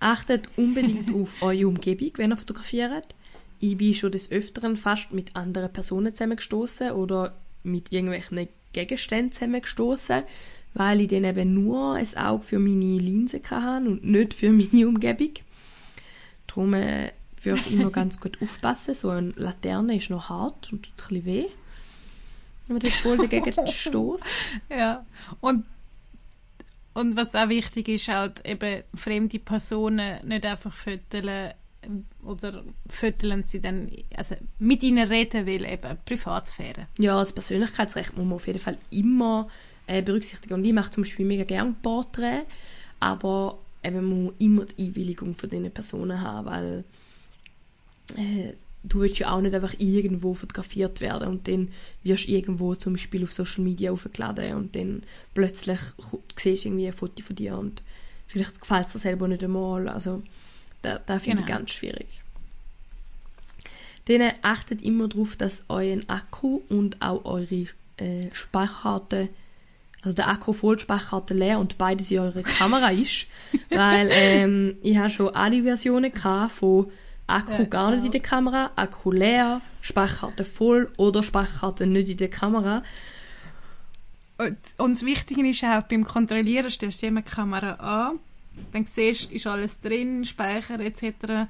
achtet 0.00 0.48
unbedingt 0.56 1.14
auf 1.20 1.40
eure 1.40 1.68
Umgebung, 1.68 2.10
wenn 2.16 2.32
ihr 2.32 2.36
fotografiert. 2.36 3.14
Ich 3.60 3.76
bin 3.76 3.94
schon 3.94 4.10
des 4.10 4.30
Öfteren 4.32 4.76
fast 4.76 5.12
mit 5.12 5.36
anderen 5.36 5.72
Personen 5.72 6.14
zusammengestoßen 6.14 6.90
oder 6.90 7.34
mit 7.62 7.92
irgendwelchen 7.92 8.48
Gegenständen 8.72 9.32
zusammengestoßen, 9.32 10.24
weil 10.74 11.00
ich 11.02 11.08
dann 11.08 11.24
eben 11.24 11.54
nur 11.54 11.94
ein 11.94 12.16
Auge 12.16 12.42
für 12.42 12.58
meine 12.58 12.98
Linse 12.98 13.40
hatte 13.48 13.86
und 13.86 14.04
nicht 14.04 14.34
für 14.34 14.50
meine 14.52 14.88
Umgebung. 14.88 15.34
Darum 16.46 16.74
äh, 16.74 17.12
würde 17.42 17.60
ich 17.66 17.72
immer 17.72 17.90
ganz 18.00 18.18
gut 18.20 18.40
aufpassen. 18.42 18.94
So 18.94 19.10
eine 19.10 19.30
Laterne 19.36 19.96
ist 19.96 20.10
noch 20.10 20.28
hart 20.28 20.72
und 20.72 20.82
tut 20.96 21.12
ein 21.12 21.22
bisschen 21.22 21.26
weh, 21.26 21.46
wenn 22.66 22.76
man 22.76 22.80
das 22.80 22.98
voll 22.98 23.16
dagegen 23.18 23.54
stößt. 23.66 24.28
Ja, 24.70 25.04
und 25.40 25.64
und 26.94 27.16
was 27.16 27.34
auch 27.34 27.48
wichtig 27.48 27.88
ist, 27.88 28.08
halt 28.08 28.44
eben 28.46 28.82
fremde 28.94 29.38
Personen 29.38 30.26
nicht 30.26 30.44
einfach 30.44 30.72
föteln 30.72 31.52
oder 32.22 32.62
föteln 32.88 33.44
sie 33.44 33.60
dann, 33.60 33.90
also 34.16 34.36
mit 34.58 34.82
ihnen 34.82 35.08
reden 35.08 35.46
will, 35.46 35.64
eben 35.64 35.98
Privatsphäre. 36.04 36.86
Ja, 36.98 37.18
das 37.18 37.32
Persönlichkeitsrecht 37.32 38.16
muss 38.16 38.24
man 38.24 38.34
auf 38.34 38.46
jeden 38.46 38.58
Fall 38.58 38.78
immer 38.90 39.48
äh, 39.86 40.02
berücksichtigen. 40.02 40.54
Und 40.54 40.64
ich 40.64 40.72
mache 40.72 40.90
zum 40.90 41.02
Beispiel 41.02 41.26
mega 41.26 41.44
gerne 41.44 41.74
Porträts, 41.82 42.46
aber 43.00 43.58
eben 43.82 43.96
man 43.96 44.24
muss 44.24 44.34
immer 44.38 44.64
die 44.64 44.86
Einwilligung 44.86 45.34
von 45.34 45.50
diesen 45.50 45.70
Personen 45.72 46.20
haben, 46.20 46.46
weil 46.46 46.84
äh, 48.16 48.52
du 48.84 49.00
willst 49.00 49.18
ja 49.18 49.32
auch 49.32 49.40
nicht 49.40 49.54
einfach 49.54 49.74
irgendwo 49.78 50.34
fotografiert 50.34 51.00
werden 51.00 51.28
und 51.28 51.48
dann 51.48 51.68
wirst 52.02 52.26
du 52.26 52.32
irgendwo 52.32 52.74
zum 52.74 52.94
Beispiel 52.94 53.22
auf 53.22 53.32
Social 53.32 53.62
Media 53.62 53.92
aufgeladen 53.92 54.54
und 54.54 54.76
dann 54.76 55.02
plötzlich 55.34 55.78
siehst 56.36 56.64
du 56.64 56.68
irgendwie 56.68 56.86
ein 56.86 56.92
Foto 56.92 57.22
von 57.22 57.36
dir 57.36 57.56
und 57.56 57.82
vielleicht 58.26 58.60
gefällt 58.60 58.86
es 58.86 58.92
dir 58.92 58.98
selber 58.98 59.28
nicht 59.28 59.44
einmal. 59.44 59.88
Also 59.88 60.22
da, 60.82 60.98
da 60.98 61.18
finde 61.18 61.42
genau. 61.42 61.48
ich 61.48 61.58
ganz 61.58 61.70
schwierig. 61.70 62.22
Dann 64.06 64.32
achtet 64.42 64.82
immer 64.82 65.06
darauf, 65.06 65.36
dass 65.36 65.64
euer 65.68 66.00
Akku 66.08 66.62
und 66.68 67.00
auch 67.00 67.24
eure 67.24 67.66
äh, 67.98 68.30
Speicherkarte 68.32 69.28
also 70.04 70.16
der 70.16 70.28
Akku 70.28 70.52
voll, 70.52 70.80
Speicherkarte 70.80 71.32
leer 71.32 71.60
und 71.60 71.78
beides 71.78 72.10
in 72.10 72.18
eurer 72.18 72.42
Kamera 72.42 72.90
ist. 72.90 73.26
weil 73.70 74.08
ähm, 74.10 74.76
ich 74.82 74.96
habe 74.96 75.10
schon 75.10 75.34
alle 75.34 75.62
Versionen 75.62 76.12
von 76.48 76.90
Akku 77.32 77.62
ja, 77.62 77.64
gar 77.64 77.90
nicht 77.90 78.04
in 78.04 78.10
genau. 78.10 78.12
der 78.12 78.20
Kamera, 78.20 78.70
Akku 78.76 79.10
leer, 79.10 79.60
Speicherkarte 79.80 80.44
voll 80.44 80.92
oder 80.96 81.22
Speicherkarte 81.22 81.86
nicht 81.86 82.08
in 82.08 82.16
der 82.18 82.30
Kamera. 82.30 82.82
Und, 84.38 84.58
und 84.78 84.92
das 84.92 85.04
Wichtige 85.04 85.46
ist 85.46 85.64
auch, 85.64 85.82
beim 85.82 86.04
Kontrollieren 86.04 86.70
stellst 86.70 87.02
du 87.02 87.06
immer 87.06 87.22
die 87.22 87.30
Kamera 87.30 87.72
an, 87.74 88.20
dann 88.72 88.84
siehst 88.84 89.30
du, 89.30 89.34
ist 89.34 89.46
alles 89.46 89.80
drin, 89.80 90.24
Speicher 90.24 90.80
etc. 90.80 91.48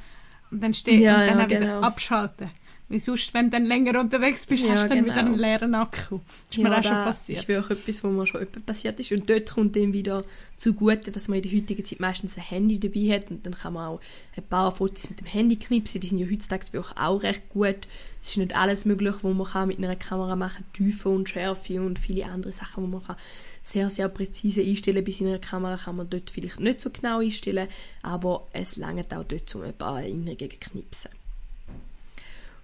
Und 0.50 0.62
dann, 0.62 0.74
steht, 0.74 1.00
ja, 1.00 1.20
und 1.20 1.26
dann 1.28 1.38
ja, 1.38 1.46
genau. 1.46 1.60
wieder 1.60 1.82
abschalten. 1.82 2.50
Wie 2.92 2.98
sonst, 2.98 3.32
wenn 3.32 3.46
du 3.46 3.52
dann 3.52 3.64
länger 3.64 3.98
unterwegs 3.98 4.44
bist, 4.44 4.64
Ja, 4.64 4.72
hast 4.72 4.84
du 4.84 4.88
dann 4.90 4.98
genau. 4.98 5.12
wieder 5.14 5.24
einen 5.26 5.38
leeren 5.38 5.74
Akku. 5.74 6.20
Das 6.46 6.56
ist 6.58 6.62
mir 6.62 6.70
auch 6.70 6.82
schon 6.82 6.92
das 6.92 7.04
passiert. 7.06 7.38
ist 7.40 7.48
wirklich 7.48 7.78
etwas, 7.78 8.04
was 8.04 8.12
mir 8.12 8.26
schon 8.26 8.40
öppe 8.42 8.60
passiert 8.60 9.00
ist. 9.00 9.12
Und 9.12 9.30
dort 9.30 9.50
kommt 9.50 9.74
dann 9.76 9.92
wieder 9.94 10.24
zugute, 10.58 11.10
dass 11.10 11.28
man 11.28 11.38
in 11.38 11.42
der 11.50 11.58
heutigen 11.58 11.84
Zeit 11.84 12.00
meistens 12.00 12.36
ein 12.36 12.42
Handy 12.42 12.78
dabei 12.78 13.16
hat 13.16 13.30
und 13.30 13.46
dann 13.46 13.54
kann 13.54 13.72
man 13.72 13.88
auch 13.88 14.00
ein 14.36 14.42
paar 14.44 14.72
Fotos 14.72 15.08
mit 15.08 15.20
dem 15.20 15.26
Handy 15.26 15.56
knipsen. 15.56 16.00
Die 16.02 16.06
sind 16.06 16.18
ja 16.18 16.26
heutzutage 16.30 16.72
wirklich 16.72 16.96
auch 16.98 17.22
recht 17.22 17.48
gut. 17.48 17.88
Es 18.20 18.28
ist 18.28 18.36
nicht 18.36 18.54
alles 18.54 18.84
möglich, 18.84 19.14
was 19.22 19.34
man 19.34 19.46
kann 19.46 19.68
mit 19.68 19.78
einer 19.78 19.96
Kamera 19.96 20.36
machen 20.36 20.64
kann. 20.64 20.72
Tiefe 20.74 21.08
und 21.08 21.28
Schärfe 21.28 21.80
und 21.80 21.98
viele 21.98 22.26
andere 22.26 22.52
Sachen, 22.52 22.84
die 22.84 22.90
man 22.90 23.02
kann 23.02 23.16
sehr, 23.62 23.88
sehr 23.90 24.08
präzise 24.08 24.60
einstellen 24.60 25.04
Bei 25.04 25.12
seiner 25.12 25.38
Kamera 25.38 25.76
kann 25.76 25.96
man 25.96 26.10
dort 26.10 26.30
vielleicht 26.30 26.60
nicht 26.60 26.80
so 26.80 26.90
genau 26.90 27.20
einstellen, 27.20 27.68
aber 28.02 28.48
es 28.52 28.76
langt 28.76 29.14
auch 29.14 29.24
dort, 29.24 29.54
um 29.54 29.62
ein 29.62 29.72
paar 29.72 30.00
Erinnerungen 30.02 30.50
zu 30.50 30.56
knipsen. 30.58 31.10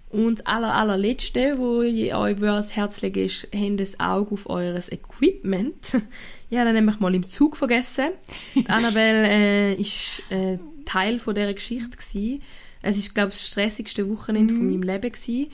Und 0.09 0.39
das 0.39 0.45
aller, 0.47 0.73
allerletzte, 0.73 1.57
wo 1.57 1.81
ich 1.81 2.13
euch 2.15 2.41
ans 2.41 2.75
Herz 2.75 3.01
lege, 3.01 3.23
ist, 3.23 3.47
habt 3.53 3.79
das 3.79 3.99
Auge 3.99 4.33
auf 4.33 4.49
eures 4.49 4.91
Equipment. 4.91 6.01
ich 6.49 6.57
habe 6.57 6.65
das 6.65 6.73
nämlich 6.73 6.99
mal 6.99 7.13
im 7.13 7.29
Zug 7.29 7.55
vergessen. 7.55 8.09
Annabelle 8.67 9.27
äh, 9.27 9.73
ist 9.75 10.23
äh, 10.29 10.57
Teil 10.85 11.19
von 11.19 11.35
dieser 11.35 11.53
Geschichte 11.53 11.91
gewesen. 11.95 12.41
Es 12.81 12.97
ist, 12.97 13.13
glaube 13.13 13.29
ich, 13.29 13.35
das 13.35 13.47
stressigste 13.47 14.09
Wochenende 14.09 14.53
von 14.53 14.65
meinem 14.65 14.83
Leben 14.83 15.11
gewesen, 15.11 15.51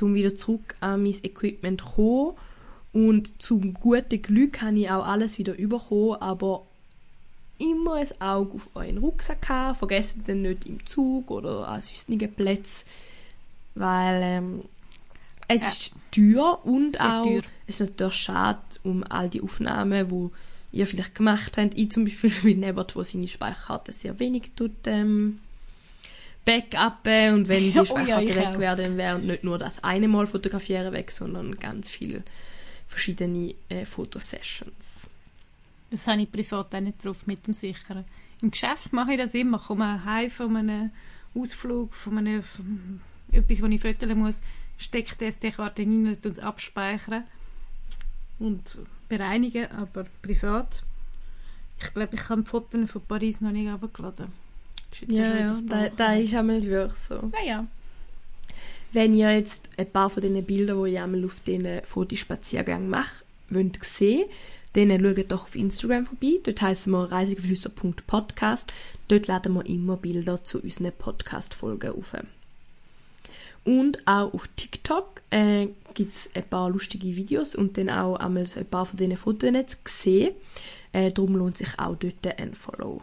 um 0.00 0.14
wieder 0.14 0.36
zurück 0.36 0.76
an 0.80 1.02
mein 1.02 1.16
Equipment 1.22 1.80
zu 1.80 1.86
kommen. 1.86 2.36
Und 2.92 3.42
zum 3.42 3.74
guten 3.74 4.22
Glück 4.22 4.62
habe 4.62 4.78
ich 4.78 4.90
auch 4.90 5.06
alles 5.06 5.38
wieder 5.38 5.54
bekommen, 5.54 6.14
aber 6.20 6.66
immer 7.58 7.94
ein 7.94 8.20
Auge 8.20 8.54
auf 8.54 8.68
euren 8.74 8.98
Rucksack 8.98 9.48
haben. 9.48 9.74
Vergesst 9.76 10.16
den 10.26 10.42
nicht 10.42 10.66
im 10.66 10.84
Zug 10.86 11.30
oder 11.30 11.68
an 11.68 11.82
sonstigen 11.82 12.32
Plätzen, 12.32 12.86
weil 13.74 14.20
ähm, 14.22 14.62
es 15.48 15.62
Ja. 15.62 15.68
ist 15.68 15.92
teuer 16.12 16.64
und 16.64 16.92
Sehr 16.92 17.20
auch 17.20 17.24
teuer. 17.24 17.42
es 17.66 17.80
ist 17.80 17.90
natürlich 17.90 18.14
schade 18.14 18.58
um 18.82 19.04
all 19.04 19.28
die 19.28 19.40
Aufnahmen, 19.42 20.10
wo 20.10 20.30
ihr 20.72 20.86
vielleicht 20.86 21.14
gemacht 21.16 21.56
habt. 21.58 21.74
Ich 21.76 21.90
zum 21.90 22.04
Beispiel 22.04 22.30
bin 22.42 22.62
jemand, 22.62 22.94
der 22.94 23.04
seine 23.04 23.26
Speicherkarte 23.28 23.92
sehr 23.92 24.18
wenig 24.18 24.52
tut, 24.54 24.72
ähm, 24.86 25.38
backuppen 26.44 27.34
und 27.34 27.48
wenn 27.48 27.64
die 27.72 27.78
Oh 27.78 27.82
ja, 27.82 27.86
Speicherkarte 27.86 28.24
ich 28.30 28.36
weg 28.36 28.58
wäre, 28.58 28.76
dann 28.76 28.96
wäre 28.96 29.18
nicht 29.18 29.44
nur 29.44 29.58
das 29.58 29.82
eine 29.84 30.08
Mal 30.08 30.26
fotografieren 30.26 30.92
weg, 30.92 31.10
sondern 31.10 31.54
ganz 31.56 31.88
viele 31.88 32.22
verschiedene 32.88 33.54
äh, 33.68 33.84
Fotosessions. 33.84 35.10
Das 35.90 36.06
habe 36.06 36.22
ich 36.22 36.30
privat 36.30 36.74
auch 36.74 36.80
nicht 36.80 37.04
drauf 37.04 37.18
mit 37.26 37.46
dem 37.46 37.54
Sichern. 37.54 38.04
Im 38.42 38.50
Geschäft 38.52 38.92
mache 38.92 39.12
ich 39.12 39.18
das 39.18 39.34
immer. 39.34 39.58
Ich 39.58 39.64
komme 39.64 40.04
heim 40.04 40.30
von 40.30 40.56
einem 40.56 40.90
Ausflug, 41.34 41.94
von 41.94 42.18
einem, 42.18 42.42
etwas, 43.32 43.62
was 43.62 43.70
ich 43.70 43.80
fotografieren 43.80 44.18
muss, 44.18 44.42
stecke 44.78 45.16
die 45.16 45.24
SD-Karte 45.26 45.82
rein 45.82 46.06
und 46.06 46.26
es 46.26 46.38
abspeichern 46.38 47.24
und 48.38 48.78
bereinigen, 49.08 49.70
aber 49.72 50.06
privat. 50.22 50.82
Ich 51.78 51.92
glaube, 51.92 52.14
ich 52.14 52.28
habe 52.28 52.42
die 52.42 52.48
Fotos 52.48 52.90
von 52.90 53.02
Paris 53.02 53.40
noch 53.40 53.52
nicht 53.52 53.68
abgeladen. 53.68 54.32
Ist 54.92 55.00
jetzt 55.02 55.12
Ja, 55.12 55.36
ja, 55.36 55.60
da, 55.66 55.88
da 55.88 56.14
ist 56.14 56.34
einmal 56.34 56.62
wirklich 56.62 56.98
so. 56.98 57.30
Naja, 57.32 57.66
Wenn 58.92 59.14
ihr 59.14 59.34
jetzt 59.34 59.70
ein 59.76 59.90
paar 59.90 60.10
von 60.10 60.22
diesen 60.22 60.44
Bildern, 60.44 60.82
die 60.84 60.90
ich 60.90 61.00
einmal 61.00 61.24
auf 61.24 61.40
diesen 61.40 61.80
Fotospaziergang 61.84 62.88
mache, 62.88 63.24
wollt 63.50 63.82
sehen, 63.84 64.28
dann 64.72 64.90
schaut 64.90 65.32
doch 65.32 65.44
auf 65.44 65.54
Instagram 65.56 66.06
vorbei. 66.06 66.38
Dort 66.42 66.62
heißen 66.62 66.92
wir 66.92 67.10
reisegeflüster.podcast. 67.10 68.72
Dort 69.08 69.26
laden 69.26 69.54
wir 69.54 69.66
immer 69.66 69.96
Bilder 69.96 70.42
zu 70.44 70.60
unseren 70.60 70.92
Podcast-Folgen 70.92 71.92
auf. 71.92 72.14
Und 73.64 74.06
auch 74.06 74.32
auf 74.32 74.48
TikTok 74.56 75.22
äh, 75.30 75.68
gibt 75.94 76.12
es 76.12 76.30
ein 76.34 76.44
paar 76.48 76.70
lustige 76.70 77.16
Videos 77.16 77.54
und 77.54 77.76
dann 77.76 77.90
auch 77.90 78.16
einmal 78.16 78.46
ein 78.56 78.66
paar 78.66 78.86
von 78.86 78.96
diesen 78.96 79.16
Fotos 79.16 79.50
zu 79.66 79.76
sehen. 79.86 80.34
Äh, 80.92 81.12
darum 81.12 81.36
lohnt 81.36 81.58
sich 81.58 81.78
auch 81.78 81.96
dort 81.96 82.26
ein 82.38 82.54
Follow. 82.54 83.02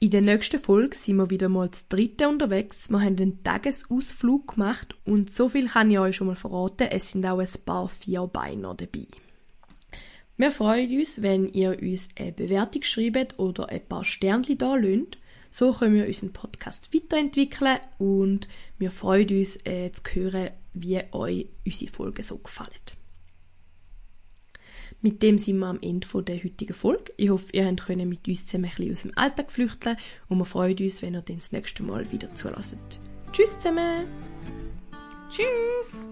In 0.00 0.10
der 0.10 0.22
nächsten 0.22 0.60
Folge 0.60 0.96
sind 0.96 1.16
wir 1.16 1.28
wieder 1.28 1.48
mal 1.48 1.72
zu 1.72 1.82
dritten 1.88 2.28
unterwegs. 2.28 2.88
Wir 2.88 3.00
haben 3.00 3.16
einen 3.18 3.42
Tagesausflug 3.42 4.54
gemacht 4.54 4.94
und 5.04 5.32
so 5.32 5.48
viel 5.48 5.66
kann 5.66 5.90
ich 5.90 5.98
euch 5.98 6.14
schon 6.14 6.28
mal 6.28 6.36
verraten, 6.36 6.86
es 6.88 7.10
sind 7.10 7.26
auch 7.26 7.40
ein 7.40 7.48
paar 7.66 7.88
Vierbeiner 7.88 8.74
dabei. 8.74 9.08
Wir 10.36 10.52
freuen 10.52 10.96
uns, 10.96 11.20
wenn 11.20 11.52
ihr 11.52 11.76
uns 11.82 12.10
eine 12.16 12.30
Bewertung 12.30 12.84
schreibt 12.84 13.40
oder 13.40 13.70
ein 13.70 13.84
paar 13.84 14.04
Sternchen 14.04 14.56
da 14.56 14.76
lasst. 14.76 15.18
So 15.50 15.72
können 15.72 15.94
wir 15.94 16.06
unseren 16.06 16.32
Podcast 16.32 16.94
weiterentwickeln 16.94 17.78
und 17.98 18.48
wir 18.78 18.90
freuen 18.90 19.28
uns 19.28 19.56
äh, 19.64 19.90
zu 19.92 20.02
hören, 20.14 20.50
wie 20.74 21.00
euch 21.12 21.46
unsere 21.64 21.90
Folgen 21.90 22.22
so 22.22 22.38
gefallen. 22.38 22.70
Mit 25.00 25.22
dem 25.22 25.38
sind 25.38 25.58
wir 25.58 25.66
am 25.66 25.78
Ende 25.80 26.06
der 26.24 26.42
heutigen 26.42 26.74
Folge. 26.74 27.12
Ich 27.16 27.30
hoffe, 27.30 27.52
ihr 27.52 27.72
könnt 27.76 28.04
mit 28.06 28.26
uns 28.26 28.46
zusammen 28.46 28.70
ein 28.76 28.90
aus 28.90 29.02
dem 29.02 29.16
Alltag 29.16 29.52
flüchten 29.52 29.96
und 30.28 30.38
wir 30.38 30.44
freuen 30.44 30.76
uns, 30.78 31.02
wenn 31.02 31.14
ihr 31.14 31.22
dann 31.22 31.36
das 31.36 31.52
nächste 31.52 31.82
Mal 31.82 32.10
wieder 32.10 32.34
zulässt. 32.34 32.76
Tschüss 33.32 33.58
zusammen! 33.58 34.06
tschüss! 35.30 36.08